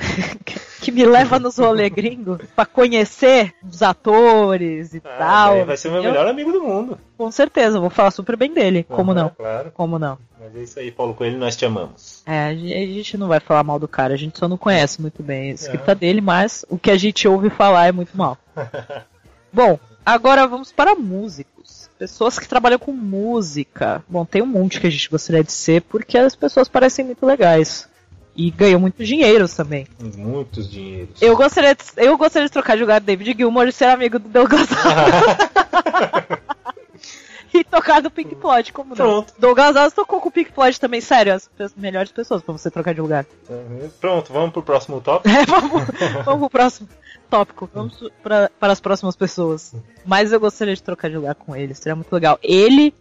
[0.93, 5.55] que me leva nos rolê gringo pra conhecer os atores e Ah, tal.
[5.55, 6.99] daí vai ser o meu melhor amigo do mundo.
[7.17, 8.85] Com certeza, vou falar super bem dele.
[8.89, 9.31] Como não?
[9.31, 9.71] Claro.
[9.73, 10.19] Como não?
[10.41, 12.23] Mas é isso aí, Paulo Coelho, nós te amamos.
[12.27, 15.23] É, a gente não vai falar mal do cara, a gente só não conhece muito
[15.23, 15.95] bem a escrita É.
[15.95, 18.37] dele, mas o que a gente ouve falar é muito mal.
[19.53, 21.89] Bom, agora vamos para músicos.
[21.99, 24.03] Pessoas que trabalham com música.
[24.09, 27.25] Bom, tem um monte que a gente gostaria de ser porque as pessoas parecem muito
[27.25, 27.89] legais.
[28.35, 29.87] E ganham muito dinheiro também.
[30.17, 31.21] Muitos dinheiros.
[31.21, 34.29] Eu gostaria de, eu gostaria de trocar de lugar David Gilmour e ser amigo do
[34.29, 36.43] Douglas Adams.
[37.53, 38.97] e tocar do Pink Floyd, como não?
[38.97, 39.35] Pronto.
[39.39, 42.71] Douglas Adams tocou com o Pink Floyd também, sério, as pe- melhores pessoas pra você
[42.71, 43.27] trocar de lugar.
[43.49, 43.91] Uhum.
[44.01, 45.29] Pronto, vamos pro próximo tópico.
[45.37, 45.85] É, vamos,
[46.25, 46.89] vamos pro próximo
[47.29, 47.69] tópico.
[47.75, 49.75] Vamos pra, para as próximas pessoas.
[50.07, 52.39] Mas eu gostaria de trocar de lugar com ele, seria muito legal.
[52.43, 52.95] Ele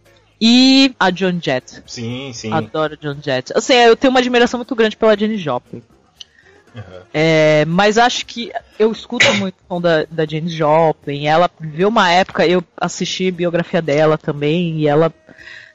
[0.44, 1.84] e a John Jett.
[1.86, 2.52] Sim, sim.
[2.52, 3.52] Adoro John Jett.
[3.56, 5.80] Assim, eu tenho uma admiração muito grande pela Jenny Joplin.
[6.74, 6.82] Uhum.
[7.14, 11.28] É, mas acho que eu escuto muito o som da, da Jane Joplin.
[11.28, 15.14] Ela viveu uma época, eu assisti a biografia dela também, e ela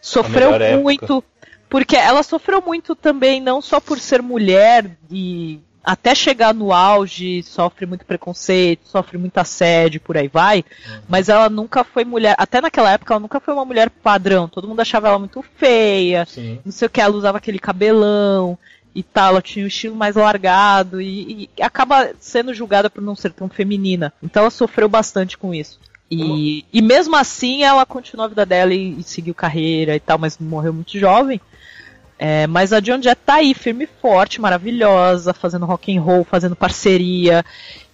[0.02, 0.84] sofreu melhor época.
[0.84, 1.24] muito.
[1.70, 7.42] Porque ela sofreu muito também, não só por ser mulher e até chegar no auge,
[7.44, 10.66] sofre muito preconceito, sofre muito assédio, por aí vai.
[11.08, 14.50] Mas ela nunca foi mulher, até naquela época ela nunca foi uma mulher padrão.
[14.50, 16.60] Todo mundo achava ela muito feia, Sim.
[16.66, 18.60] não sei o que, ela usava aquele cabelão
[18.94, 23.16] e tal, ela tinha um estilo mais largado e, e acaba sendo julgada por não
[23.16, 24.12] ser tão feminina.
[24.22, 25.80] Então ela sofreu bastante com isso.
[26.12, 30.18] E, e mesmo assim ela continuou a vida dela e, e seguiu carreira e tal,
[30.18, 31.40] mas morreu muito jovem.
[32.20, 36.24] É, mas a John Jett tá aí, firme e forte, maravilhosa, fazendo rock and roll,
[36.24, 37.46] fazendo parceria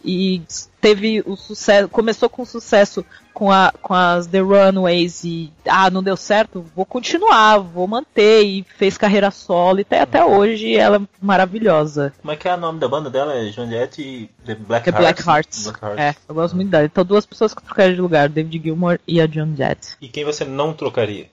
[0.03, 0.41] e
[0.81, 6.03] teve o sucesso, começou com sucesso com, a, com as The Runaways e ah, não
[6.03, 10.97] deu certo, vou continuar, vou manter e fez carreira solo e tá até hoje ela
[10.97, 12.13] é maravilhosa.
[12.21, 13.33] Como é que é o nome da banda dela?
[13.33, 15.23] É Joan Jett e The Black The Hearts?
[15.25, 15.63] Black Hearts.
[15.63, 15.99] Black Hearts.
[15.99, 16.85] É, eu gosto muito dela.
[16.85, 19.95] Então duas pessoas que trocaram de lugar, David Gilmour e a John Jett.
[20.01, 21.29] E quem você não trocaria?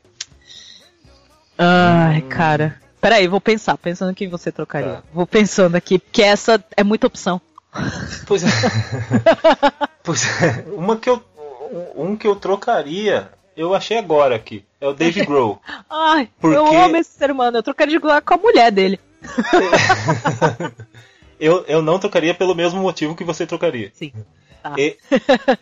[1.62, 2.77] Ai, cara.
[3.01, 4.95] Peraí, vou pensar, pensando em quem você trocaria.
[4.97, 5.03] Tá.
[5.12, 7.41] Vou pensando aqui, porque essa é muita opção.
[8.27, 8.47] Pois é.
[10.03, 10.65] pois é.
[10.73, 11.23] Uma que eu.
[11.95, 14.65] Um que eu trocaria, eu achei agora aqui.
[14.81, 15.61] É o Dave Grohl.
[15.89, 17.59] Ai, Porque- eu amo esse ser humano.
[17.59, 18.99] Eu trocaria de lugar com a mulher dele.
[21.39, 23.91] Eu, eu não trocaria pelo mesmo motivo que você trocaria.
[23.95, 24.12] Sim.
[24.62, 24.74] Tá.
[24.77, 24.99] E-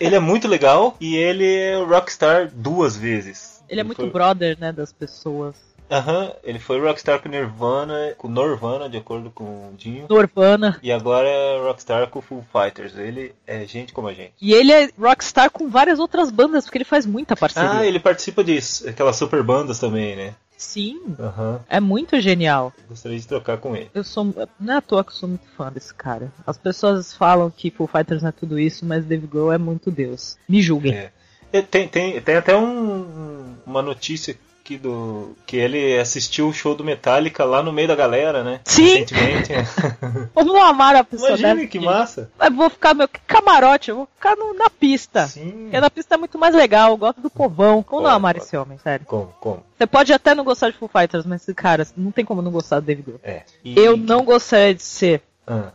[0.00, 3.62] ele é muito legal e ele é rockstar duas vezes.
[3.68, 4.10] Ele é muito foi...
[4.10, 5.54] brother, né, das pessoas.
[5.90, 10.06] Aham, ele foi rockstar com Nirvana, com Norvana, de acordo com o Dinho.
[10.08, 10.78] Norvana.
[10.82, 12.96] E agora é rockstar com Full Fighters.
[12.96, 14.32] Ele é gente como a gente.
[14.40, 17.70] E ele é rockstar com várias outras bandas, porque ele faz muita parceria.
[17.70, 20.34] Ah, ele participa disso, aquelas super bandas também, né?
[20.56, 22.72] Sim, Aham, é muito genial.
[22.88, 23.90] gostaria de trocar com ele.
[23.94, 24.24] Eu sou.
[24.58, 26.32] Não é à toa que eu sou muito fã desse cara.
[26.44, 29.88] As pessoas falam que Full Fighters não é tudo isso, mas Dave Grohl é muito
[29.90, 30.36] Deus.
[30.48, 30.94] Me julguem.
[30.94, 31.12] É.
[31.52, 34.36] E Tem, tem, tem até um- uma notícia
[34.68, 35.34] aqui do.
[35.46, 38.60] que ele assistiu o show do Metallica lá no meio da galera, né?
[38.64, 38.84] Sim.
[38.84, 39.52] Recentemente.
[40.34, 42.30] Como não amar a pessoa Imagina dessa, que massa!
[42.38, 45.26] Eu vou ficar, meu, camarote, eu vou ficar no- na pista.
[45.26, 45.62] Sim.
[45.62, 47.82] Porque na pista é muito mais legal, eu gosto do povão.
[47.82, 48.44] Como não amar pode.
[48.46, 49.06] esse homem, sério?
[49.06, 49.32] Como?
[49.40, 49.62] Como?
[49.76, 52.80] Você pode até não gostar de Full Fighters, mas, cara, não tem como não gostar
[52.80, 53.20] do David Grohl.
[53.22, 53.42] É.
[53.64, 55.22] E- Eu não gostaria de ser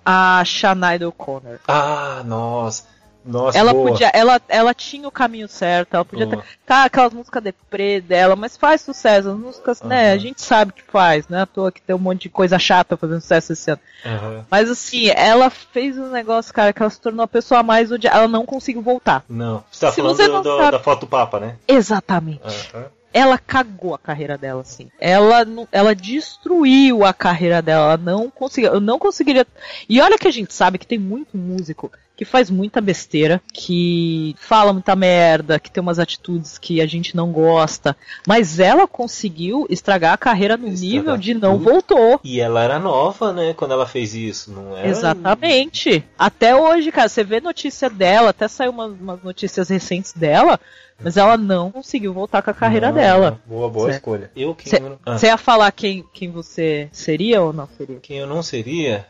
[0.06, 1.58] Ah, a Shania O'Connor.
[1.68, 2.84] Ah, nossa.
[3.26, 3.92] Nossa, Ela boa.
[3.92, 6.42] podia, ela, ela tinha o caminho certo, ela podia Boa.
[6.42, 10.14] ter tá, aquelas músicas deprê dela, mas faz sucesso, as músicas, né, Aham.
[10.14, 12.98] a gente sabe que faz, né, à toa que tem um monte de coisa chata
[12.98, 13.80] fazendo sucesso esse ano.
[14.06, 14.46] Aham.
[14.52, 18.18] Mas assim, ela fez um negócio, cara, que ela se tornou a pessoa mais odiada,
[18.18, 19.24] ela não conseguiu voltar.
[19.30, 19.64] Não.
[19.72, 21.56] Você tá Se falando você do- sabe- da foto do Papa, né?
[21.68, 22.42] Exatamente.
[22.74, 22.86] Aham.
[23.16, 24.90] Ela cagou a carreira dela, assim.
[25.00, 27.86] Ela, ela destruiu a carreira dela.
[27.94, 28.74] Ela não conseguiu.
[28.74, 29.46] Eu não conseguiria.
[29.88, 34.36] E olha que a gente sabe que tem muito músico que faz muita besteira, que
[34.40, 37.98] fala muita merda, que tem umas atitudes que a gente não gosta.
[38.28, 41.72] Mas ela conseguiu estragar a carreira no Estragar nível de não tudo.
[41.72, 42.20] voltou.
[42.24, 44.88] E ela era nova, né, quando ela fez isso, não era?
[44.88, 46.04] Exatamente.
[46.18, 50.60] Até hoje, cara, você vê notícia dela, até saiu umas, umas notícias recentes dela,
[51.04, 53.40] mas ela não conseguiu voltar com a carreira Não, dela.
[53.46, 53.96] Boa, boa Certo.
[53.98, 54.32] escolha.
[54.36, 55.00] Eu quem, Cê- eu não...
[55.06, 58.00] Ah, Você ia falar quem, quem você seria ou não seria?
[58.00, 59.06] quem eu não seria?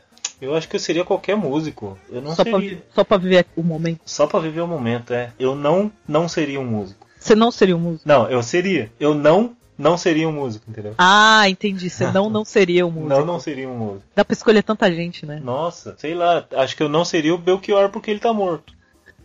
[0.45, 1.97] Eu acho que eu seria qualquer músico.
[2.09, 2.69] Eu não Só pra, seria.
[2.77, 4.01] vi- só pra viver o momento.
[4.05, 5.31] Só pra viver o momento, é.
[5.39, 7.05] Eu não não seria um músico.
[7.19, 8.07] Você não seria um músico.
[8.07, 8.91] Não, eu seria.
[8.99, 10.93] Eu não não seria um músico, entendeu?
[10.97, 11.89] Ah, entendi.
[11.89, 13.09] Você não, não seria um músico.
[13.09, 14.03] Não, não seria um músico.
[14.15, 15.41] Dá pra escolher tanta gente, né?
[15.43, 18.73] Nossa, sei lá, acho que eu não seria o Belchior porque ele tá morto.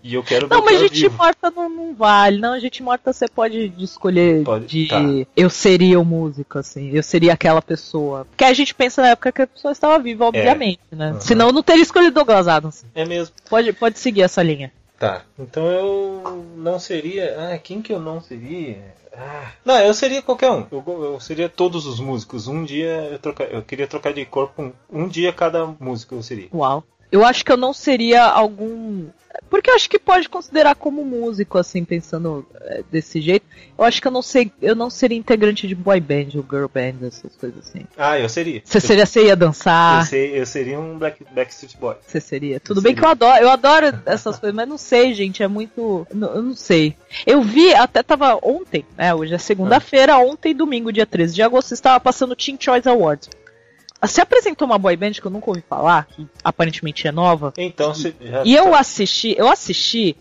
[0.03, 1.17] E eu quero Não, mas gente vivo.
[1.17, 2.39] morta não, não vale.
[2.39, 5.01] Não, gente morta você pode escolher Pode, de tá.
[5.37, 6.91] eu seria o músico, assim.
[6.93, 8.25] Eu seria aquela pessoa.
[8.25, 11.13] Porque a gente pensa na época que a pessoa estava viva, obviamente, né?
[11.13, 11.21] Uhum.
[11.21, 12.85] Senão eu não teria escolhido Douglas Adams.
[12.95, 13.35] É mesmo.
[13.49, 14.73] Pode, pode seguir essa linha.
[14.99, 15.23] Tá.
[15.39, 17.53] Então eu não seria.
[17.53, 18.95] Ah, quem que eu não seria?
[19.17, 19.53] Ah.
[19.65, 20.67] Não, eu seria qualquer um.
[20.71, 22.49] Eu, eu seria todos os músicos.
[22.49, 23.45] Um dia eu, troca...
[23.45, 24.63] eu queria trocar de corpo.
[24.63, 26.49] Um, um dia cada músico eu seria.
[26.53, 26.85] Uau.
[27.11, 29.07] Eu acho que eu não seria algum.
[29.49, 33.47] Porque eu acho que pode considerar como músico, assim, pensando é, desse jeito.
[33.79, 34.51] Eu acho que eu não sei.
[34.61, 37.87] Eu não seria integrante de boy band ou girl band, essas coisas assim.
[37.97, 38.61] Ah, eu seria.
[38.65, 40.05] Você seria, você ia Eu, dançar.
[40.07, 41.95] sei- eu seria um Black, Backstreet Boy.
[42.07, 42.59] Você seria.
[42.61, 45.49] Tudo Eu bem que eu adoro, eu adoro essas coisas, mas não sei, gente, é
[45.49, 46.07] muito.
[46.13, 46.95] não- Eu não sei.
[47.27, 49.15] Eu vi, até tava ontem, né?
[49.15, 53.31] Hoje é segunda-feira, ontem, domingo, dia 13 de agosto, estava passando Teen Choice Awards.
[54.07, 57.53] Se apresentou uma boy band que eu nunca ouvi falar, que aparentemente é nova.
[57.57, 60.17] Então, você já E eu assisti, eu assisti,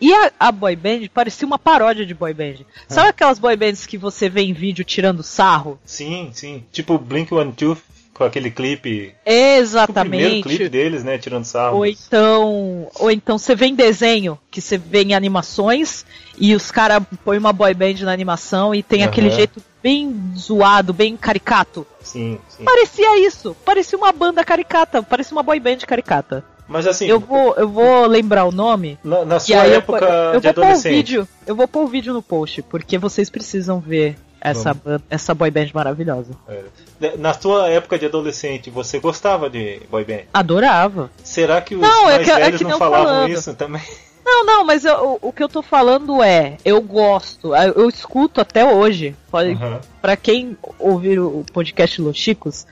[0.00, 2.56] e a, a boy band parecia uma paródia de boy band.
[2.88, 5.78] Sabe aquelas boy bands que você vê em vídeo tirando sarro?
[5.84, 6.64] Sim, sim.
[6.70, 7.76] Tipo Blink One Two
[8.16, 9.08] com aquele clipe.
[9.08, 10.68] O primeiro clipe Exatamente.
[10.68, 11.18] deles, né?
[11.18, 11.76] Tirando sarro.
[11.78, 16.04] Ou então, ou então você vê em desenho, que você vê em animações,
[16.38, 19.10] e os caras põem uma boy band na animação e tem Aham.
[19.10, 21.86] aquele jeito bem zoado, bem caricato.
[22.00, 22.64] Sim, sim.
[22.64, 26.44] Parecia isso, parecia uma banda caricata, parecia uma boy band caricata.
[26.68, 28.98] Mas assim, Eu vou, eu vou lembrar o nome.
[29.04, 30.92] na, na sua aí eu, época eu de vou pôr o adolescente.
[30.92, 35.34] vídeo, eu vou pôr o vídeo no post, porque vocês precisam ver essa, ban- essa
[35.34, 36.32] boy band maravilhosa.
[36.48, 37.16] É.
[37.16, 40.22] Na sua época de adolescente, você gostava de boy band?
[40.32, 41.10] Adorava.
[41.24, 43.30] Será que os Não, é mais que- é velhos que não não falavam falando.
[43.30, 43.82] isso também?
[44.28, 47.88] Não, não, mas eu- o, o que eu tô falando é, eu gosto, eu, eu
[47.88, 49.14] escuto até hoje.
[49.30, 49.80] Pode, Aham.
[50.02, 52.66] Pra quem ouvir o podcast Los Chicos,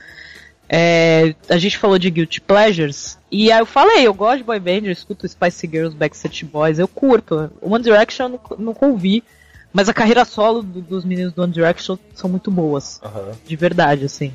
[0.67, 3.17] é, a gente falou de Guilty Pleasures.
[3.31, 6.77] E aí eu falei, eu gosto de boy band, eu escuto Spice Girls, Backstreet Boys,
[6.77, 7.49] eu curto.
[7.61, 9.23] One Direction eu nunca, nunca ouvi,
[9.75, 12.99] mas a carreira solo do- dos meninos do One Direction são muito boas,
[13.45, 14.33] de verdade, assim.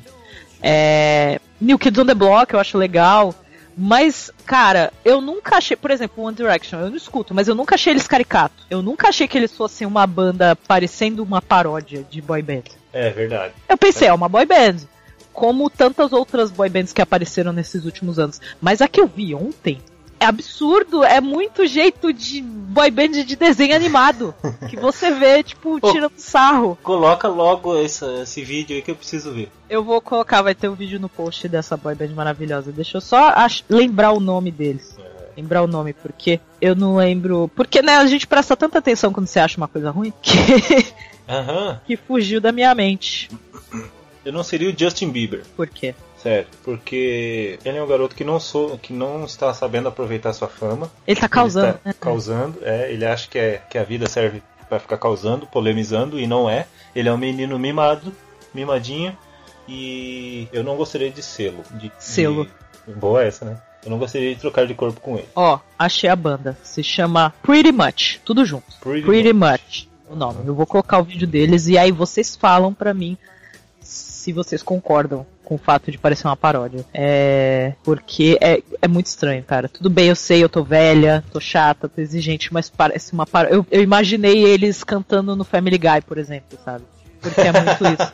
[0.61, 3.33] É, New Kids on the Block eu acho legal.
[3.75, 7.75] Mas, cara, eu nunca achei, por exemplo, One Direction, eu não escuto, mas eu nunca
[7.75, 8.63] achei eles caricato.
[8.69, 12.63] Eu nunca achei que eles fossem uma banda parecendo uma paródia de boy band.
[12.91, 13.53] É verdade.
[13.69, 14.75] Eu pensei, é uma boy band.
[15.31, 18.41] Como tantas outras boy bands que apareceram nesses últimos anos.
[18.61, 19.79] Mas a que eu vi ontem
[20.21, 21.03] é absurdo.
[21.03, 24.33] É muito jeito de boy band de desenho animado.
[24.69, 26.77] que você vê, tipo, tirando sarro.
[26.83, 29.49] Coloca logo essa- esse vídeo aí que eu preciso ver.
[29.69, 32.71] Eu vou colocar, vai ter um vídeo no post dessa boy band maravilhosa.
[32.71, 33.33] Deixa eu só
[33.69, 34.95] lembrar o nome deles.
[35.35, 37.49] lembrar o nome, porque eu não lembro.
[37.55, 40.33] Porque, né, a gente presta tanta atenção quando você acha uma coisa ruim que,
[41.27, 41.79] Aham.
[41.87, 43.29] que fugiu da minha mente.
[44.25, 45.43] Eu não seria o Justin Bieber.
[45.55, 45.95] Por quê?
[46.21, 50.47] Sério, porque ele é um garoto que não sou, que não está sabendo aproveitar sua
[50.47, 50.91] fama.
[51.07, 51.95] Ele tá causando, Ele está né?
[51.99, 52.91] causando, é.
[52.91, 56.67] Ele acha que, é, que a vida serve para ficar causando, polemizando, e não é.
[56.95, 58.13] Ele é um menino mimado,
[58.53, 59.17] mimadinho,
[59.67, 61.63] e eu não gostaria de sê-lo.
[61.71, 62.45] De, Sê-lo.
[62.87, 63.57] de- Boa essa, né?
[63.83, 65.27] Eu não gostaria de trocar de corpo com ele.
[65.35, 66.57] Ó, achei a banda.
[66.63, 68.19] Se chama Pretty Much.
[68.23, 68.65] Tudo junto.
[68.79, 69.87] Pretty Pretty Much.
[70.09, 70.39] O nome.
[70.45, 73.17] Eu vou colocar o vídeo deles e aí vocês falam pra mim
[73.79, 76.85] se vocês concordam com o fato de parecer uma paródia.
[76.93, 77.73] É.
[77.83, 79.67] Porque é, é muito estranho, cara.
[79.67, 83.55] Tudo bem, eu sei, eu tô velha, tô chata, tô exigente, mas parece uma paródia.
[83.55, 86.85] Eu, eu imaginei eles cantando no Family Guy, por exemplo, sabe?
[87.19, 88.11] Porque é muito isso.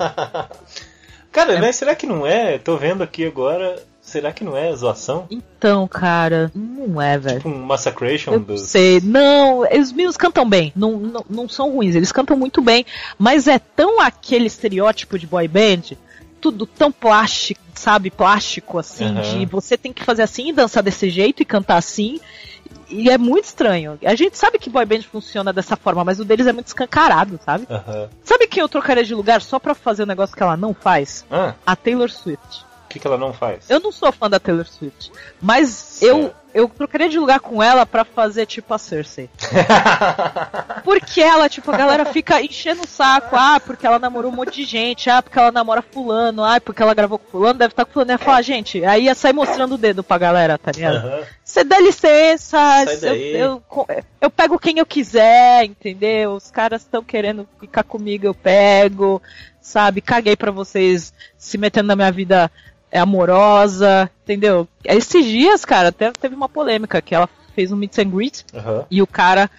[1.32, 1.62] Cara, É.
[1.62, 2.58] mas será que não é?
[2.58, 3.76] Tô vendo aqui agora.
[4.02, 5.28] Será que não é zoação?
[5.30, 7.38] Então, cara, não é, velho.
[7.38, 8.62] Tipo um Massacration Eu dos.
[8.62, 12.86] sei, não, os meninos cantam bem, não, não, não são ruins, eles cantam muito bem,
[13.20, 15.98] mas é tão aquele estereótipo de boy band,
[16.40, 19.22] tudo tão plástico, sabe, plástico assim, Aham.
[19.22, 22.20] de você tem que fazer assim e dançar desse jeito e cantar assim,
[22.90, 23.98] e é muito estranho.
[24.06, 27.40] A gente sabe que boy band funciona dessa forma, mas o deles é muito escancarado,
[27.44, 27.68] sabe?
[27.70, 28.10] Aham.
[28.24, 31.26] Sabe quem eu trocaria de lugar só pra fazer o negócio que ela não faz?
[31.30, 32.66] Ah, A Taylor Swift.
[32.86, 33.70] o que, que ela não faz?
[33.70, 35.12] Eu não sou fã da Taylor Swift,
[35.42, 36.12] mas Certo.
[36.18, 39.30] eu, eu trocaria de lugar com ela pra fazer tipo a Cersei.
[40.84, 44.56] Porque ela, tipo, a galera fica enchendo o saco, ah, porque ela namorou um monte
[44.56, 47.86] de gente, ah, porque ela namora fulano, ah, porque ela gravou com fulano, deve estar
[47.86, 51.26] com fulano, ia falar, gente, aí ia sair mostrando o dedo pra galera, tá ligado?
[51.44, 52.58] Você dá licença,
[53.04, 53.64] eu, eu,
[54.22, 56.34] eu pego quem eu quiser, entendeu?
[56.34, 59.22] Os caras estão querendo ficar comigo, eu pego,
[59.62, 60.02] sabe?
[60.02, 62.50] Caguei pra vocês se metendo na minha vida
[62.92, 64.68] é, amorosa, entendeu?
[64.84, 68.86] Esses dias, cara, até teve uma polêmica que ela fez um meet and greet Aham.
[68.90, 69.50] e o cara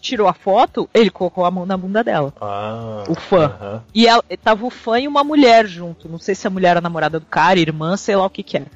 [0.00, 2.32] tirou a foto, ele colocou a mão na bunda dela.
[2.40, 3.46] Ah, O fã.
[3.46, 3.82] aham.
[3.94, 6.08] E ela, tava o fã e uma mulher junto.
[6.10, 8.58] Não sei se a mulher era namorada do cara, irmã, sei lá o que que
[8.58, 8.66] era.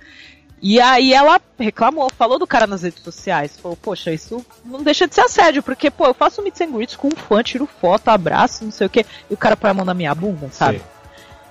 [0.61, 3.59] E aí ela reclamou, falou do cara nas redes sociais.
[3.61, 6.97] Falou, poxa, isso não deixa de ser assédio, porque, pô, eu faço meet and greets
[6.97, 9.75] com um fã, tiro foto, abraço, não sei o que, e o cara põe a
[9.75, 10.79] mão na minha bunda, sabe?
[10.79, 10.85] Sim.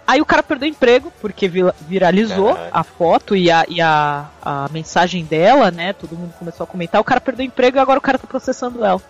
[0.08, 2.72] Aí o cara perdeu emprego, porque vi- viralizou Caralho.
[2.74, 5.92] a foto e, a, e a, a mensagem dela, né?
[5.92, 7.02] Todo mundo começou a comentar.
[7.02, 9.02] O cara perdeu emprego e agora o cara tá processando ela.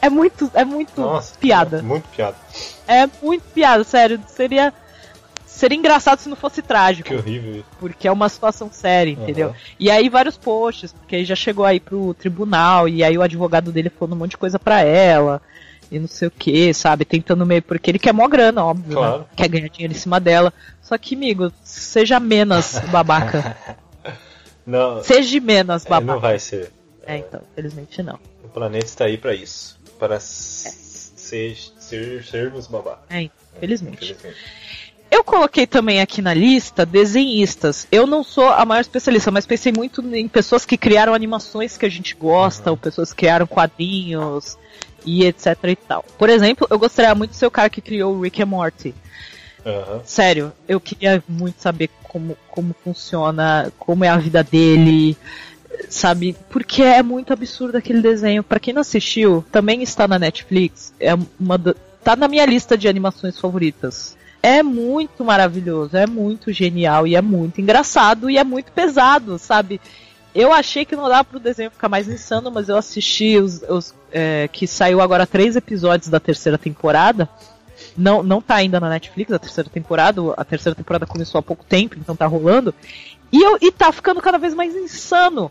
[0.00, 1.80] É muito, é muito Nossa, piada.
[1.80, 2.36] Muito piada.
[2.88, 4.20] É muito piada, sério.
[4.26, 4.72] Seria,
[5.46, 7.08] seria engraçado se não fosse trágico.
[7.08, 7.64] Que horrível isso.
[7.78, 9.48] Porque é uma situação séria, entendeu?
[9.50, 9.56] Aham.
[9.78, 13.70] E aí vários posts, porque aí já chegou aí pro tribunal, e aí o advogado
[13.70, 15.40] dele falando um monte de coisa pra ela,
[15.92, 17.04] e não sei o que, sabe?
[17.04, 17.60] Tentando meio.
[17.60, 18.96] Porque ele quer mó grana, óbvio.
[18.96, 19.18] Claro.
[19.18, 19.24] Né?
[19.36, 20.50] Quer ganhar dinheiro em cima dela.
[20.80, 23.54] Só que, amigo, seja menos babaca.
[24.64, 26.12] Não, seja menos é, babaca.
[26.12, 26.70] não vai ser.
[27.04, 28.16] É, então, felizmente não.
[28.44, 29.76] O planeta está aí pra isso.
[29.98, 33.00] Para ser, ser, sermos babá.
[33.10, 33.22] É,
[33.56, 34.12] infelizmente.
[34.12, 34.36] Infelizmente.
[35.10, 37.88] Eu coloquei também aqui na lista desenhistas.
[37.90, 41.84] Eu não sou a maior especialista, mas pensei muito em pessoas que criaram animações que
[41.84, 44.56] a gente gosta, ou pessoas que criaram quadrinhos
[45.04, 46.04] e etc e tal.
[46.18, 48.94] Por exemplo, eu gostaria muito de ser o cara que criou o Rick and Morty.
[49.64, 50.00] Aham.
[50.04, 55.16] Sério, eu queria muito saber como, como funciona, como é a vida dele,
[55.88, 56.36] sabe?
[56.50, 58.42] Porque é muito absurdo aquele desenho.
[58.42, 60.92] Pra quem não assistiu, também está na Netflix.
[60.98, 64.16] É uma da- tá na minha lista de animações favoritas.
[64.42, 69.80] É muito maravilhoso, é muito genial e é muito engraçado e é muito pesado, sabe?
[70.34, 73.94] Eu achei que não dava pro desenho ficar mais insano, mas eu assisti os, os,
[74.10, 77.28] é, que saiu agora três episódios da terceira temporada.
[77.96, 80.20] Não, não tá ainda na Netflix a terceira temporada.
[80.36, 82.74] A terceira temporada começou há pouco tempo, então tá rolando.
[83.30, 85.50] E, eu, e tá ficando cada vez mais insano.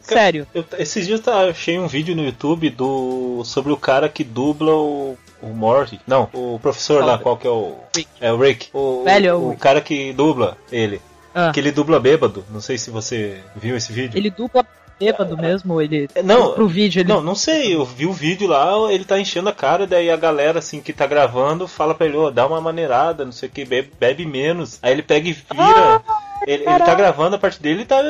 [0.00, 0.46] Sério.
[0.54, 4.72] Eu, esses dias eu achei um vídeo no YouTube do sobre o cara que dubla
[4.74, 5.98] o, o Morty.
[6.06, 7.06] Não, o professor Qual?
[7.08, 7.76] lá, qual que é o.
[7.96, 8.08] Rick.
[8.20, 8.68] É o Rick.
[8.72, 9.60] O, Velho, é o o Rick.
[9.60, 11.00] cara que dubla ele.
[11.34, 12.44] Ah, Que ele dubla bêbado.
[12.50, 14.16] Não sei se você viu esse vídeo.
[14.16, 14.64] ele dupla
[15.00, 16.08] bêbado mesmo, ele.
[16.24, 17.08] Não, pro vídeo, ele.
[17.08, 20.16] Não, não sei, eu vi o vídeo lá, ele tá enchendo a cara, daí a
[20.16, 23.52] galera assim que tá gravando fala pra ele, ô, dá uma maneirada, não sei o
[23.52, 24.78] que, bebe, bebe menos.
[24.80, 26.02] Aí ele pega e vira.
[26.46, 28.00] ele, ele tá gravando a parte dele e tá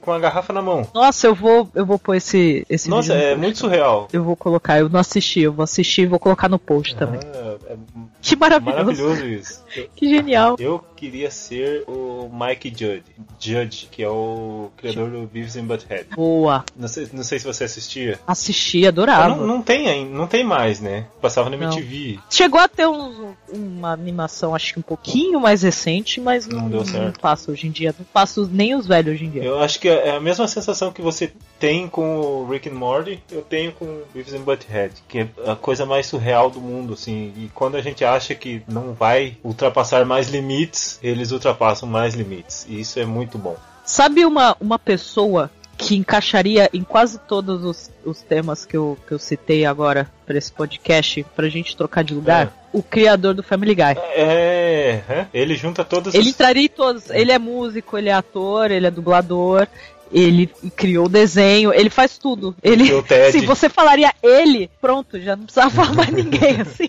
[0.00, 0.86] com a garrafa na mão.
[0.94, 3.76] Nossa, eu vou, eu vou pôr esse, esse Nossa, é post muito também.
[3.78, 4.08] surreal.
[4.12, 7.20] Eu vou colocar, eu não assisti, eu vou assistir e vou colocar no post também.
[7.34, 7.76] Ah, é
[8.22, 8.78] Que maravilhoso.
[8.84, 9.64] maravilhoso isso.
[9.94, 10.56] Que genial.
[10.58, 13.02] Eu queria ser o Mike Judge,
[13.38, 16.06] Judge que é o criador do Beavis and Butthead.
[16.14, 16.64] Boa.
[16.76, 18.18] Não sei, não sei se você assistia.
[18.26, 19.34] Assisti, adorava.
[19.36, 21.06] Não, não tem ainda, não tem mais, né?
[21.20, 21.66] Passava no Não.
[21.72, 22.18] MTV.
[22.30, 26.68] Chegou a ter um- uma animação, acho que um pouquinho mais recente, mas não, Não
[26.70, 27.04] deu certo.
[27.04, 27.94] não passa hoje em dia.
[27.98, 29.42] Não passa nem os velhos hoje em dia.
[29.44, 33.22] Eu acho que é a mesma sensação que você tem com o Rick and Morty,
[33.30, 36.94] eu tenho com o Beavis and Butthead, que é a coisa mais surreal do mundo,
[36.94, 37.32] assim.
[37.36, 39.65] E quando a gente acha que não vai ultrapassar
[40.06, 42.66] mais limites, eles ultrapassam mais limites.
[42.68, 43.56] E isso é muito bom.
[43.84, 49.12] Sabe uma, uma pessoa que encaixaria em quase todos os, os temas que eu, que
[49.12, 52.52] eu citei agora para esse podcast, pra gente trocar de lugar?
[52.72, 53.96] O criador do Family Guy.
[54.14, 56.28] É, é, ele junta todos Ele os...
[56.30, 57.10] entraria em todos.
[57.10, 59.66] Ele é músico, ele é ator, ele é dublador,
[60.12, 62.54] ele criou o desenho, ele faz tudo.
[62.62, 63.32] Ele, criou o Ted.
[63.38, 66.88] se você falaria ele, pronto, já não precisava falar mais ninguém assim.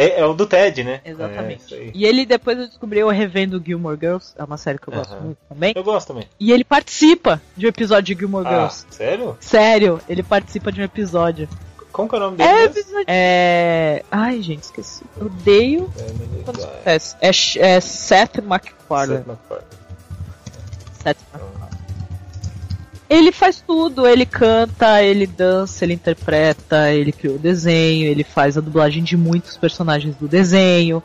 [0.00, 1.00] É, é o do Ted, né?
[1.04, 1.74] É, Exatamente.
[1.74, 1.90] aí.
[1.92, 5.16] e ele depois eu descobri eu revendo Gilmore Girls, é uma série que eu gosto
[5.16, 5.72] muito também.
[5.74, 6.28] Eu gosto também.
[6.38, 8.86] E ele participa de um episódio de Gilmore Ah, Girls.
[8.90, 9.36] sério?
[9.40, 11.48] Sério, ele participa de um episódio.
[11.90, 12.48] Como que é o nome dele?
[12.48, 13.04] É, episódio.
[13.08, 14.04] É.
[14.08, 15.02] Ai, gente, esqueci.
[15.20, 15.92] Odeio.
[16.84, 19.18] É, Sh- é Seth MacFarlane.
[19.24, 19.66] Seth MacFarlane.
[20.92, 21.57] Seth MacFarlane.
[23.08, 28.58] Ele faz tudo, ele canta, ele dança, ele interpreta, ele criou o desenho, ele faz
[28.58, 31.02] a dublagem de muitos personagens do desenho.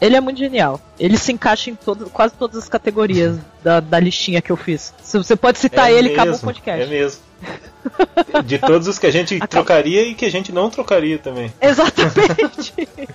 [0.00, 0.80] Ele é muito genial.
[0.98, 4.92] Ele se encaixa em todo, quase todas as categorias da, da listinha que eu fiz.
[5.02, 6.82] Se você pode citar É ele, acabou o mesmo, podcast.
[6.82, 7.20] É mesmo.
[8.44, 9.48] De todos os que a gente Acabou.
[9.64, 11.52] trocaria e que a gente não trocaria também.
[11.60, 12.72] Exatamente.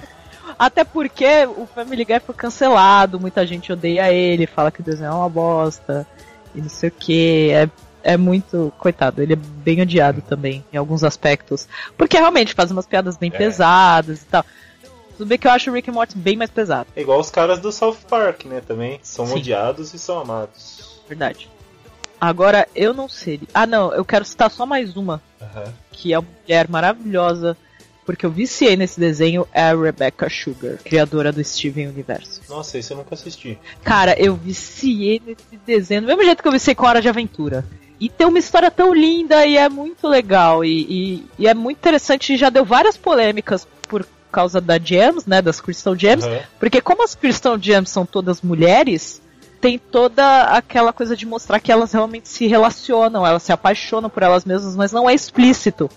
[0.58, 5.10] Até porque o Family Guy foi cancelado, muita gente odeia ele, fala que o desenho
[5.10, 6.06] é uma bosta
[6.54, 7.50] e não sei o que.
[7.52, 7.68] É,
[8.04, 8.72] é muito.
[8.78, 11.68] Coitado, ele é bem odiado também em alguns aspectos.
[11.98, 13.38] Porque realmente faz umas piadas bem É.
[13.38, 14.46] pesadas e tal.
[15.18, 17.30] Tudo bem que eu acho o Rick and Morty bem mais pesado, É igual os
[17.30, 18.62] caras do South Park, né?
[18.68, 19.36] Também são Sim.
[19.36, 21.02] odiados e são amados.
[21.08, 21.48] verdade.
[22.20, 23.42] Agora, eu não sei.
[23.54, 25.74] Ah, não, eu quero citar só mais uma, Aham.
[25.92, 27.56] que é uma mulher maravilhosa,
[28.06, 32.42] porque eu viciei nesse desenho, é a Rebecca Sugar, criadora do Steven Universo.
[32.50, 33.60] Nossa, isso eu nunca assisti.
[33.84, 37.66] Cara, eu viciei nesse desenho, do mesmo jeito que eu viciei com Hora de Aventura.
[38.06, 40.64] E tem uma história tão linda e é muito legal.
[40.66, 42.34] E, e- e é muito interessante.
[42.34, 45.42] e Já deu várias polêmicas por causa da Gems, né?
[45.42, 46.26] Das Crystal Gems.
[46.26, 46.40] Aham.
[46.60, 49.22] Porque como as Crystal Gems são todas mulheres,
[49.62, 54.22] tem toda aquela coisa de mostrar que elas realmente se relacionam, elas se apaixonam por
[54.24, 55.90] elas mesmas, mas não é explícito.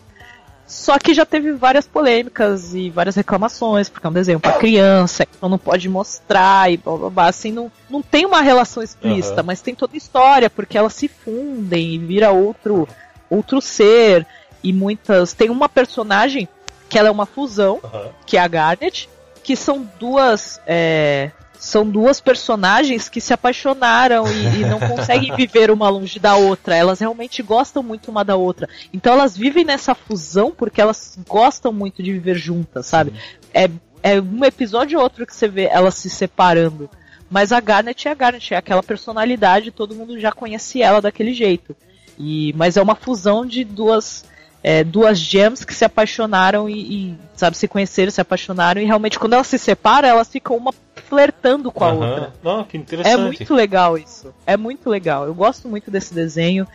[0.67, 5.25] Só que já teve várias polêmicas e várias reclamações, porque é um desenho pra criança,
[5.37, 7.27] então não pode mostrar e blá blá blá.
[7.29, 9.45] Assim, não, não tem uma relação explícita, Aham.
[9.45, 12.89] mas tem toda a história, porque elas se fundem e vira outro,
[13.31, 14.27] outro ser.
[14.63, 15.33] E muitas.
[15.33, 16.49] Tem uma personagem
[16.89, 18.09] que ela é uma fusão, Aham.
[18.27, 19.09] que é a Garnet,
[19.45, 20.61] que são duas.
[20.67, 21.31] é,
[21.67, 26.77] são duas personagens que se apaixonaram e, e não conseguem viver uma longe da outra.
[26.77, 28.69] Elas realmente gostam muito uma da outra.
[28.93, 33.13] Então elas vivem nessa fusão porque elas gostam muito de viver juntas, sabe?
[33.53, 33.69] É,
[34.03, 36.89] é um episódio ou outro que você vê elas se separando.
[37.29, 41.35] Mas a Garnet é a Garnet, é aquela personalidade, todo mundo já conhece ela daquele
[41.35, 41.75] jeito.
[42.17, 44.25] E, mas é uma fusão de duas
[44.63, 49.19] é, duas gems que se apaixonaram e, e, sabe, se conheceram, se apaixonaram, e realmente
[49.19, 50.73] quando elas se separam, elas ficam uma
[51.09, 52.09] flertando com a Aham.
[52.09, 52.33] outra.
[52.43, 53.21] Não, que É interessante.
[53.21, 54.35] muito legal isso.
[54.47, 55.25] É muito legal.
[55.27, 56.67] Eu gosto muito desse desenho.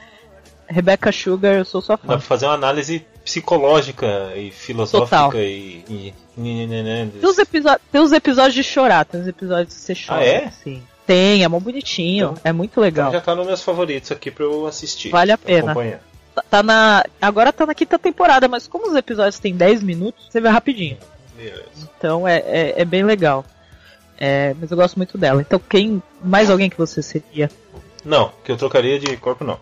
[0.68, 2.08] Rebecca Sugar, eu sou sua Dá fã.
[2.08, 5.36] pra fazer uma análise psicológica e filosófica Total.
[5.36, 5.84] e.
[5.90, 6.14] e,
[7.20, 7.36] Tem os,
[7.92, 10.22] tem os episódios de chorar, tem os episódios que você chora.
[10.22, 10.50] Ah, é?
[10.64, 10.82] Sim.
[11.06, 12.30] Tem, é mó bonitinho.
[12.32, 13.12] Então- é muito Então legal.
[13.12, 15.10] já tá nos meus favoritos aqui pra eu assistir.
[15.10, 15.72] Vale a pena.
[15.72, 16.00] acompanhar.
[16.34, 17.04] Tá- Tá na.
[17.22, 20.98] Agora tá na quinta temporada, mas como os episódios têm 10 minutos, você vê rapidinho.
[21.36, 21.62] Beleza.
[21.98, 23.44] Então é, é, é bem legal.
[24.24, 25.42] É, mas eu gosto muito dela.
[25.42, 26.02] Então quem.
[26.24, 27.50] Mais alguém que você seria?
[28.06, 29.58] Não, que eu trocaria de corpo não.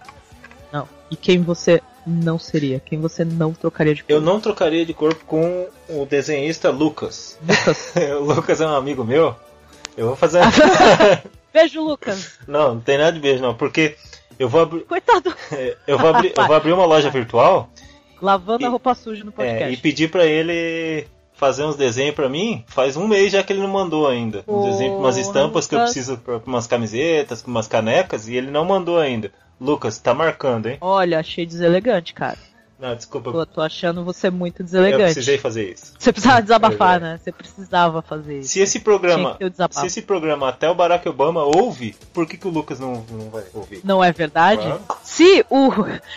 [0.71, 0.85] Não.
[1.09, 2.79] E quem você não seria?
[2.81, 4.25] Quem você não trocaria de Eu corpo?
[4.31, 7.39] não trocaria de corpo com o desenhista Lucas.
[7.47, 7.93] Lucas.
[8.19, 9.33] o Lucas é um amigo meu.
[9.95, 10.41] Eu vou fazer.
[11.53, 12.37] Beijo, Lucas.
[12.47, 13.95] não, não tem nada de beijo não, porque
[14.37, 14.81] eu vou abrir.
[14.81, 15.33] Coitado.
[15.87, 17.69] Eu vou abrir, eu vou abrir uma loja virtual
[18.21, 19.73] Lavando E- a roupa suja no é, podcast.
[19.73, 21.07] e pedir pra ele
[21.39, 22.63] fazer uns desenhos pra mim.
[22.67, 24.43] Faz um mês já que ele não mandou ainda.
[24.47, 28.27] Um desenho com umas estampas que eu preciso pra pra umas camisetas, com umas canecas
[28.27, 29.31] e ele não mandou ainda.
[29.59, 30.77] Lucas, tá marcando, hein?
[30.81, 32.37] Olha, achei deselegante, cara.
[32.79, 33.31] Não, desculpa.
[33.31, 35.03] Tô, tô achando você muito Eu deselegante.
[35.03, 35.93] precisei fazer isso.
[35.99, 36.99] Você precisava desabafar, É.
[36.99, 37.19] né?
[37.21, 38.49] Você precisava fazer isso.
[38.49, 39.37] Se esse programa.
[39.71, 43.29] Se esse programa até o Barack Obama ouve, por que, que o Lucas não, não
[43.29, 43.81] vai ouvir?
[43.83, 44.63] Não é verdade?
[45.03, 45.69] Se o,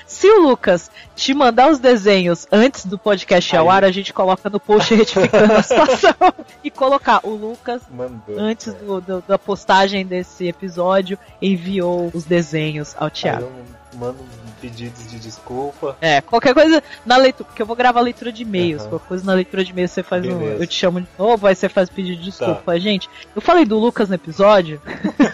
[0.07, 3.77] se o Lucas te mandar os desenhos antes do podcast ao Aí.
[3.79, 6.15] ar, a gente coloca no post retificando a situação
[6.63, 7.83] e colocar o Lucas.
[7.91, 8.39] Mandou.
[8.39, 13.43] Antes do- do- da postagem desse episódio, enviou os desenhos ao Aí Thiago.
[13.43, 14.19] eu mando
[14.63, 15.97] pedidos de desculpa.
[16.01, 18.83] É, qualquer coisa na leitura, porque eu vou gravar a leitura de e-mails.
[18.83, 18.91] Aham.
[18.91, 20.41] Qualquer coisa na leitura de e-mails você faz um.
[20.41, 22.63] Eu te chamo de novo, aí você faz pedido de desculpa.
[22.73, 22.79] Tá.
[22.79, 24.81] Gente, eu falei do Lucas no episódio,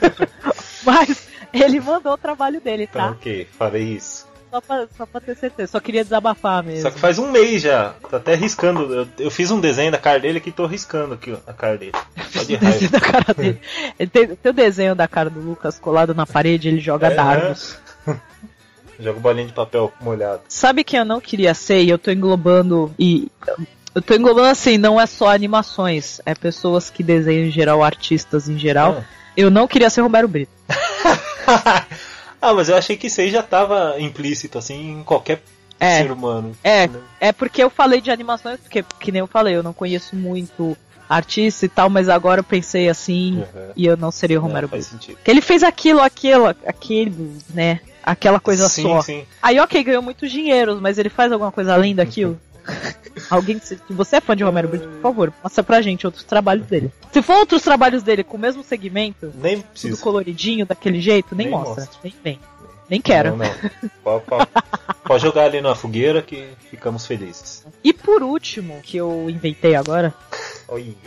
[0.85, 3.11] mas ele mandou o trabalho dele, Tá, tá?
[3.11, 4.27] ok, farei isso.
[4.51, 5.73] Só pra, só pra ter certeza.
[5.73, 6.81] Só queria desabafar mesmo.
[6.81, 7.93] Só que faz um mês já.
[8.11, 8.95] Tá até riscando.
[8.95, 11.93] Eu, eu fiz um desenho da cara dele que tô riscando aqui a cara dele.
[12.33, 13.61] Só de o desenho da cara dele.
[14.11, 17.77] Tem, tem o desenho da cara do Lucas colado na parede, ele joga É, dardos.
[18.99, 20.43] Joga bolinha de papel molhado.
[20.49, 23.31] Sabe quem eu não queria ser e eu tô englobando e
[23.95, 28.49] eu tô englobando assim, não é só animações, é pessoas que desenham em geral, artistas
[28.49, 29.03] em geral.
[29.37, 30.51] Eu não queria ser Romero Brito.
[32.41, 35.43] ah, mas eu achei que isso aí já tava implícito, assim, em qualquer
[35.81, 36.03] É.
[36.03, 36.57] ser humano.
[36.65, 37.01] É, Né?
[37.21, 40.77] é porque eu falei de animações, porque que nem eu falei, eu não conheço muito
[41.09, 43.73] artista e tal, mas agora eu pensei assim Uhum.
[43.77, 44.97] e eu não seria o Romero Brito.
[44.99, 47.81] Porque ele fez aquilo, aquilo, aquele, né?
[48.03, 49.03] Aquela coisa sim, só.
[49.03, 52.39] Sim, Aí, ok, ganhou muitos dinheiros, mas ele faz alguma coisa além daquilo?
[53.31, 56.25] Alguém, se se você é fã de Romero Brito, por favor, mostra pra gente outros
[56.25, 56.93] trabalhos dele.
[57.13, 61.47] Se for outros trabalhos dele com o mesmo segmento, Nem tudo coloridinho, daquele jeito, nem,
[61.49, 61.85] Nem mostra.
[61.85, 61.99] mostra.
[62.05, 62.39] Nem vem.
[62.89, 63.31] Nem quero.
[63.31, 63.91] Não, não.
[64.03, 64.49] Pode, pode-
[65.05, 67.65] pode jogar ali na fogueira que ficamos felizes.
[67.85, 70.15] E por último, que eu inventei agora,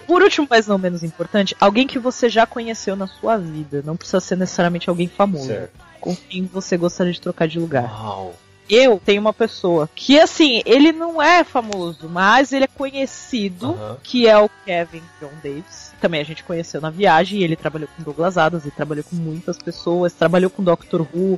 [0.07, 3.83] Por último, mas não menos importante, alguém que você já conheceu na sua vida.
[3.85, 5.47] Não precisa ser necessariamente alguém famoso.
[5.47, 5.79] Certo.
[5.99, 7.83] Com quem você gostaria de trocar de lugar.
[7.83, 8.35] Uau.
[8.69, 14.27] Eu tenho uma pessoa que, assim, ele não é famoso, mas ele é conhecido, que
[14.27, 15.91] é o Kevin John Davis.
[15.99, 19.57] Também a gente conheceu na viagem, ele trabalhou com Douglas Adams, e trabalhou com muitas
[19.57, 21.37] pessoas, trabalhou com Doctor Who,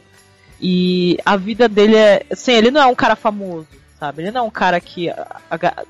[0.62, 3.68] e a vida dele é, assim, ele não é um cara famoso,
[4.04, 4.22] sabe?
[4.22, 5.10] Ele não é um cara que,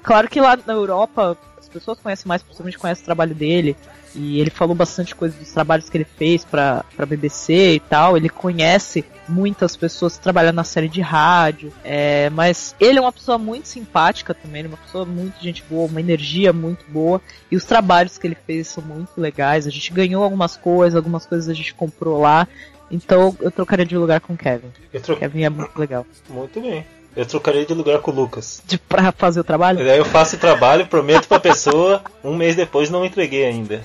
[0.04, 3.76] claro que lá na Europa as pessoas conhecem mais, principalmente conhecem o trabalho dele,
[4.14, 8.16] e ele falou bastante coisa dos trabalhos que ele fez pra, pra BBC e tal.
[8.16, 11.74] Ele conhece muitas pessoas que trabalham na série de rádio.
[11.84, 15.64] É, mas ele é uma pessoa muito simpática também, ele é uma pessoa muito gente
[15.68, 17.20] boa, uma energia muito boa.
[17.50, 19.66] E os trabalhos que ele fez são muito legais.
[19.66, 22.48] A gente ganhou algumas coisas, algumas coisas a gente comprou lá.
[22.92, 24.70] Então eu trocaria de lugar com o Kevin.
[25.02, 25.18] Tro...
[25.18, 26.06] Kevin é muito legal.
[26.30, 26.86] Muito bem.
[27.16, 28.62] Eu trocaria de lugar com o Lucas.
[28.66, 29.86] De, pra fazer o trabalho?
[29.86, 33.84] Daí eu faço o trabalho, prometo pra pessoa, um mês depois não entreguei ainda.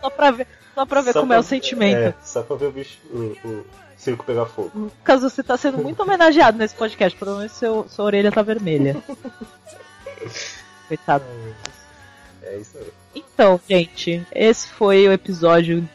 [0.00, 1.98] Só pra ver, só pra ver Só como é pra- o sentimento.
[1.98, 4.70] É, só pra ver o bicho, o, o circo pegar fogo.
[4.74, 7.18] Lucas, você tá sendo muito homenageado nesse podcast.
[7.18, 8.96] Provavelmente seu, sua orelha tá vermelha.
[10.88, 11.24] Coitado.
[12.42, 12.86] É isso aí.
[13.14, 15.88] Então, gente, esse foi o episódio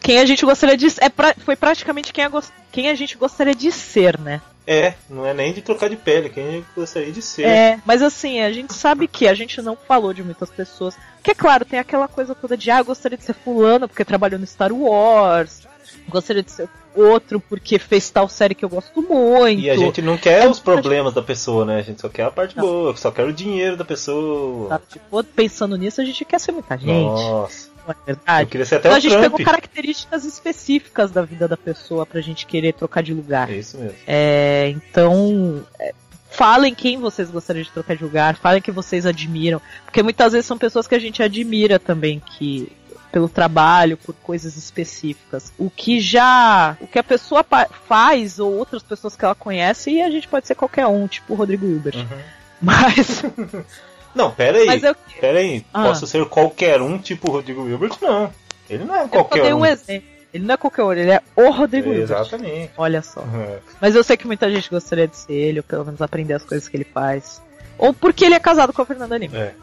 [0.00, 2.30] quem a gente gostaria de é pra- foi praticamente quem a,
[2.72, 4.40] quem a gente gostaria de ser, né?
[4.66, 7.46] É, não é nem de trocar de pele, quem gostaria de ser.
[7.46, 10.96] É, mas assim, a gente sabe que a gente não falou de muitas pessoas.
[11.22, 14.40] Que é claro, tem aquela coisa toda de ah, gostaria de ser fulano porque trabalhou
[14.40, 15.66] no Star Wars.
[16.08, 19.60] Gostaria de ser outro porque fez tal série que eu gosto muito.
[19.60, 21.78] E a gente não quer É os problemas da pessoa, né?
[21.78, 22.64] A gente só quer a parte Não.
[22.64, 24.68] boa, só quer o dinheiro da pessoa.
[24.68, 24.84] Sabe?
[24.88, 27.04] Tipo, pensando nisso, a gente quer ser muita gente.
[27.04, 28.50] Nossa, Não é eu verdade?
[28.50, 29.24] queria ser até Então o a gente Trump.
[29.24, 33.50] pegou características específicas da vida da pessoa pra gente querer trocar de lugar.
[33.50, 33.96] É isso mesmo.
[34.06, 35.92] É, então, é,
[36.30, 40.46] falem quem vocês gostariam de trocar de lugar, falem que vocês admiram, porque muitas vezes
[40.46, 42.72] são pessoas que a gente admira também, que
[43.12, 45.52] pelo trabalho, por coisas específicas.
[45.56, 47.46] O que já, o que a pessoa
[47.86, 51.32] faz ou outras pessoas que ela conhece, e a gente pode ser qualquer um, tipo
[51.32, 51.94] o Rodrigo Hilbert.
[51.96, 52.18] Uhum.
[52.60, 53.22] Mas,
[54.14, 54.82] Não, pera aí.
[54.82, 55.64] eu, Pera aí.
[55.72, 55.84] Ah.
[55.84, 57.96] Posso ser qualquer um, tipo o Rodrigo Wilbert?
[58.00, 58.30] Não.
[58.68, 59.60] Ele não é eu qualquer dei um.
[59.60, 60.08] um exemplo.
[60.32, 62.04] Ele não é qualquer um, ele é o Rodrigo Hilbert.
[62.04, 62.72] Exatamente.
[62.76, 63.20] Olha só.
[63.20, 63.56] Uhum.
[63.80, 66.44] Mas eu sei que muita gente gostaria de ser ele, ou pelo menos aprender as
[66.44, 67.42] coisas que ele faz.
[67.76, 69.36] Ou porque ele é casado com a Fernanda Lima.
[69.36, 69.54] É,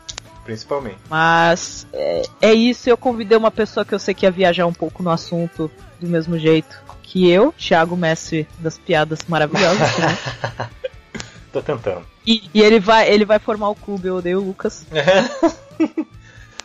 [0.44, 0.98] principalmente.
[1.10, 4.73] Mas é, é isso, eu convidei uma pessoa que eu sei que ia viajar um
[4.73, 10.69] pouco no assunto do mesmo jeito que eu, Thiago Messi das piadas maravilhosas, né?
[11.52, 12.06] Tô tentando.
[12.26, 14.85] E, e ele vai ele vai formar o clube, eu odeio o Lucas.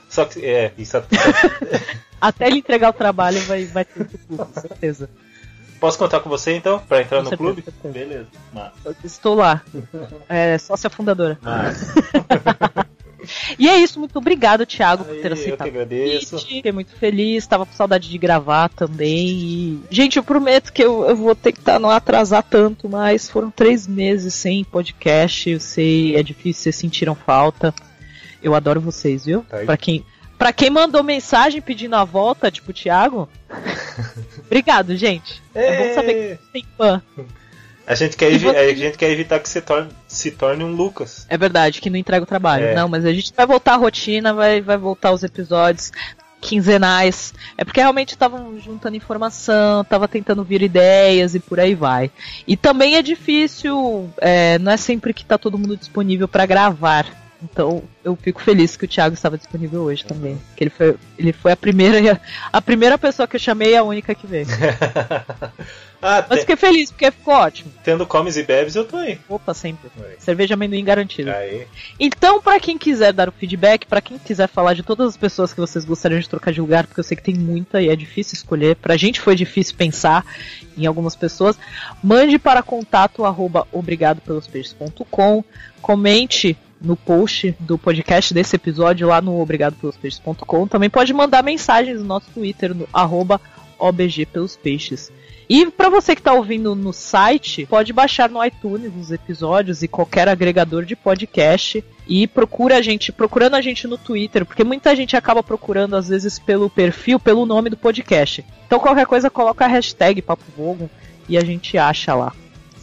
[0.09, 0.97] Só que, é, isso
[2.21, 5.11] Até ele entregar o trabalho vai, vai ter outro clube, certeza.
[5.79, 7.93] Posso contar com você então, pra entrar Com no certeza, clube?
[7.93, 8.27] Beleza.
[8.53, 8.73] Mas,
[9.05, 9.63] estou lá.
[10.29, 11.39] É, sócia fundadora.
[11.43, 11.93] mas.
[13.59, 15.69] E é isso, muito obrigado, Thiago, por ter Aí, eu que aceitado.
[15.69, 16.39] agradeço.
[16.39, 19.29] Fiquei muito feliz, tava com saudade de gravar também.
[19.29, 19.81] E...
[19.91, 24.35] Gente, eu prometo que eu, eu vou tentar não atrasar tanto, mas foram três meses
[24.35, 25.51] sem podcast.
[25.51, 27.75] Eu sei, é difícil, vocês sentiram falta.
[28.43, 29.45] Eu adoro vocês, viu?
[29.49, 29.67] Tá aí.
[29.67, 30.05] Pra quem,
[30.39, 33.29] pra quem mandou mensagem pedindo a volta, tipo o Thiago.
[34.47, 35.43] Obrigado, gente.
[35.55, 37.03] É bom saber que tem fã.
[37.87, 41.25] A gente, quer você- a gente quer evitar que se torne, se torne um Lucas.
[41.29, 42.65] É verdade, que não entrega o trabalho.
[42.67, 42.75] É.
[42.75, 45.93] Não, mas a gente vai voltar à rotina, vai, vai voltar os episódios
[46.41, 47.33] quinzenais.
[47.57, 52.11] É porque realmente estavam juntando informação, tava tentando vir ideias e por aí vai.
[52.47, 57.07] E também é difícil, é, não é sempre que tá todo mundo disponível para gravar.
[57.43, 60.39] Então eu fico feliz que o Thiago estava disponível hoje também.
[60.57, 62.21] Que ele foi, ele foi a primeira
[62.53, 64.47] a primeira pessoa que eu chamei e a única que veio.
[66.01, 67.73] ah, Mas fiquei feliz, porque ficou ótimo.
[67.83, 69.19] tendo comes e bebes, eu tô aí.
[69.29, 69.91] Opa, sempre.
[69.99, 70.17] Aí.
[70.19, 71.31] Cerveja amendoim garantido.
[71.31, 71.67] Aí.
[71.99, 75.53] Então, pra quem quiser dar o feedback, pra quem quiser falar de todas as pessoas
[75.53, 77.97] que vocês gostariam de trocar de lugar, porque eu sei que tem muita e é
[77.97, 78.77] difícil escolher.
[78.77, 80.25] Pra gente foi difícil pensar
[80.77, 81.59] em algumas pessoas.
[82.03, 85.45] Mande para contato arroba obrigadopelospeixes.com.
[85.81, 90.69] Comente no post do podcast desse episódio lá no obrigadopelospeixes.com.
[90.69, 93.41] Também pode mandar mensagens no nosso Twitter no arroba
[93.79, 95.11] OBG pelos peixes.
[95.49, 99.89] E para você que está ouvindo no site, pode baixar no iTunes os episódios e
[99.89, 104.95] qualquer agregador de podcast e procura a gente, procurando a gente no Twitter, porque muita
[104.97, 108.45] gente acaba procurando às vezes pelo perfil, pelo nome do podcast.
[108.67, 110.89] Então qualquer coisa coloca a hashtag Papo Vogon
[111.29, 112.33] e a gente acha lá.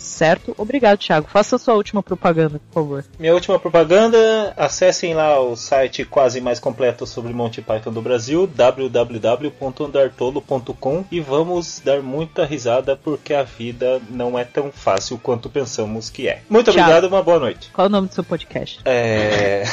[0.03, 0.53] Certo?
[0.57, 1.29] Obrigado, Thiago.
[1.29, 3.05] Faça sua última propaganda, por favor.
[3.17, 8.45] Minha última propaganda, acessem lá o site quase mais completo sobre Monty Python do Brasil,
[8.45, 16.09] www.andartolo.com e vamos dar muita risada porque a vida não é tão fácil quanto pensamos
[16.09, 16.41] que é.
[16.49, 16.81] Muito Tchau.
[16.81, 17.71] obrigado, uma boa noite.
[17.73, 18.81] Qual é o nome do seu podcast?
[18.83, 19.63] É...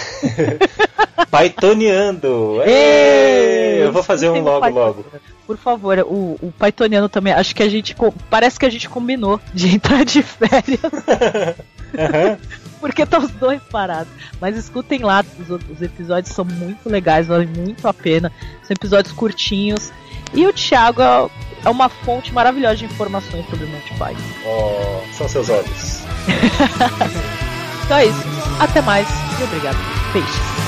[1.31, 2.63] Paitoneando!
[2.65, 3.83] Ê!
[3.83, 5.05] Eu vou fazer um logo logo.
[5.51, 7.33] Por favor, o, o Pythoniano também.
[7.33, 7.93] Acho que a gente.
[8.31, 10.79] Parece que a gente combinou de entrar de férias.
[12.81, 14.13] Porque tá os dois parados.
[14.41, 18.31] Mas escutem lá, os, outros- os episódios são muito legais, valem muito a pena.
[18.63, 19.91] São episódios curtinhos.
[20.33, 21.29] E o Thiago é,
[21.65, 24.23] é uma fonte maravilhosa de informações sobre o Monty Python.
[24.47, 26.05] Oh, são seus olhos.
[27.85, 28.23] Então é isso.
[28.61, 29.09] Até mais
[29.41, 29.77] e obrigado.
[30.13, 30.60] Peixes.